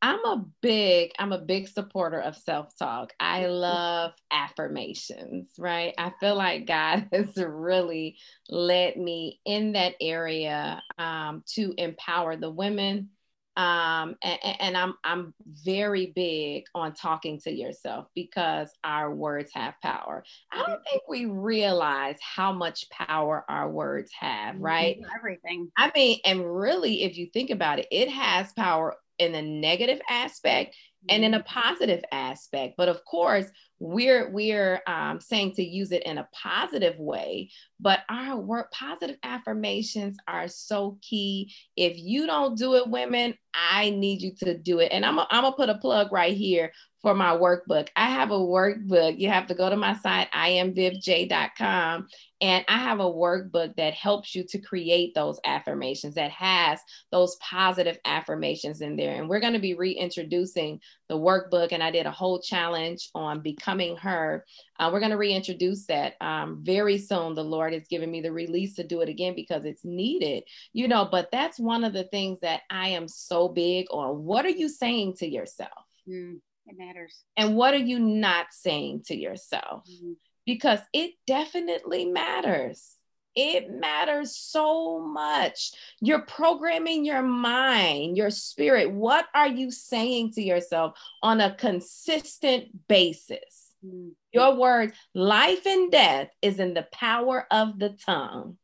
I'm 0.02 0.24
a 0.24 0.46
big, 0.62 1.14
I'm 1.18 1.32
a 1.32 1.40
big 1.40 1.68
supporter 1.68 2.20
of 2.20 2.36
self-talk. 2.36 3.14
I 3.20 3.48
love 3.48 4.12
affirmations, 4.30 5.50
right? 5.58 5.96
I 5.98 6.12
feel 6.20 6.36
like 6.36 6.68
God 6.68 7.08
has 7.14 7.36
really 7.36 8.18
led 8.48 8.98
me 8.98 9.40
in 9.46 9.72
that 9.74 9.96
area 10.00 10.82
um, 11.00 11.44
to 11.56 11.74
empower 11.78 12.36
the 12.36 12.52
women. 12.52 13.10
Um, 13.58 14.18
and, 14.22 14.40
and 14.60 14.78
I'm 14.78 14.96
I'm 15.06 15.34
very 15.64 16.08
big 16.14 16.66
on 16.76 16.94
talking 16.94 17.40
to 17.46 17.52
yourself 17.52 18.06
because 18.14 18.70
our 18.84 19.16
words 19.16 19.50
have 19.54 19.76
power. 19.82 20.26
I 20.52 20.58
don't 20.58 20.84
think 20.84 21.04
we 21.08 21.26
realize 21.26 22.18
how 22.22 22.52
much 22.52 22.90
power 22.90 23.46
our 23.48 23.72
words 23.72 24.12
have, 24.20 24.60
right? 24.60 25.00
Everything. 25.16 25.72
I 25.78 25.90
mean, 25.96 26.20
and 26.26 26.46
really, 26.46 27.04
if 27.04 27.18
you 27.18 27.28
think 27.32 27.50
about 27.50 27.80
it, 27.80 27.88
it 27.92 28.10
has 28.10 28.52
power 28.54 28.98
in 29.20 29.36
a 29.36 29.42
negative 29.42 30.02
aspect 30.10 30.76
and 31.10 31.24
in 31.24 31.34
a 31.34 31.40
mm-hmm. 31.40 31.60
positive 31.60 32.04
aspect. 32.12 32.76
But 32.78 32.90
of 32.90 33.04
course 33.06 33.46
we're 33.80 34.30
we're 34.30 34.82
um, 34.88 35.20
saying 35.20 35.52
to 35.54 35.64
use 35.64 35.92
it 35.92 36.04
in 36.04 36.18
a 36.18 36.28
positive 36.32 36.98
way 36.98 37.52
but 37.80 38.00
our 38.10 38.38
work 38.38 38.72
positive 38.72 39.18
affirmations 39.22 40.18
are 40.28 40.48
so 40.48 40.98
key. 41.02 41.54
If 41.76 41.98
you 41.98 42.26
don't 42.26 42.58
do 42.58 42.76
it 42.76 42.90
women 42.90 43.36
i 43.54 43.90
need 43.90 44.22
you 44.22 44.34
to 44.40 44.58
do 44.58 44.80
it. 44.80 44.92
And 44.92 45.06
i'm 45.06 45.18
gonna 45.18 45.52
put 45.52 45.70
a 45.70 45.78
plug 45.78 46.12
right 46.12 46.36
here 46.36 46.72
for 47.06 47.14
my 47.14 47.38
workbook. 47.38 47.90
I 47.96 48.10
have 48.10 48.32
a 48.32 48.40
workbook. 48.40 49.20
You 49.20 49.30
have 49.30 49.46
to 49.48 49.54
go 49.54 49.70
to 49.70 49.76
my 49.76 49.96
site, 49.98 50.28
imvivj.com, 50.32 52.08
and 52.42 52.66
I 52.68 52.78
have 52.80 53.00
a 53.00 53.04
workbook 53.04 53.76
that 53.76 53.94
helps 53.94 54.34
you 54.34 54.44
to 54.46 54.58
create 54.58 55.14
those 55.14 55.40
affirmations, 55.46 56.16
that 56.16 56.32
has 56.32 56.80
those 57.12 57.36
positive 57.36 58.00
affirmations 58.06 58.82
in 58.82 58.96
there. 58.96 59.20
And 59.22 59.30
we're 59.30 59.40
going 59.40 59.54
to 59.54 59.60
be 59.60 59.76
reintroducing 59.76 60.80
the 61.08 61.16
workbook. 61.16 61.74
And 61.74 61.84
I 61.84 61.92
did 61.92 62.08
a 62.08 62.12
whole 62.12 62.42
challenge 62.42 63.12
on 63.14 63.42
becoming 63.42 63.98
her. 63.98 64.44
Uh, 64.80 64.90
we're 64.92 65.00
going 65.00 65.12
to 65.12 65.18
reintroduce 65.18 65.86
that 65.86 66.16
um, 66.22 66.62
very 66.64 66.98
soon. 66.98 67.36
The 67.36 67.44
Lord 67.44 67.74
has 67.74 67.88
given 67.88 68.10
me 68.10 68.22
the 68.22 68.32
release 68.32 68.74
to 68.78 68.84
do 68.84 69.02
it 69.02 69.10
again 69.10 69.36
because 69.36 69.64
it's 69.64 69.86
needed, 69.86 70.44
you 70.74 70.88
know. 70.88 71.08
But 71.12 71.30
that's 71.32 71.60
one 71.60 71.84
of 71.84 71.94
the 71.94 72.06
things 72.06 72.40
that 72.40 72.62
I 72.72 72.90
am 72.90 73.08
so 73.08 73.48
big 73.48 73.86
on. 73.92 74.24
What 74.24 74.44
are 74.46 74.50
you 74.50 74.70
saying 74.70 75.18
to 75.18 75.28
yourself? 75.28 75.70
Mm. 76.10 76.40
It 76.66 76.78
matters. 76.78 77.16
And 77.38 77.56
what 77.56 77.74
are 77.74 77.78
you 77.78 78.00
not 78.00 78.48
saying 78.52 79.04
to 79.08 79.16
yourself? 79.16 79.88
Mm-hmm. 79.90 80.14
Because 80.46 80.80
it 80.94 81.14
definitely 81.28 82.06
matters. 82.06 82.96
It 83.36 83.70
matters 83.70 84.36
so 84.38 85.00
much. 85.00 85.72
You're 86.00 86.22
programming 86.22 87.04
your 87.04 87.22
mind, 87.22 88.16
your 88.16 88.30
spirit. 88.30 88.92
What 88.92 89.26
are 89.36 89.48
you 89.48 89.72
saying 89.72 90.34
to 90.34 90.42
yourself 90.42 90.98
on 91.22 91.42
a 91.42 91.54
consistent 91.54 92.88
basis? 92.88 93.74
Mm-hmm. 93.86 94.10
Your 94.32 94.56
words, 94.56 94.94
life 95.14 95.66
and 95.66 95.92
death 95.92 96.30
is 96.42 96.60
in 96.60 96.74
the 96.74 96.88
power 96.94 97.46
of 97.52 97.78
the 97.78 97.90
tongue. 97.90 98.58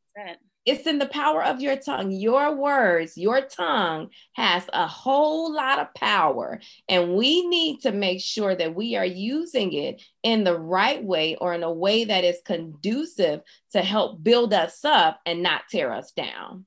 It's 0.66 0.86
in 0.86 1.00
the 1.00 1.08
power 1.08 1.44
of 1.44 1.60
your 1.60 1.76
tongue. 1.76 2.12
Your 2.12 2.56
words, 2.56 3.18
your 3.18 3.42
tongue 3.42 4.10
has 4.34 4.64
a 4.72 4.86
whole 4.86 5.54
lot 5.54 5.80
of 5.80 5.94
power. 5.96 6.60
And 6.88 7.16
we 7.16 7.48
need 7.48 7.82
to 7.82 7.92
make 7.92 8.22
sure 8.22 8.56
that 8.56 8.76
we 8.76 8.96
are 8.96 9.06
using 9.06 9.74
it 9.74 10.02
in 10.22 10.44
the 10.44 10.58
right 10.58 11.04
way 11.04 11.36
or 11.36 11.54
in 11.54 11.64
a 11.64 11.74
way 11.74 12.06
that 12.06 12.24
is 12.24 12.40
conducive 12.46 13.42
to 13.72 13.82
help 13.82 14.24
build 14.24 14.54
us 14.54 14.86
up 14.86 15.20
and 15.26 15.42
not 15.42 15.64
tear 15.70 15.92
us 15.92 16.12
down. 16.12 16.66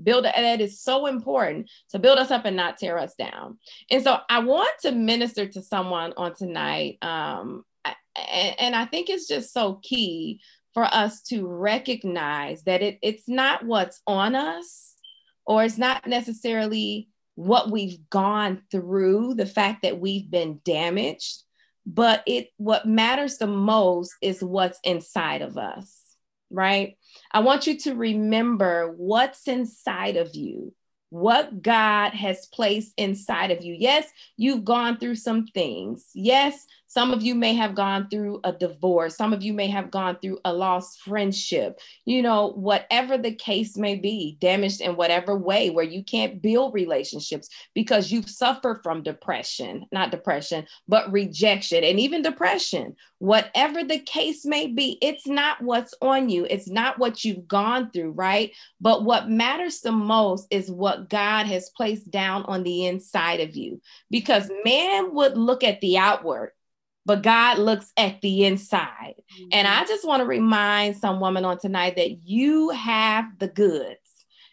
Build 0.00 0.26
and 0.26 0.44
that 0.44 0.60
is 0.60 0.80
so 0.80 1.06
important 1.06 1.68
to 1.90 1.98
build 1.98 2.18
us 2.18 2.30
up 2.30 2.44
and 2.44 2.54
not 2.54 2.78
tear 2.78 2.98
us 2.98 3.14
down. 3.16 3.58
And 3.90 4.04
so 4.04 4.18
I 4.28 4.38
want 4.40 4.70
to 4.82 4.92
minister 4.92 5.46
to 5.46 5.62
someone 5.62 6.12
on 6.16 6.36
tonight. 6.36 6.98
Um, 7.02 7.64
and, 7.84 8.54
and 8.60 8.76
I 8.76 8.84
think 8.84 9.08
it's 9.08 9.26
just 9.26 9.52
so 9.52 9.80
key 9.82 10.40
for 10.78 10.84
us 10.84 11.22
to 11.22 11.44
recognize 11.44 12.62
that 12.62 12.82
it, 12.82 13.00
it's 13.02 13.28
not 13.28 13.66
what's 13.66 14.00
on 14.06 14.36
us 14.36 14.94
or 15.44 15.64
it's 15.64 15.76
not 15.76 16.06
necessarily 16.06 17.08
what 17.34 17.72
we've 17.72 18.08
gone 18.10 18.62
through, 18.70 19.34
the 19.34 19.44
fact 19.44 19.82
that 19.82 19.98
we've 19.98 20.30
been 20.30 20.60
damaged, 20.64 21.42
but 21.84 22.22
it 22.28 22.50
what 22.58 22.86
matters 22.86 23.38
the 23.38 23.46
most 23.48 24.14
is 24.22 24.40
what's 24.40 24.78
inside 24.84 25.42
of 25.42 25.58
us, 25.58 26.00
right? 26.48 26.96
I 27.32 27.40
want 27.40 27.66
you 27.66 27.76
to 27.78 27.96
remember 27.96 28.94
what's 28.96 29.48
inside 29.48 30.16
of 30.16 30.36
you 30.36 30.72
what 31.10 31.62
God 31.62 32.12
has 32.12 32.46
placed 32.46 32.92
inside 32.96 33.50
of 33.50 33.64
you. 33.64 33.74
Yes, 33.78 34.06
you've 34.36 34.64
gone 34.64 34.98
through 34.98 35.14
some 35.14 35.46
things. 35.46 36.06
Yes, 36.14 36.66
some 36.88 37.12
of 37.12 37.22
you 37.22 37.34
may 37.34 37.54
have 37.54 37.74
gone 37.74 38.08
through 38.08 38.40
a 38.44 38.52
divorce. 38.52 39.14
Some 39.14 39.34
of 39.34 39.42
you 39.42 39.52
may 39.52 39.68
have 39.68 39.90
gone 39.90 40.16
through 40.20 40.38
a 40.44 40.52
lost 40.54 41.00
friendship. 41.02 41.78
You 42.06 42.22
know, 42.22 42.52
whatever 42.52 43.18
the 43.18 43.34
case 43.34 43.76
may 43.76 43.94
be, 43.94 44.38
damaged 44.40 44.80
in 44.80 44.96
whatever 44.96 45.36
way 45.36 45.68
where 45.68 45.84
you 45.84 46.02
can't 46.02 46.40
build 46.40 46.72
relationships 46.72 47.50
because 47.74 48.10
you've 48.10 48.30
suffered 48.30 48.80
from 48.82 49.02
depression, 49.02 49.86
not 49.92 50.10
depression, 50.10 50.66
but 50.88 51.12
rejection 51.12 51.84
and 51.84 52.00
even 52.00 52.22
depression. 52.22 52.96
Whatever 53.18 53.84
the 53.84 53.98
case 53.98 54.46
may 54.46 54.68
be, 54.68 54.96
it's 55.02 55.26
not 55.26 55.60
what's 55.60 55.92
on 56.00 56.30
you. 56.30 56.46
It's 56.48 56.68
not 56.68 56.98
what 56.98 57.22
you've 57.22 57.46
gone 57.46 57.90
through, 57.90 58.12
right? 58.12 58.52
But 58.80 59.04
what 59.04 59.28
matters 59.28 59.80
the 59.80 59.92
most 59.92 60.46
is 60.50 60.70
what 60.70 61.10
God 61.10 61.46
has 61.46 61.68
placed 61.70 62.10
down 62.10 62.44
on 62.44 62.62
the 62.62 62.86
inside 62.86 63.40
of 63.40 63.56
you 63.56 63.82
because 64.10 64.50
man 64.64 65.12
would 65.14 65.36
look 65.36 65.62
at 65.62 65.80
the 65.82 65.98
outward 65.98 66.52
but 67.08 67.22
God 67.22 67.58
looks 67.58 67.90
at 67.96 68.20
the 68.20 68.44
inside. 68.44 69.14
Mm-hmm. 69.16 69.48
And 69.52 69.66
I 69.66 69.86
just 69.86 70.06
want 70.06 70.20
to 70.20 70.26
remind 70.26 70.98
some 70.98 71.20
woman 71.20 71.42
on 71.42 71.58
tonight 71.58 71.96
that 71.96 72.28
you 72.28 72.68
have 72.68 73.24
the 73.38 73.48
goods. 73.48 73.96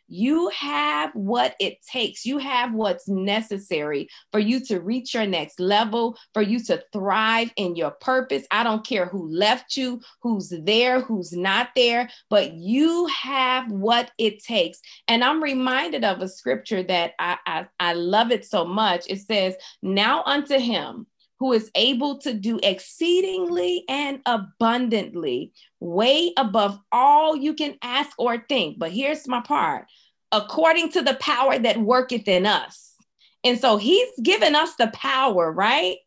You 0.08 0.50
have 0.50 1.14
what 1.16 1.56
it 1.60 1.80
takes. 1.82 2.26
You 2.26 2.38
have 2.38 2.74
what's 2.74 3.10
necessary 3.10 4.08
for 4.32 4.40
you 4.40 4.62
to 4.68 4.80
reach 4.80 5.14
your 5.14 5.26
next 5.26 5.60
level, 5.60 6.18
for 6.34 6.42
you 6.42 6.62
to 6.66 6.82
thrive 6.94 7.52
in 7.58 7.76
your 7.76 7.92
purpose. 7.92 8.46
I 8.52 8.64
don't 8.64 8.86
care 8.86 9.08
who 9.08 9.28
left 9.28 9.76
you, 9.76 10.00
who's 10.22 10.54
there, 10.62 11.02
who's 11.02 11.34
not 11.34 11.72
there, 11.76 12.10
but 12.30 12.54
you 12.54 13.08
have 13.08 13.70
what 13.70 14.12
it 14.18 14.42
takes. 14.42 14.80
And 15.10 15.26
I'm 15.26 15.44
reminded 15.44 16.06
of 16.06 16.22
a 16.22 16.30
scripture 16.30 16.84
that 16.84 17.16
I, 17.20 17.38
I, 17.46 17.66
I 17.82 17.94
love 17.94 18.32
it 18.32 18.46
so 18.46 18.64
much. 18.64 19.06
It 19.10 19.20
says, 19.20 19.56
Now 19.82 20.24
unto 20.24 20.58
him 20.58 21.08
who 21.46 21.54
is 21.54 21.70
able 21.76 22.18
to 22.18 22.34
do 22.34 22.60
exceedingly 22.64 23.84
and 23.88 24.20
abundantly, 24.26 25.54
way 25.80 26.34
above 26.38 26.80
all 26.92 27.36
you 27.36 27.54
can 27.54 27.78
ask 27.84 28.10
or 28.18 28.44
think. 28.50 28.80
But 28.80 28.92
here's 28.92 29.28
my 29.28 29.42
part 29.42 29.86
according 30.32 30.90
to 30.90 31.04
the 31.04 31.14
power 31.14 31.60
that 31.60 31.78
worketh 31.80 32.28
in 32.28 32.48
us. 32.48 32.96
And 33.44 33.60
so 33.60 33.78
he's 33.78 34.10
given 34.24 34.56
us 34.56 34.76
the 34.76 34.88
power, 34.88 35.52
right? 35.52 35.98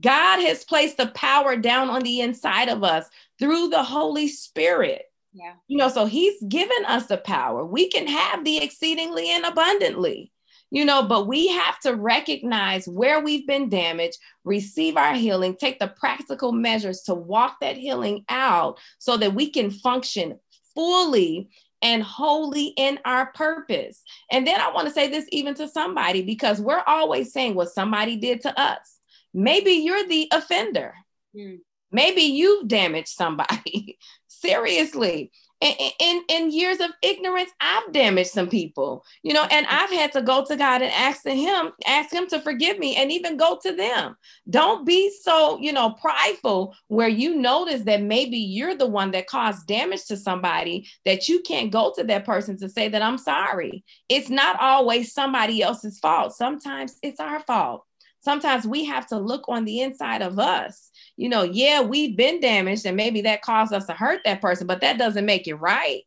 God 0.00 0.40
has 0.40 0.64
placed 0.64 0.96
the 0.96 1.06
power 1.06 1.56
down 1.56 1.88
on 1.88 2.02
the 2.02 2.20
inside 2.20 2.68
of 2.68 2.82
us 2.82 3.08
through 3.38 3.68
the 3.68 3.84
Holy 3.84 4.26
Spirit. 4.26 5.04
Yeah. 5.32 5.52
You 5.68 5.78
know, 5.78 5.90
so 5.90 6.06
he's 6.06 6.42
given 6.42 6.84
us 6.88 7.06
the 7.06 7.18
power. 7.18 7.64
We 7.64 7.88
can 7.88 8.08
have 8.08 8.44
the 8.44 8.58
exceedingly 8.58 9.30
and 9.30 9.44
abundantly 9.44 10.32
you 10.70 10.84
know, 10.84 11.02
but 11.02 11.26
we 11.26 11.48
have 11.48 11.78
to 11.80 11.94
recognize 11.94 12.88
where 12.88 13.20
we've 13.20 13.46
been 13.46 13.68
damaged, 13.68 14.18
receive 14.44 14.96
our 14.96 15.14
healing, 15.14 15.56
take 15.56 15.78
the 15.78 15.88
practical 15.88 16.52
measures 16.52 17.02
to 17.02 17.14
walk 17.14 17.56
that 17.60 17.76
healing 17.76 18.24
out 18.28 18.78
so 18.98 19.16
that 19.16 19.34
we 19.34 19.50
can 19.50 19.70
function 19.70 20.38
fully 20.74 21.48
and 21.82 22.02
wholly 22.02 22.66
in 22.76 22.98
our 23.04 23.26
purpose. 23.32 24.02
And 24.30 24.46
then 24.46 24.60
I 24.60 24.72
want 24.72 24.88
to 24.88 24.94
say 24.94 25.08
this 25.08 25.26
even 25.30 25.54
to 25.54 25.68
somebody 25.68 26.22
because 26.22 26.60
we're 26.60 26.82
always 26.86 27.32
saying 27.32 27.54
what 27.54 27.70
somebody 27.70 28.16
did 28.16 28.40
to 28.42 28.60
us. 28.60 28.98
Maybe 29.32 29.72
you're 29.72 30.06
the 30.06 30.28
offender. 30.32 30.94
Mm. 31.36 31.58
Maybe 31.92 32.22
you've 32.22 32.66
damaged 32.66 33.08
somebody. 33.08 33.98
Seriously 34.28 35.30
in, 35.60 35.74
in, 35.98 36.22
in 36.28 36.50
years 36.50 36.80
of 36.80 36.90
ignorance, 37.02 37.50
I've 37.60 37.92
damaged 37.92 38.30
some 38.30 38.48
people, 38.48 39.04
you 39.22 39.32
know, 39.32 39.44
and 39.50 39.66
I've 39.66 39.90
had 39.90 40.12
to 40.12 40.22
go 40.22 40.44
to 40.44 40.56
God 40.56 40.82
and 40.82 40.92
ask 40.92 41.22
to 41.22 41.34
him, 41.34 41.72
ask 41.86 42.12
him 42.12 42.26
to 42.28 42.40
forgive 42.40 42.78
me 42.78 42.96
and 42.96 43.10
even 43.10 43.36
go 43.36 43.58
to 43.62 43.72
them. 43.74 44.16
Don't 44.50 44.84
be 44.84 45.10
so, 45.22 45.58
you 45.58 45.72
know, 45.72 45.90
prideful 45.90 46.74
where 46.88 47.08
you 47.08 47.36
notice 47.36 47.82
that 47.82 48.02
maybe 48.02 48.36
you're 48.36 48.76
the 48.76 48.86
one 48.86 49.12
that 49.12 49.28
caused 49.28 49.66
damage 49.66 50.04
to 50.06 50.16
somebody 50.16 50.86
that 51.06 51.28
you 51.28 51.40
can't 51.40 51.72
go 51.72 51.92
to 51.96 52.04
that 52.04 52.26
person 52.26 52.58
to 52.58 52.68
say 52.68 52.88
that 52.88 53.02
I'm 53.02 53.18
sorry. 53.18 53.82
It's 54.08 54.28
not 54.28 54.60
always 54.60 55.14
somebody 55.14 55.62
else's 55.62 55.98
fault. 55.98 56.34
Sometimes 56.34 56.98
it's 57.02 57.20
our 57.20 57.40
fault. 57.40 57.84
Sometimes 58.20 58.66
we 58.66 58.84
have 58.84 59.06
to 59.06 59.18
look 59.18 59.44
on 59.48 59.64
the 59.64 59.80
inside 59.80 60.20
of 60.20 60.38
us 60.38 60.85
you 61.16 61.28
know, 61.28 61.42
yeah, 61.42 61.80
we've 61.80 62.16
been 62.16 62.40
damaged 62.40 62.86
and 62.86 62.96
maybe 62.96 63.22
that 63.22 63.42
caused 63.42 63.72
us 63.72 63.86
to 63.86 63.92
hurt 63.92 64.20
that 64.24 64.42
person, 64.42 64.66
but 64.66 64.82
that 64.82 64.98
doesn't 64.98 65.24
make 65.24 65.48
it 65.48 65.54
right. 65.54 66.02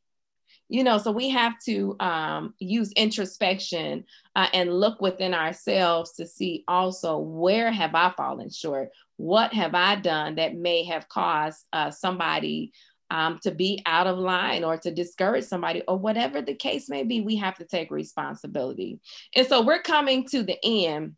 You 0.71 0.83
know, 0.83 0.99
so 0.99 1.11
we 1.11 1.29
have 1.29 1.53
to 1.65 1.95
um, 1.99 2.53
use 2.59 2.91
introspection 2.91 4.05
uh, 4.35 4.47
and 4.53 4.71
look 4.71 5.01
within 5.01 5.33
ourselves 5.33 6.11
to 6.13 6.27
see 6.27 6.63
also 6.67 7.17
where 7.17 7.71
have 7.71 7.95
I 7.95 8.13
fallen 8.15 8.51
short? 8.51 8.91
What 9.17 9.51
have 9.53 9.73
I 9.73 9.95
done 9.95 10.35
that 10.35 10.55
may 10.55 10.83
have 10.83 11.09
caused 11.09 11.65
uh, 11.73 11.89
somebody 11.89 12.71
um, 13.09 13.39
to 13.41 13.49
be 13.49 13.81
out 13.87 14.05
of 14.05 14.19
line 14.19 14.63
or 14.63 14.77
to 14.77 14.91
discourage 14.91 15.45
somebody 15.45 15.81
or 15.87 15.97
whatever 15.97 16.39
the 16.39 16.53
case 16.53 16.87
may 16.87 17.01
be? 17.01 17.21
We 17.21 17.37
have 17.37 17.57
to 17.57 17.65
take 17.65 17.89
responsibility. 17.89 18.99
And 19.35 19.47
so 19.47 19.63
we're 19.63 19.81
coming 19.81 20.27
to 20.27 20.43
the 20.43 20.57
end 20.63 21.15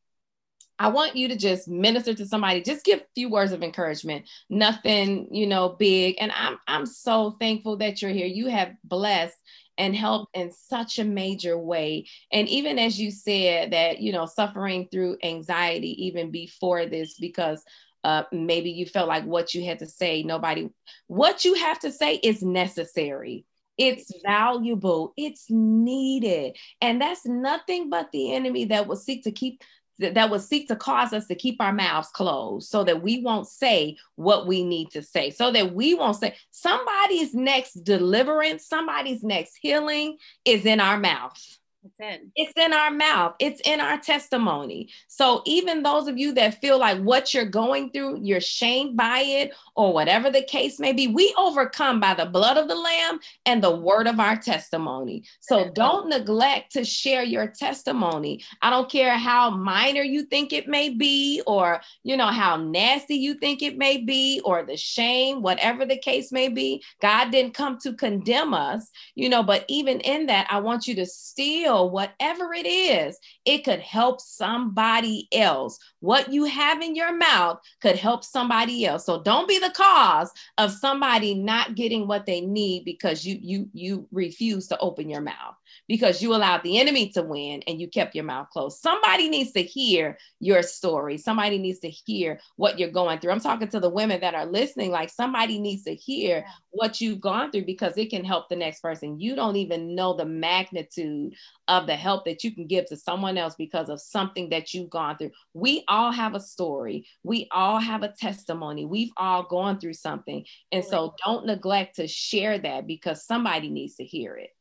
I 0.82 0.88
want 0.88 1.16
you 1.16 1.28
to 1.28 1.36
just 1.36 1.68
minister 1.68 2.16
to 2.16 2.26
somebody, 2.26 2.64
just 2.64 2.84
give 2.84 3.02
a 3.02 3.14
few 3.14 3.30
words 3.30 3.52
of 3.52 3.62
encouragement, 3.62 4.28
nothing, 4.50 5.28
you 5.30 5.46
know, 5.46 5.76
big. 5.78 6.16
And 6.20 6.32
I'm 6.32 6.58
I'm 6.68 6.88
so 6.88 7.38
thankful 7.40 7.78
that 7.78 8.02
you're 8.02 8.10
here. 8.10 8.26
You 8.26 8.48
have 8.48 8.74
blessed 8.84 9.38
and 9.78 9.96
helped 9.96 10.36
in 10.36 10.52
such 10.52 10.98
a 10.98 11.04
major 11.04 11.56
way. 11.56 12.08
And 12.32 12.50
even 12.50 12.80
as 12.80 13.00
you 13.00 13.12
said 13.12 13.74
that, 13.74 14.02
you 14.02 14.12
know, 14.12 14.26
suffering 14.26 14.88
through 14.92 15.18
anxiety 15.22 16.08
even 16.08 16.32
before 16.32 16.88
this, 16.88 17.14
because 17.20 17.64
uh, 18.04 18.24
maybe 18.32 18.72
you 18.72 18.88
felt 18.88 19.08
like 19.08 19.24
what 19.26 19.54
you 19.54 19.64
had 19.64 19.78
to 19.80 19.86
say, 19.86 20.24
nobody, 20.24 20.68
what 21.06 21.46
you 21.46 21.54
have 21.54 21.78
to 21.82 21.92
say 21.92 22.16
is 22.16 22.42
necessary. 22.42 23.46
It's 23.78 24.12
valuable. 24.26 25.14
It's 25.16 25.46
needed. 25.50 26.58
And 26.82 27.00
that's 27.00 27.26
nothing 27.26 27.92
but 27.92 28.12
the 28.12 28.34
enemy 28.34 28.66
that 28.66 28.88
will 28.88 28.96
seek 28.96 29.24
to 29.26 29.32
keep 29.32 29.64
that, 30.02 30.16
that 30.16 30.30
would 30.30 30.42
seek 30.42 30.68
to 30.68 30.76
cause 30.76 31.14
us 31.14 31.28
to 31.28 31.36
keep 31.36 31.62
our 31.62 31.74
mouths 31.74 32.10
closed 32.10 32.70
so 32.70 32.84
that 32.84 33.02
we 33.02 33.22
won't 33.22 33.48
say 33.48 33.98
what 34.16 34.48
we 34.48 34.64
need 34.64 34.92
to 34.92 35.02
say, 35.02 35.30
so 35.30 35.52
that 35.52 35.74
we 35.74 35.94
won't 35.94 36.18
say 36.18 36.36
somebody's 36.52 37.34
next 37.34 37.84
deliverance, 37.84 38.66
somebody's 38.66 39.24
next 39.24 39.58
healing 39.62 40.18
is 40.46 40.66
in 40.66 40.80
our 40.80 41.00
mouth. 41.00 41.40
It's 41.84 41.96
in. 42.00 42.32
It's 42.36 42.54
in 42.58 42.74
our 42.74 42.92
mouth. 42.92 43.34
It's 43.40 43.60
in 43.66 43.80
our 43.80 43.98
testimony. 43.98 44.90
So 45.08 45.42
even 45.46 45.82
those 45.82 46.08
of 46.08 46.16
you 46.16 46.32
that 46.36 46.62
feel 46.62 46.78
like 46.78 47.02
what 47.02 47.34
you're 47.34 47.46
going 47.46 47.90
through, 47.90 48.20
you're 48.22 48.40
shamed 48.40 48.96
by 48.96 49.20
it, 49.20 49.52
or 49.76 49.92
whatever 49.92 50.30
the 50.30 50.44
case 50.44 50.80
may 50.80 50.94
be, 50.94 51.08
we 51.08 51.34
overcome 51.40 52.00
by 52.00 52.14
the 52.14 52.28
blood 52.28 52.58
of 52.58 52.68
the 52.68 52.76
Lamb 52.76 53.20
and 53.48 53.64
the 53.64 53.76
word 53.76 54.06
of 54.06 54.20
our 54.20 54.36
testimony. 54.36 55.24
So 55.40 55.72
don't 55.74 56.10
neglect 56.10 56.74
to 56.74 56.86
share 56.86 57.24
your 57.24 57.48
testimony. 57.48 58.44
I 58.62 58.70
don't 58.70 58.90
care 58.90 59.18
how 59.18 59.50
minor 59.50 60.04
you 60.04 60.26
think 60.26 60.54
it 60.54 60.68
may 60.68 60.90
be, 60.90 61.42
or 61.48 61.82
you 62.04 62.16
know 62.16 62.28
how 62.28 62.58
nasty 62.58 63.16
you 63.16 63.34
think 63.36 63.64
it 63.64 63.78
may 63.78 63.98
be, 63.98 64.40
or 64.46 64.64
the 64.64 64.78
shame, 64.78 65.42
whatever 65.42 65.86
the 65.86 65.98
case 65.98 66.32
may 66.32 66.50
be. 66.50 66.84
God 67.02 67.32
didn't 67.32 67.56
come 67.56 67.80
to 67.80 67.94
condemn 67.94 68.54
us, 68.54 68.92
you 69.16 69.30
know. 69.30 69.42
But 69.42 69.66
even 69.68 70.00
in 70.02 70.28
that, 70.28 70.46
I 70.50 70.60
want 70.60 70.86
you 70.86 70.94
to 70.96 71.08
still 71.08 71.71
whatever 71.76 72.54
it 72.54 72.66
is, 72.66 73.18
it 73.46 73.64
could 73.64 73.80
help 73.80 74.22
somebody 74.22 75.28
else. 75.32 75.80
What 76.00 76.32
you 76.32 76.46
have 76.46 76.82
in 76.82 76.96
your 76.96 77.16
mouth 77.16 77.60
could 77.82 77.96
help 77.96 78.24
somebody 78.24 78.86
else. 78.86 79.06
So 79.06 79.22
don't 79.22 79.48
be 79.48 79.60
the 79.60 79.74
cause 79.76 80.32
of 80.58 80.72
somebody 80.72 81.34
not 81.36 81.76
getting 81.76 82.08
what 82.08 82.26
they 82.26 82.42
need 82.42 82.86
because 82.86 83.26
you 83.26 83.38
you 83.42 83.70
you 83.74 84.08
refuse 84.12 84.68
to 84.68 84.78
open 84.80 85.10
your 85.10 85.22
mouth 85.22 85.56
because 85.92 86.22
you 86.22 86.34
allowed 86.34 86.64
the 86.64 86.80
enemy 86.80 87.10
to 87.10 87.22
win 87.22 87.62
and 87.68 87.82
you 87.82 87.86
kept 87.86 88.16
your 88.16 88.24
mouth 88.24 88.48
closed. 88.54 88.80
Somebody 88.80 89.28
needs 89.28 89.52
to 89.52 89.62
hear 89.62 90.18
your 90.40 90.64
story. 90.64 91.18
Somebody 91.18 91.58
needs 91.58 91.80
to 91.80 91.90
hear 91.90 92.40
what 92.56 92.80
you're 92.80 92.92
going 92.92 93.20
through. 93.20 93.34
I'm 93.34 93.42
talking 93.42 93.68
to 93.68 93.80
the 93.82 93.90
women 93.90 94.22
that 94.22 94.34
are 94.34 94.46
listening 94.46 94.90
like 94.90 95.10
somebody 95.10 95.60
needs 95.60 95.84
to 95.84 95.94
hear 95.94 96.46
what 96.70 97.02
you've 97.02 97.20
gone 97.20 97.52
through 97.52 97.66
because 97.66 97.98
it 97.98 98.10
can 98.10 98.24
help 98.24 98.48
the 98.48 98.56
next 98.56 98.80
person. 98.80 99.20
You 99.20 99.36
don't 99.36 99.58
even 99.58 99.94
know 99.94 100.16
the 100.16 100.24
magnitude 100.24 101.34
of 101.68 101.88
the 101.88 101.98
help 101.98 102.24
that 102.24 102.42
you 102.46 102.56
can 102.56 102.68
give 102.68 102.86
to 102.86 102.96
someone 102.96 103.38
else 103.38 103.56
because 103.58 103.90
of 103.90 104.00
something 104.00 104.48
that 104.52 104.74
you've 104.74 104.90
gone 104.90 105.18
through. 105.18 105.32
We 105.54 105.84
all 105.90 106.14
have 106.14 106.36
a 106.36 106.40
story. 106.40 107.06
We 107.24 107.50
all 107.52 107.80
have 107.80 108.04
a 108.04 108.14
testimony. 108.18 108.86
We've 108.86 109.12
all 109.18 109.44
gone 109.44 109.78
through 109.78 109.96
something. 109.96 110.46
And 110.72 110.86
so 110.86 111.16
don't 111.26 111.48
neglect 111.48 111.98
to 111.98 112.08
share 112.08 112.60
that 112.60 112.88
because 112.88 113.26
somebody 113.26 113.70
needs 113.70 113.96
to 113.96 114.06
hear 114.06 114.38
it. 114.38 114.52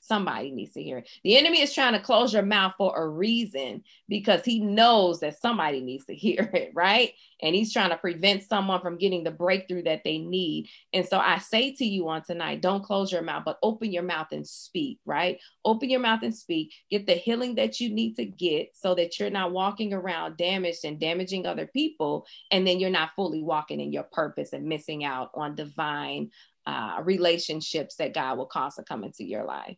Somebody 0.00 0.50
needs 0.50 0.72
to 0.72 0.82
hear 0.82 0.98
it. 0.98 1.08
The 1.24 1.36
enemy 1.36 1.60
is 1.60 1.74
trying 1.74 1.92
to 1.92 2.00
close 2.00 2.32
your 2.32 2.42
mouth 2.42 2.72
for 2.78 2.96
a 2.96 3.06
reason 3.06 3.84
because 4.08 4.44
he 4.44 4.60
knows 4.60 5.20
that 5.20 5.40
somebody 5.40 5.80
needs 5.80 6.06
to 6.06 6.14
hear 6.20 6.50
it, 6.54 6.72
right? 6.74 7.12
And 7.42 7.54
he's 7.54 7.72
trying 7.72 7.90
to 7.90 7.96
prevent 7.96 8.42
someone 8.42 8.80
from 8.80 8.98
getting 8.98 9.24
the 9.24 9.30
breakthrough 9.30 9.82
that 9.84 10.02
they 10.04 10.18
need. 10.18 10.68
And 10.92 11.06
so 11.06 11.18
I 11.18 11.38
say 11.38 11.72
to 11.74 11.84
you 11.84 12.08
on 12.08 12.22
tonight, 12.22 12.62
don't 12.62 12.84
close 12.84 13.12
your 13.12 13.22
mouth, 13.22 13.44
but 13.44 13.58
open 13.62 13.92
your 13.92 14.02
mouth 14.02 14.28
and 14.32 14.46
speak, 14.46 14.98
right? 15.04 15.38
Open 15.64 15.90
your 15.90 16.00
mouth 16.00 16.22
and 16.22 16.34
speak. 16.34 16.72
Get 16.90 17.06
the 17.06 17.14
healing 17.14 17.54
that 17.56 17.80
you 17.80 17.90
need 17.90 18.14
to 18.16 18.24
get 18.24 18.70
so 18.74 18.94
that 18.94 19.18
you're 19.18 19.30
not 19.30 19.52
walking 19.52 19.92
around 19.92 20.36
damaged 20.36 20.84
and 20.84 20.98
damaging 20.98 21.46
other 21.46 21.66
people. 21.66 22.26
And 22.50 22.66
then 22.66 22.80
you're 22.80 22.90
not 22.90 23.14
fully 23.16 23.42
walking 23.42 23.80
in 23.80 23.92
your 23.92 24.04
purpose 24.04 24.52
and 24.52 24.64
missing 24.64 25.04
out 25.04 25.30
on 25.34 25.54
divine 25.54 26.30
uh, 26.66 27.00
relationships 27.04 27.96
that 27.96 28.14
God 28.14 28.38
will 28.38 28.46
cause 28.46 28.76
to 28.76 28.82
come 28.82 29.04
into 29.04 29.24
your 29.24 29.44
life. 29.44 29.76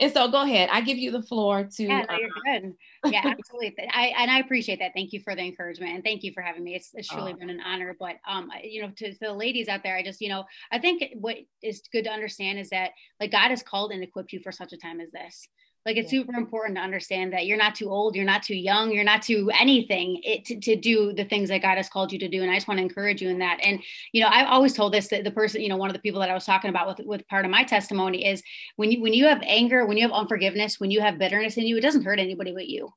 And 0.00 0.12
so 0.12 0.30
go 0.30 0.42
ahead. 0.42 0.68
I 0.72 0.80
give 0.80 0.96
you 0.96 1.10
the 1.10 1.22
floor 1.22 1.64
to. 1.64 1.82
Yeah, 1.82 2.04
no, 2.08 2.16
you're 2.16 2.30
uh, 2.30 2.60
good. 2.60 2.74
Yeah, 3.12 3.22
absolutely. 3.24 3.74
I 3.92 4.12
and 4.16 4.30
I 4.30 4.38
appreciate 4.38 4.78
that. 4.78 4.92
Thank 4.94 5.12
you 5.12 5.20
for 5.20 5.34
the 5.34 5.42
encouragement 5.42 5.92
and 5.94 6.04
thank 6.04 6.22
you 6.22 6.32
for 6.32 6.40
having 6.40 6.62
me. 6.62 6.74
It's, 6.74 6.90
it's 6.94 7.08
truly 7.08 7.32
oh. 7.34 7.36
been 7.36 7.50
an 7.50 7.60
honor. 7.60 7.96
But 7.98 8.16
um, 8.26 8.50
you 8.62 8.82
know, 8.82 8.90
to, 8.96 9.12
to, 9.12 9.18
the 9.20 9.32
ladies 9.32 9.68
out 9.68 9.82
there, 9.82 9.96
I 9.96 10.02
just 10.02 10.20
you 10.20 10.28
know, 10.28 10.44
I 10.70 10.78
think 10.78 11.02
what 11.14 11.36
is 11.62 11.82
good 11.92 12.04
to 12.04 12.10
understand 12.10 12.58
is 12.58 12.70
that 12.70 12.92
like 13.20 13.32
God 13.32 13.48
has 13.48 13.62
called 13.62 13.92
and 13.92 14.02
equipped 14.02 14.32
you 14.32 14.40
for 14.40 14.52
such 14.52 14.72
a 14.72 14.76
time 14.76 15.00
as 15.00 15.10
this 15.10 15.48
Like 15.88 15.96
it's 15.96 16.10
super 16.10 16.34
important 16.34 16.76
to 16.76 16.82
understand 16.82 17.32
that 17.32 17.46
you're 17.46 17.56
not 17.56 17.74
too 17.74 17.88
old, 17.88 18.14
you're 18.14 18.22
not 18.26 18.42
too 18.42 18.54
young, 18.54 18.92
you're 18.92 19.04
not 19.04 19.22
too 19.22 19.50
anything 19.58 20.20
it, 20.22 20.44
to, 20.44 20.60
to 20.60 20.76
do 20.76 21.14
the 21.14 21.24
things 21.24 21.48
that 21.48 21.62
God 21.62 21.78
has 21.78 21.88
called 21.88 22.12
you 22.12 22.18
to 22.18 22.28
do. 22.28 22.42
And 22.42 22.50
I 22.50 22.56
just 22.56 22.68
want 22.68 22.76
to 22.76 22.82
encourage 22.82 23.22
you 23.22 23.30
in 23.30 23.38
that. 23.38 23.58
And, 23.62 23.82
you 24.12 24.20
know, 24.20 24.28
I've 24.30 24.48
always 24.48 24.74
told 24.74 24.92
this 24.92 25.08
that 25.08 25.24
the 25.24 25.30
person, 25.30 25.62
you 25.62 25.70
know, 25.70 25.78
one 25.78 25.88
of 25.88 25.94
the 25.94 26.02
people 26.02 26.20
that 26.20 26.28
I 26.28 26.34
was 26.34 26.44
talking 26.44 26.68
about 26.68 26.88
with, 26.88 27.06
with 27.06 27.26
part 27.28 27.46
of 27.46 27.50
my 27.50 27.64
testimony 27.64 28.26
is 28.26 28.42
when 28.76 28.92
you, 28.92 29.00
when 29.00 29.14
you 29.14 29.24
have 29.28 29.40
anger, 29.44 29.86
when 29.86 29.96
you 29.96 30.02
have 30.02 30.12
unforgiveness, 30.12 30.78
when 30.78 30.90
you 30.90 31.00
have 31.00 31.18
bitterness 31.18 31.56
in 31.56 31.64
you, 31.64 31.78
it 31.78 31.80
doesn't 31.80 32.04
hurt 32.04 32.18
anybody 32.18 32.52
but 32.52 32.68
you 32.68 32.92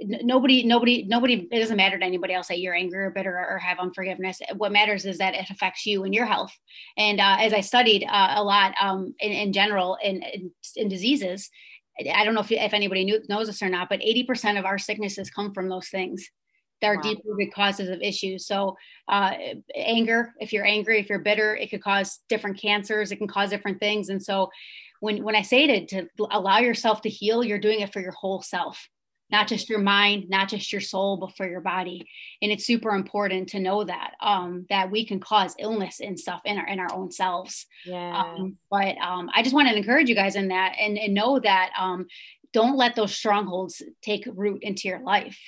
nobody 0.00 0.62
nobody 0.64 1.04
nobody 1.04 1.48
it 1.50 1.58
doesn't 1.58 1.76
matter 1.76 1.98
to 1.98 2.04
anybody 2.04 2.34
else 2.34 2.48
that 2.48 2.60
you're 2.60 2.74
angry 2.74 3.04
or 3.04 3.10
bitter 3.10 3.36
or 3.36 3.58
have 3.58 3.78
unforgiveness 3.78 4.40
what 4.56 4.72
matters 4.72 5.04
is 5.04 5.18
that 5.18 5.34
it 5.34 5.50
affects 5.50 5.86
you 5.86 6.04
and 6.04 6.14
your 6.14 6.26
health 6.26 6.56
and 6.96 7.20
uh, 7.20 7.36
as 7.40 7.52
i 7.52 7.60
studied 7.60 8.04
uh, 8.08 8.34
a 8.36 8.42
lot 8.42 8.74
um, 8.80 9.14
in, 9.20 9.32
in 9.32 9.52
general 9.52 9.98
in, 10.02 10.22
in, 10.22 10.50
in 10.76 10.88
diseases 10.88 11.50
i 12.14 12.24
don't 12.24 12.34
know 12.34 12.40
if, 12.40 12.50
if 12.50 12.74
anybody 12.74 13.04
knew, 13.04 13.20
knows 13.28 13.46
this 13.46 13.62
or 13.62 13.68
not 13.68 13.88
but 13.88 14.00
80% 14.00 14.58
of 14.58 14.64
our 14.64 14.78
sicknesses 14.78 15.30
come 15.30 15.52
from 15.52 15.68
those 15.68 15.88
things 15.88 16.28
that 16.80 16.88
are 16.88 16.96
wow. 16.96 17.02
deep 17.02 17.18
rooted 17.24 17.52
causes 17.52 17.88
of 17.88 18.00
issues. 18.02 18.46
So 18.46 18.76
uh, 19.08 19.32
anger 19.74 20.32
if 20.38 20.52
you're 20.52 20.64
angry 20.64 21.00
if 21.00 21.08
you're 21.08 21.18
bitter 21.18 21.56
it 21.56 21.70
could 21.70 21.82
cause 21.82 22.20
different 22.28 22.60
cancers 22.60 23.10
it 23.10 23.16
can 23.16 23.26
cause 23.26 23.50
different 23.50 23.80
things. 23.80 24.10
And 24.10 24.22
so 24.22 24.50
when 25.00 25.22
when 25.22 25.36
i 25.36 25.42
say 25.42 25.86
to, 25.86 26.02
to 26.02 26.08
allow 26.30 26.58
yourself 26.58 27.02
to 27.02 27.08
heal 27.08 27.44
you're 27.44 27.58
doing 27.58 27.80
it 27.80 27.92
for 27.92 28.00
your 28.00 28.12
whole 28.12 28.42
self 28.42 28.88
not 29.30 29.48
just 29.48 29.68
your 29.68 29.78
mind, 29.78 30.28
not 30.28 30.48
just 30.48 30.72
your 30.72 30.80
soul, 30.80 31.16
but 31.16 31.36
for 31.36 31.48
your 31.48 31.60
body. 31.60 32.08
And 32.40 32.50
it's 32.50 32.64
super 32.64 32.90
important 32.90 33.50
to 33.50 33.60
know 33.60 33.84
that 33.84 34.14
um, 34.20 34.66
that 34.70 34.90
we 34.90 35.06
can 35.06 35.20
cause 35.20 35.54
illness 35.58 36.00
and 36.00 36.18
stuff 36.18 36.40
in 36.44 36.58
our 36.58 36.66
in 36.66 36.78
our 36.78 36.92
own 36.94 37.10
selves. 37.10 37.66
Yeah. 37.84 38.22
Um, 38.22 38.56
but 38.70 38.96
um, 38.98 39.30
I 39.34 39.42
just 39.42 39.54
want 39.54 39.68
to 39.68 39.76
encourage 39.76 40.08
you 40.08 40.14
guys 40.14 40.36
in 40.36 40.48
that 40.48 40.74
and, 40.78 40.98
and 40.98 41.14
know 41.14 41.38
that 41.38 41.70
um, 41.78 42.06
don't 42.52 42.76
let 42.76 42.94
those 42.94 43.14
strongholds 43.14 43.82
take 44.02 44.26
root 44.34 44.62
into 44.62 44.88
your 44.88 45.00
life 45.00 45.38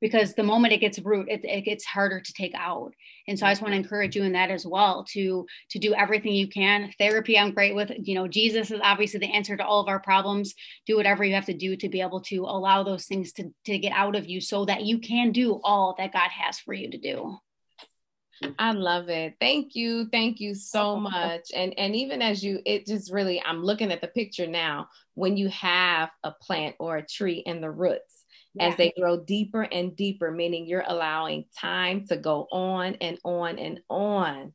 because 0.00 0.34
the 0.34 0.42
moment 0.42 0.72
it 0.72 0.80
gets 0.80 0.98
root 1.00 1.26
it, 1.28 1.44
it, 1.44 1.62
gets 1.62 1.84
harder 1.84 2.20
to 2.20 2.32
take 2.32 2.54
out 2.54 2.92
and 3.26 3.38
so 3.38 3.46
i 3.46 3.50
just 3.50 3.62
want 3.62 3.72
to 3.72 3.76
mm-hmm. 3.76 3.84
encourage 3.84 4.16
you 4.16 4.22
in 4.22 4.32
that 4.32 4.50
as 4.50 4.66
well 4.66 5.04
to 5.04 5.46
to 5.70 5.78
do 5.78 5.94
everything 5.94 6.32
you 6.32 6.48
can 6.48 6.90
therapy 6.98 7.38
i'm 7.38 7.52
great 7.52 7.74
with 7.74 7.90
you 8.02 8.14
know 8.14 8.28
jesus 8.28 8.70
is 8.70 8.80
obviously 8.82 9.20
the 9.20 9.32
answer 9.32 9.56
to 9.56 9.64
all 9.64 9.80
of 9.80 9.88
our 9.88 10.00
problems 10.00 10.54
do 10.86 10.96
whatever 10.96 11.24
you 11.24 11.34
have 11.34 11.46
to 11.46 11.54
do 11.54 11.76
to 11.76 11.88
be 11.88 12.00
able 12.00 12.20
to 12.20 12.38
allow 12.40 12.82
those 12.82 13.06
things 13.06 13.32
to, 13.32 13.50
to 13.64 13.78
get 13.78 13.92
out 13.92 14.16
of 14.16 14.28
you 14.28 14.40
so 14.40 14.64
that 14.64 14.84
you 14.84 14.98
can 14.98 15.32
do 15.32 15.60
all 15.64 15.94
that 15.98 16.12
god 16.12 16.30
has 16.30 16.58
for 16.58 16.72
you 16.72 16.90
to 16.90 16.98
do 16.98 17.36
I 18.56 18.70
love 18.70 19.08
it. 19.08 19.34
Thank 19.40 19.74
you. 19.74 20.06
Thank 20.12 20.38
you 20.38 20.54
so 20.54 20.96
much. 21.00 21.50
And 21.54 21.76
and 21.78 21.96
even 21.96 22.22
as 22.22 22.42
you 22.42 22.60
it 22.64 22.86
just 22.86 23.12
really 23.12 23.42
I'm 23.44 23.64
looking 23.64 23.90
at 23.90 24.00
the 24.00 24.08
picture 24.08 24.46
now 24.46 24.88
when 25.14 25.36
you 25.36 25.48
have 25.48 26.10
a 26.22 26.30
plant 26.30 26.76
or 26.78 26.96
a 26.96 27.06
tree 27.06 27.42
in 27.44 27.60
the 27.60 27.70
roots 27.70 28.17
as 28.60 28.76
they 28.76 28.92
grow 28.98 29.18
deeper 29.18 29.62
and 29.62 29.94
deeper, 29.96 30.30
meaning 30.30 30.66
you're 30.66 30.84
allowing 30.86 31.44
time 31.58 32.06
to 32.08 32.16
go 32.16 32.46
on 32.50 32.96
and 33.00 33.18
on 33.24 33.58
and 33.58 33.80
on. 33.88 34.52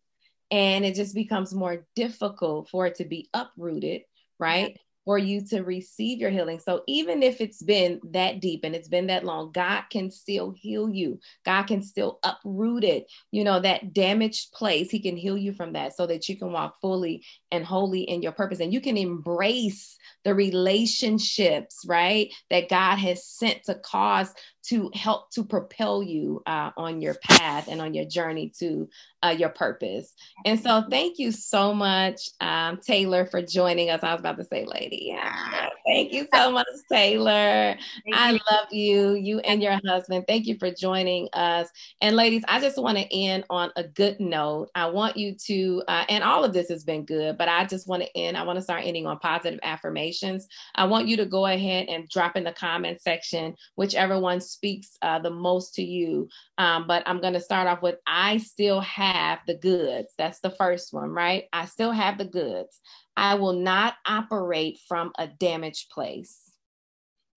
And 0.52 0.86
it 0.86 0.96
just 0.96 1.16
becomes 1.16 1.54
more 1.54 1.86
difficult 1.96 2.70
for 2.70 2.86
it 2.86 2.96
to 2.96 3.06
be 3.06 3.30
uprooted, 3.34 4.02
right? 4.40 4.78
For 5.06 5.18
you 5.18 5.46
to 5.48 5.62
receive 5.62 6.20
your 6.20 6.30
healing. 6.30 6.60
So 6.60 6.84
even 6.88 7.24
if 7.24 7.42
it's 7.42 7.62
been 7.62 8.00
that 8.12 8.40
deep 8.40 8.62
and 8.64 8.76
it's 8.76 8.88
been 8.88 9.08
that 9.08 9.26
long, 9.26 9.52
God 9.52 9.84
can 9.90 10.12
still 10.12 10.52
heal 10.52 10.90
you. 10.90 11.20
God 11.46 11.64
can 11.64 11.82
still 11.82 12.20
uproot 12.24 12.84
it. 12.84 13.12
You 13.32 13.44
know, 13.44 13.60
that 13.60 13.94
damaged 13.94 14.54
place, 14.54 14.90
He 14.90 15.00
can 15.00 15.18
heal 15.18 15.38
you 15.38 15.54
from 15.54 15.74
that 15.74 15.96
so 15.96 16.08
that 16.08 16.30
you 16.30 16.38
can 16.38 16.52
walk 16.52 16.80
fully 16.82 17.26
and 17.52 17.66
wholly 17.66 18.02
in 18.02 18.22
your 18.22 18.32
purpose. 18.32 18.60
And 18.60 18.74
you 18.74 18.82
can 18.82 18.98
embrace 18.98 19.98
the 20.24 20.34
relationships, 20.34 21.84
right, 21.86 22.32
that 22.50 22.70
God 22.70 22.98
has 22.98 23.26
sent 23.26 23.64
to 23.66 23.76
cause 23.76 24.34
to 24.70 24.90
help 24.94 25.30
to 25.32 25.44
propel 25.44 26.02
you 26.02 26.42
uh, 26.46 26.72
on 26.78 27.02
your 27.02 27.16
path 27.24 27.68
and 27.68 27.82
on 27.82 27.94
your 27.94 28.06
journey 28.06 28.52
to 28.60 28.88
uh, 29.24 29.30
your 29.30 29.50
purpose. 29.50 30.14
And 30.46 30.60
so, 30.60 30.84
thank 30.90 31.20
you 31.20 31.32
so 31.32 31.74
much, 31.74 32.30
um, 32.42 32.78
Taylor, 32.78 33.26
for 33.26 33.42
joining 33.42 33.90
us. 33.90 34.02
I 34.04 34.12
was 34.14 34.20
about 34.20 34.38
to 34.38 34.46
say, 34.46 34.66
lady. 34.66 35.06
Yeah. 35.08 35.70
Thank 35.86 36.14
you 36.14 36.28
so 36.34 36.52
much, 36.52 36.68
Taylor. 36.92 37.76
Thank 38.06 38.16
I 38.16 38.32
you. 38.32 38.40
love 38.52 38.68
you, 38.72 39.14
you 39.14 39.40
and 39.40 39.62
your 39.62 39.80
husband. 39.86 40.26
Thank 40.28 40.46
you 40.46 40.58
for 40.58 40.72
joining 40.72 41.28
us. 41.34 41.70
And, 42.02 42.16
ladies, 42.16 42.44
I 42.48 42.60
just 42.60 42.82
want 42.82 42.98
to 42.98 43.16
end 43.16 43.46
on 43.50 43.72
a 43.76 43.84
good 43.84 44.20
note. 44.20 44.70
I 44.76 44.88
want 44.88 45.18
you 45.18 45.36
to, 45.46 45.84
uh, 45.88 46.06
and 46.10 46.24
all 46.24 46.44
of 46.44 46.54
this 46.54 46.70
has 46.70 46.84
been 46.84 47.06
good, 47.06 47.38
but 47.38 47.50
I 47.50 47.66
just 47.66 47.88
want 47.88 48.04
to 48.04 48.18
end, 48.18 48.38
I 48.38 48.44
want 48.44 48.58
to 48.58 48.64
start 48.64 48.84
ending 48.86 49.08
on 49.08 49.20
positive 49.20 49.60
affirmations. 49.64 50.48
I 50.76 50.86
want 50.86 51.08
you 51.08 51.18
to 51.18 51.26
go 51.26 51.46
ahead 51.46 51.88
and 51.90 52.08
drop 52.10 52.36
in 52.36 52.44
the 52.44 52.54
comment 52.54 53.02
section 53.02 53.56
whichever 53.76 54.20
one 54.20 54.42
speaks 54.54 54.98
uh, 55.02 55.20
the 55.20 55.30
most 55.30 55.76
to 55.76 55.84
you. 55.84 56.30
Um, 56.58 56.88
but 56.88 57.04
I'm 57.06 57.22
going 57.22 57.34
to 57.34 57.40
start 57.40 57.68
off 57.68 57.82
with 57.82 57.96
I 58.08 58.38
still 58.38 58.82
have 58.82 59.40
the 59.48 59.56
goods. 59.56 60.14
That's 60.18 60.40
the 60.40 60.52
first 60.52 60.94
one, 60.94 61.10
right? 61.10 61.46
I 61.52 61.66
still 61.66 61.92
have 61.92 62.18
the 62.18 62.26
goods. 62.26 62.80
I 63.18 63.36
will 63.36 63.54
not 63.54 63.96
operate 64.06 64.80
from 64.88 65.12
a 65.18 65.28
damaged 65.28 65.90
place. 65.90 66.52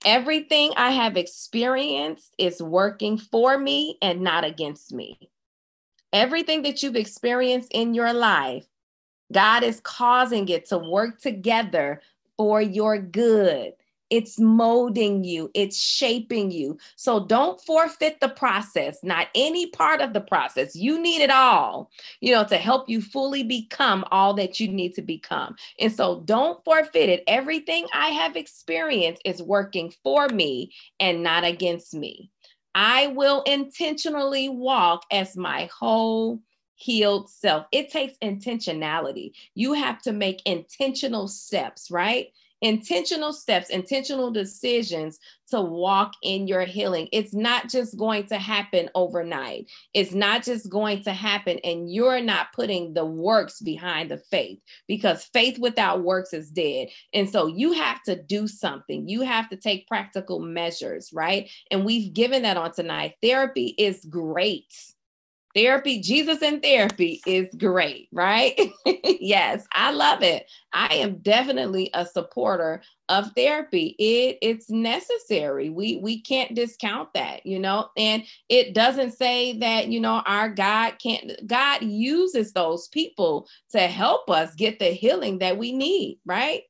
Everything 0.04 0.72
I 0.76 0.92
have 0.92 1.16
experienced 1.16 2.34
is 2.38 2.62
working 2.62 3.18
for 3.18 3.58
me 3.58 3.98
and 4.00 4.20
not 4.20 4.44
against 4.44 4.92
me. 4.92 5.30
Everything 6.12 6.62
that 6.62 6.82
you've 6.82 6.96
experienced 6.96 7.72
in 7.72 7.92
your 7.92 8.12
life, 8.12 8.66
God 9.32 9.64
is 9.64 9.80
causing 9.80 10.48
it 10.48 10.66
to 10.66 10.78
work 10.78 11.20
together 11.20 12.00
for 12.36 12.62
your 12.62 12.98
good. 12.98 13.72
It's 14.10 14.38
molding 14.38 15.24
you, 15.24 15.50
it's 15.54 15.76
shaping 15.76 16.50
you. 16.50 16.78
So 16.96 17.26
don't 17.26 17.60
forfeit 17.60 18.20
the 18.20 18.28
process, 18.28 18.98
not 19.02 19.28
any 19.34 19.66
part 19.70 20.00
of 20.00 20.12
the 20.12 20.20
process. 20.20 20.76
You 20.76 21.00
need 21.00 21.22
it 21.22 21.30
all, 21.30 21.90
you 22.20 22.32
know, 22.32 22.44
to 22.44 22.56
help 22.56 22.88
you 22.88 23.02
fully 23.02 23.42
become 23.42 24.04
all 24.10 24.34
that 24.34 24.60
you 24.60 24.68
need 24.68 24.94
to 24.94 25.02
become. 25.02 25.56
And 25.80 25.92
so 25.92 26.20
don't 26.20 26.64
forfeit 26.64 27.08
it. 27.08 27.24
Everything 27.26 27.86
I 27.92 28.08
have 28.08 28.36
experienced 28.36 29.22
is 29.24 29.42
working 29.42 29.92
for 30.02 30.28
me 30.28 30.72
and 31.00 31.22
not 31.22 31.44
against 31.44 31.94
me. 31.94 32.30
I 32.74 33.08
will 33.08 33.42
intentionally 33.42 34.48
walk 34.48 35.04
as 35.10 35.36
my 35.36 35.68
whole 35.76 36.40
healed 36.76 37.30
self. 37.30 37.66
It 37.72 37.90
takes 37.90 38.18
intentionality. 38.18 39.32
You 39.54 39.72
have 39.72 40.00
to 40.02 40.12
make 40.12 40.42
intentional 40.44 41.26
steps, 41.26 41.90
right? 41.90 42.28
Intentional 42.62 43.32
steps, 43.32 43.70
intentional 43.70 44.30
decisions 44.30 45.18
to 45.50 45.60
walk 45.60 46.12
in 46.22 46.48
your 46.48 46.62
healing. 46.62 47.08
It's 47.12 47.34
not 47.34 47.68
just 47.68 47.96
going 47.96 48.26
to 48.26 48.38
happen 48.38 48.90
overnight. 48.94 49.70
It's 49.94 50.12
not 50.12 50.42
just 50.42 50.68
going 50.68 51.02
to 51.04 51.12
happen, 51.12 51.58
and 51.62 51.92
you're 51.92 52.20
not 52.20 52.52
putting 52.52 52.94
the 52.94 53.04
works 53.04 53.60
behind 53.60 54.10
the 54.10 54.18
faith 54.18 54.58
because 54.88 55.24
faith 55.32 55.58
without 55.58 56.02
works 56.02 56.32
is 56.32 56.50
dead. 56.50 56.88
And 57.12 57.30
so 57.30 57.46
you 57.46 57.72
have 57.72 58.02
to 58.04 58.20
do 58.22 58.48
something. 58.48 59.08
You 59.08 59.22
have 59.22 59.48
to 59.50 59.56
take 59.56 59.86
practical 59.86 60.40
measures, 60.40 61.10
right? 61.12 61.50
And 61.70 61.84
we've 61.84 62.12
given 62.12 62.42
that 62.42 62.56
on 62.56 62.72
tonight. 62.72 63.14
Therapy 63.22 63.74
is 63.78 64.04
great 64.08 64.72
Therapy, 65.56 66.00
Jesus 66.02 66.42
in 66.42 66.60
therapy 66.60 67.22
is 67.26 67.48
great, 67.56 68.08
right? 68.12 68.60
yes, 69.04 69.66
I 69.72 69.90
love 69.90 70.22
it. 70.22 70.50
I 70.74 70.94
am 70.96 71.16
definitely 71.20 71.90
a 71.94 72.04
supporter 72.04 72.82
of 73.08 73.32
therapy. 73.34 73.96
It 73.98 74.36
it's 74.42 74.68
necessary. 74.68 75.70
We 75.70 75.96
we 75.96 76.20
can't 76.20 76.54
discount 76.54 77.08
that, 77.14 77.46
you 77.46 77.58
know. 77.58 77.88
And 77.96 78.24
it 78.50 78.74
doesn't 78.74 79.12
say 79.12 79.58
that, 79.60 79.88
you 79.88 79.98
know, 79.98 80.22
our 80.26 80.50
God 80.50 80.98
can't 81.02 81.32
God 81.46 81.82
uses 81.82 82.52
those 82.52 82.88
people 82.88 83.48
to 83.70 83.80
help 83.80 84.28
us 84.28 84.54
get 84.56 84.78
the 84.78 84.90
healing 84.90 85.38
that 85.38 85.56
we 85.56 85.72
need, 85.72 86.20
right? 86.26 86.64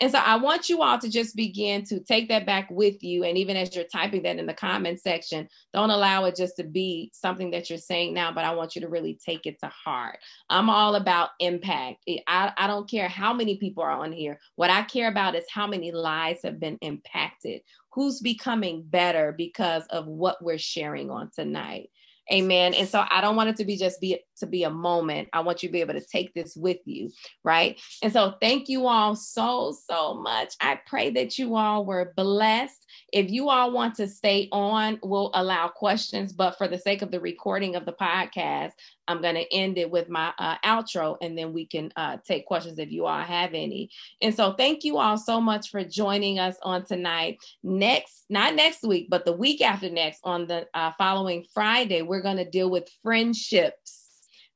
And 0.00 0.10
so 0.10 0.18
I 0.18 0.36
want 0.36 0.68
you 0.68 0.82
all 0.82 0.98
to 0.98 1.08
just 1.08 1.36
begin 1.36 1.84
to 1.84 2.00
take 2.00 2.28
that 2.28 2.46
back 2.46 2.68
with 2.70 3.02
you. 3.02 3.24
And 3.24 3.36
even 3.38 3.56
as 3.56 3.74
you're 3.74 3.84
typing 3.84 4.22
that 4.22 4.38
in 4.38 4.46
the 4.46 4.54
comment 4.54 5.00
section, 5.00 5.48
don't 5.72 5.90
allow 5.90 6.24
it 6.24 6.36
just 6.36 6.56
to 6.56 6.64
be 6.64 7.10
something 7.12 7.50
that 7.50 7.68
you're 7.68 7.78
saying 7.78 8.14
now, 8.14 8.32
but 8.32 8.44
I 8.44 8.54
want 8.54 8.74
you 8.74 8.80
to 8.82 8.88
really 8.88 9.18
take 9.24 9.46
it 9.46 9.58
to 9.60 9.68
heart. 9.68 10.18
I'm 10.50 10.70
all 10.70 10.94
about 10.94 11.30
impact. 11.40 12.04
I, 12.26 12.52
I 12.56 12.66
don't 12.66 12.90
care 12.90 13.08
how 13.08 13.32
many 13.32 13.56
people 13.56 13.82
are 13.82 13.90
on 13.90 14.12
here. 14.12 14.38
What 14.56 14.70
I 14.70 14.82
care 14.82 15.08
about 15.08 15.34
is 15.34 15.44
how 15.50 15.66
many 15.66 15.92
lives 15.92 16.40
have 16.44 16.60
been 16.60 16.78
impacted. 16.80 17.62
Who's 17.92 18.20
becoming 18.20 18.82
better 18.82 19.34
because 19.36 19.84
of 19.90 20.06
what 20.06 20.42
we're 20.42 20.58
sharing 20.58 21.10
on 21.10 21.30
tonight? 21.34 21.90
Amen. 22.32 22.72
And 22.72 22.88
so 22.88 23.04
I 23.10 23.20
don't 23.20 23.36
want 23.36 23.50
it 23.50 23.56
to 23.56 23.64
be 23.64 23.76
just 23.76 24.00
be 24.00 24.20
to 24.38 24.46
be 24.46 24.64
a 24.64 24.70
moment. 24.70 25.28
I 25.32 25.40
want 25.40 25.62
you 25.62 25.68
to 25.68 25.72
be 25.72 25.80
able 25.80 25.94
to 25.94 26.00
take 26.00 26.32
this 26.34 26.56
with 26.56 26.78
you, 26.86 27.10
right? 27.44 27.78
And 28.02 28.12
so 28.12 28.34
thank 28.40 28.68
you 28.68 28.86
all 28.86 29.14
so 29.14 29.76
so 29.86 30.14
much. 30.14 30.54
I 30.60 30.80
pray 30.86 31.10
that 31.10 31.38
you 31.38 31.56
all 31.56 31.84
were 31.84 32.14
blessed. 32.16 32.86
If 33.12 33.30
you 33.30 33.50
all 33.50 33.72
want 33.72 33.96
to 33.96 34.08
stay 34.08 34.48
on, 34.50 34.98
we'll 35.02 35.30
allow 35.34 35.68
questions, 35.68 36.32
but 36.32 36.56
for 36.56 36.68
the 36.68 36.78
sake 36.78 37.02
of 37.02 37.10
the 37.10 37.20
recording 37.20 37.76
of 37.76 37.84
the 37.84 37.92
podcast, 37.92 38.72
I'm 39.12 39.22
going 39.22 39.34
to 39.34 39.54
end 39.54 39.78
it 39.78 39.90
with 39.90 40.08
my 40.08 40.32
uh, 40.38 40.56
outro 40.64 41.16
and 41.20 41.36
then 41.36 41.52
we 41.52 41.66
can 41.66 41.92
uh, 41.96 42.16
take 42.26 42.46
questions 42.46 42.78
if 42.78 42.90
you 42.90 43.06
all 43.06 43.22
have 43.22 43.50
any. 43.50 43.90
And 44.20 44.34
so 44.34 44.54
thank 44.54 44.82
you 44.84 44.98
all 44.98 45.16
so 45.16 45.40
much 45.40 45.70
for 45.70 45.84
joining 45.84 46.38
us 46.38 46.56
on 46.62 46.84
tonight. 46.84 47.38
Next, 47.62 48.24
not 48.28 48.54
next 48.54 48.82
week, 48.82 49.08
but 49.08 49.24
the 49.24 49.32
week 49.32 49.60
after 49.60 49.90
next, 49.90 50.20
on 50.24 50.46
the 50.46 50.66
uh, 50.74 50.92
following 50.98 51.44
Friday, 51.52 52.02
we're 52.02 52.22
going 52.22 52.38
to 52.38 52.48
deal 52.48 52.70
with 52.70 52.88
friendships 53.02 54.01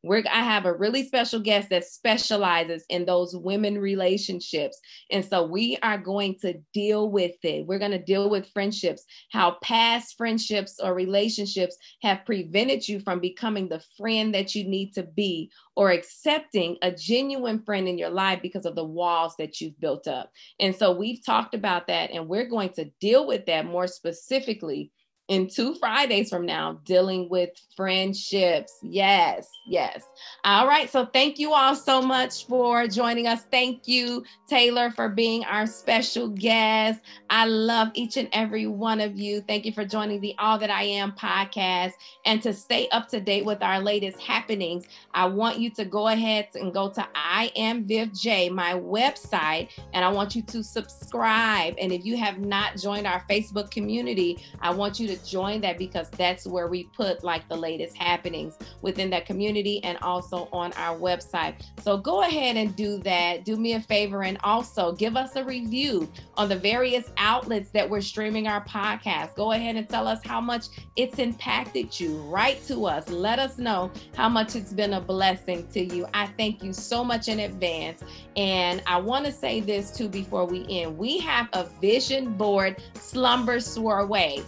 we're, 0.06 0.24
I 0.32 0.42
have 0.42 0.66
a 0.66 0.72
really 0.72 1.04
special 1.06 1.40
guest 1.40 1.70
that 1.70 1.84
specializes 1.84 2.84
in 2.88 3.04
those 3.04 3.34
women 3.36 3.78
relationships. 3.78 4.78
And 5.10 5.24
so 5.24 5.46
we 5.46 5.78
are 5.82 5.98
going 5.98 6.36
to 6.40 6.54
deal 6.72 7.10
with 7.10 7.36
it. 7.42 7.66
We're 7.66 7.78
going 7.78 7.90
to 7.90 8.02
deal 8.02 8.30
with 8.30 8.50
friendships, 8.52 9.04
how 9.32 9.56
past 9.62 10.16
friendships 10.16 10.78
or 10.82 10.94
relationships 10.94 11.76
have 12.02 12.24
prevented 12.24 12.86
you 12.88 13.00
from 13.00 13.20
becoming 13.20 13.68
the 13.68 13.82
friend 13.96 14.34
that 14.34 14.54
you 14.54 14.64
need 14.68 14.92
to 14.94 15.02
be 15.02 15.50
or 15.76 15.90
accepting 15.90 16.76
a 16.82 16.90
genuine 16.90 17.62
friend 17.62 17.86
in 17.86 17.98
your 17.98 18.10
life 18.10 18.40
because 18.42 18.64
of 18.64 18.74
the 18.74 18.84
walls 18.84 19.34
that 19.38 19.60
you've 19.60 19.78
built 19.78 20.08
up. 20.08 20.30
And 20.58 20.74
so 20.74 20.96
we've 20.96 21.24
talked 21.24 21.54
about 21.54 21.86
that, 21.88 22.10
and 22.10 22.28
we're 22.28 22.48
going 22.48 22.70
to 22.70 22.90
deal 23.00 23.26
with 23.26 23.46
that 23.46 23.66
more 23.66 23.86
specifically 23.86 24.90
in 25.28 25.48
two 25.48 25.74
Fridays 25.74 26.30
from 26.30 26.46
now, 26.46 26.78
dealing 26.84 27.28
with 27.28 27.50
friendships. 27.74 28.78
Yes, 28.82 29.50
yes. 29.66 30.04
All 30.44 30.68
right. 30.68 30.88
So 30.88 31.06
thank 31.06 31.38
you 31.38 31.52
all 31.52 31.74
so 31.74 32.00
much 32.00 32.46
for 32.46 32.86
joining 32.86 33.26
us. 33.26 33.42
Thank 33.50 33.88
you, 33.88 34.24
Taylor, 34.48 34.90
for 34.90 35.08
being 35.08 35.44
our 35.44 35.66
special 35.66 36.28
guest. 36.28 37.00
I 37.28 37.46
love 37.46 37.88
each 37.94 38.16
and 38.16 38.28
every 38.32 38.68
one 38.68 39.00
of 39.00 39.18
you. 39.18 39.40
Thank 39.40 39.64
you 39.64 39.72
for 39.72 39.84
joining 39.84 40.20
the 40.20 40.34
All 40.38 40.58
That 40.58 40.70
I 40.70 40.84
Am 40.84 41.12
podcast. 41.12 41.92
And 42.24 42.40
to 42.42 42.52
stay 42.52 42.88
up 42.90 43.08
to 43.08 43.20
date 43.20 43.44
with 43.44 43.62
our 43.62 43.80
latest 43.80 44.20
happenings, 44.20 44.84
I 45.12 45.26
want 45.26 45.58
you 45.58 45.70
to 45.70 45.84
go 45.84 46.08
ahead 46.08 46.48
and 46.54 46.72
go 46.72 46.88
to 46.90 47.06
I 47.16 47.50
Am 47.56 47.84
Viv 47.84 48.14
J, 48.14 48.48
my 48.48 48.74
website, 48.74 49.70
and 49.92 50.04
I 50.04 50.08
want 50.08 50.36
you 50.36 50.42
to 50.42 50.62
subscribe. 50.62 51.74
And 51.78 51.90
if 51.90 52.04
you 52.04 52.16
have 52.16 52.38
not 52.38 52.76
joined 52.76 53.08
our 53.08 53.24
Facebook 53.28 53.72
community, 53.72 54.38
I 54.60 54.70
want 54.70 55.00
you 55.00 55.08
to 55.08 55.15
join 55.24 55.60
that 55.62 55.78
because 55.78 56.10
that's 56.10 56.46
where 56.46 56.68
we 56.68 56.84
put 56.84 57.24
like 57.24 57.48
the 57.48 57.56
latest 57.56 57.96
happenings 57.96 58.58
within 58.82 59.10
that 59.10 59.26
community 59.26 59.82
and 59.84 59.98
also 59.98 60.48
on 60.52 60.72
our 60.74 60.98
website. 60.98 61.54
So 61.82 61.96
go 61.96 62.22
ahead 62.22 62.56
and 62.56 62.74
do 62.76 62.98
that. 62.98 63.44
Do 63.44 63.56
me 63.56 63.74
a 63.74 63.80
favor 63.80 64.22
and 64.24 64.38
also 64.42 64.92
give 64.92 65.16
us 65.16 65.36
a 65.36 65.44
review 65.44 66.10
on 66.36 66.48
the 66.48 66.56
various 66.56 67.10
outlets 67.16 67.70
that 67.70 67.88
we're 67.88 68.00
streaming 68.00 68.46
our 68.48 68.64
podcast. 68.64 69.34
Go 69.34 69.52
ahead 69.52 69.76
and 69.76 69.88
tell 69.88 70.06
us 70.06 70.20
how 70.24 70.40
much 70.40 70.66
it's 70.96 71.18
impacted 71.18 71.98
you. 71.98 72.16
Write 72.22 72.64
to 72.66 72.86
us. 72.86 73.08
Let 73.08 73.38
us 73.38 73.58
know 73.58 73.90
how 74.14 74.28
much 74.28 74.56
it's 74.56 74.72
been 74.72 74.94
a 74.94 75.00
blessing 75.00 75.66
to 75.68 75.84
you. 75.84 76.06
I 76.14 76.26
thank 76.26 76.62
you 76.62 76.72
so 76.72 77.04
much 77.04 77.28
in 77.28 77.40
advance. 77.40 78.02
And 78.36 78.82
I 78.86 78.98
want 78.98 79.24
to 79.26 79.32
say 79.32 79.60
this 79.60 79.90
too 79.90 80.08
before 80.08 80.44
we 80.44 80.66
end. 80.68 80.96
We 80.96 81.18
have 81.20 81.48
a 81.52 81.64
vision 81.80 82.34
board 82.34 82.82
slumber 82.94 83.60
soiree, 83.60 84.42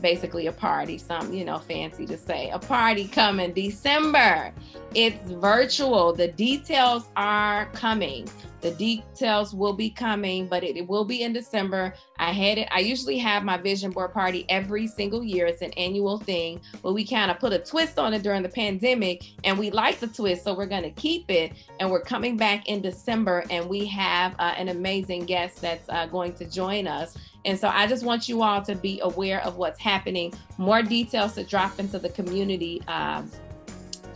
basically 0.00 0.46
a 0.46 0.52
party, 0.52 0.98
some, 0.98 1.32
you 1.32 1.44
know, 1.44 1.58
fancy 1.58 2.06
to 2.06 2.16
say, 2.16 2.50
a 2.50 2.58
party 2.58 3.08
coming 3.08 3.52
December. 3.52 4.52
It's 4.94 5.30
virtual. 5.30 6.12
The 6.12 6.28
details 6.28 7.08
are 7.16 7.66
coming. 7.72 8.28
The 8.60 8.72
details 8.72 9.54
will 9.54 9.72
be 9.72 9.88
coming, 9.88 10.48
but 10.48 10.64
it, 10.64 10.76
it, 10.76 10.88
will 10.88 11.04
be 11.04 11.22
in 11.22 11.32
December. 11.32 11.94
I 12.18 12.32
had 12.32 12.58
it. 12.58 12.68
I 12.72 12.80
usually 12.80 13.18
have 13.18 13.44
my 13.44 13.56
vision 13.56 13.92
board 13.92 14.12
party 14.12 14.46
every 14.48 14.88
single 14.88 15.22
year. 15.22 15.46
It's 15.46 15.62
an 15.62 15.72
annual 15.74 16.18
thing, 16.18 16.60
but 16.82 16.92
we 16.92 17.06
kind 17.06 17.30
of 17.30 17.38
put 17.38 17.52
a 17.52 17.60
twist 17.60 18.00
on 18.00 18.14
it 18.14 18.22
during 18.22 18.42
the 18.42 18.48
pandemic, 18.48 19.22
and 19.44 19.56
we 19.58 19.70
like 19.70 20.00
the 20.00 20.08
twist, 20.08 20.42
so 20.42 20.54
we're 20.54 20.66
going 20.66 20.82
to 20.82 20.90
keep 20.90 21.30
it. 21.30 21.52
And 21.78 21.88
we're 21.88 22.02
coming 22.02 22.36
back 22.36 22.68
in 22.68 22.80
December, 22.80 23.44
and 23.48 23.68
we 23.68 23.86
have 23.86 24.34
uh, 24.40 24.54
an 24.56 24.70
amazing 24.70 25.26
guest 25.26 25.60
that's 25.60 25.88
uh, 25.88 26.06
going 26.06 26.32
to 26.34 26.44
join 26.44 26.88
us. 26.88 27.16
And 27.44 27.58
so 27.58 27.68
I 27.68 27.86
just 27.86 28.04
want 28.04 28.28
you 28.28 28.42
all 28.42 28.62
to 28.62 28.74
be 28.74 29.00
aware 29.02 29.42
of 29.44 29.56
what's 29.56 29.80
happening. 29.80 30.34
More 30.58 30.82
details 30.82 31.34
to 31.34 31.44
drop 31.44 31.78
into 31.78 31.98
the 31.98 32.08
community. 32.10 32.82
Uh, 32.88 33.22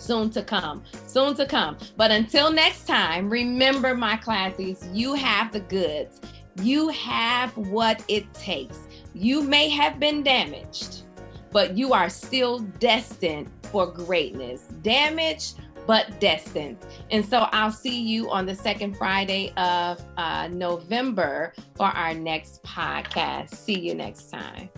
soon 0.02 0.30
to 0.30 0.42
come, 0.42 0.82
soon 1.06 1.34
to 1.36 1.46
come. 1.46 1.76
But 1.96 2.10
until 2.10 2.52
next 2.52 2.86
time, 2.86 3.30
remember, 3.30 3.94
my 3.94 4.16
classies, 4.16 4.88
you 4.92 5.14
have 5.14 5.52
the 5.52 5.60
goods. 5.60 6.20
You 6.60 6.88
have 6.88 7.56
what 7.56 8.04
it 8.08 8.32
takes. 8.34 8.78
You 9.14 9.42
may 9.42 9.68
have 9.70 9.98
been 9.98 10.22
damaged, 10.22 11.02
but 11.50 11.76
you 11.76 11.92
are 11.92 12.08
still 12.08 12.58
destined 12.58 13.50
for 13.62 13.86
greatness. 13.86 14.62
Damaged, 14.82 15.60
but 15.86 16.20
destined. 16.20 16.78
And 17.10 17.24
so 17.24 17.48
I'll 17.52 17.72
see 17.72 18.00
you 18.00 18.30
on 18.30 18.46
the 18.46 18.54
second 18.54 18.96
Friday 18.96 19.52
of 19.56 20.04
uh, 20.16 20.48
November 20.48 21.52
for 21.76 21.86
our 21.86 22.14
next 22.14 22.62
podcast. 22.62 23.54
See 23.54 23.78
you 23.78 23.94
next 23.94 24.30
time. 24.30 24.70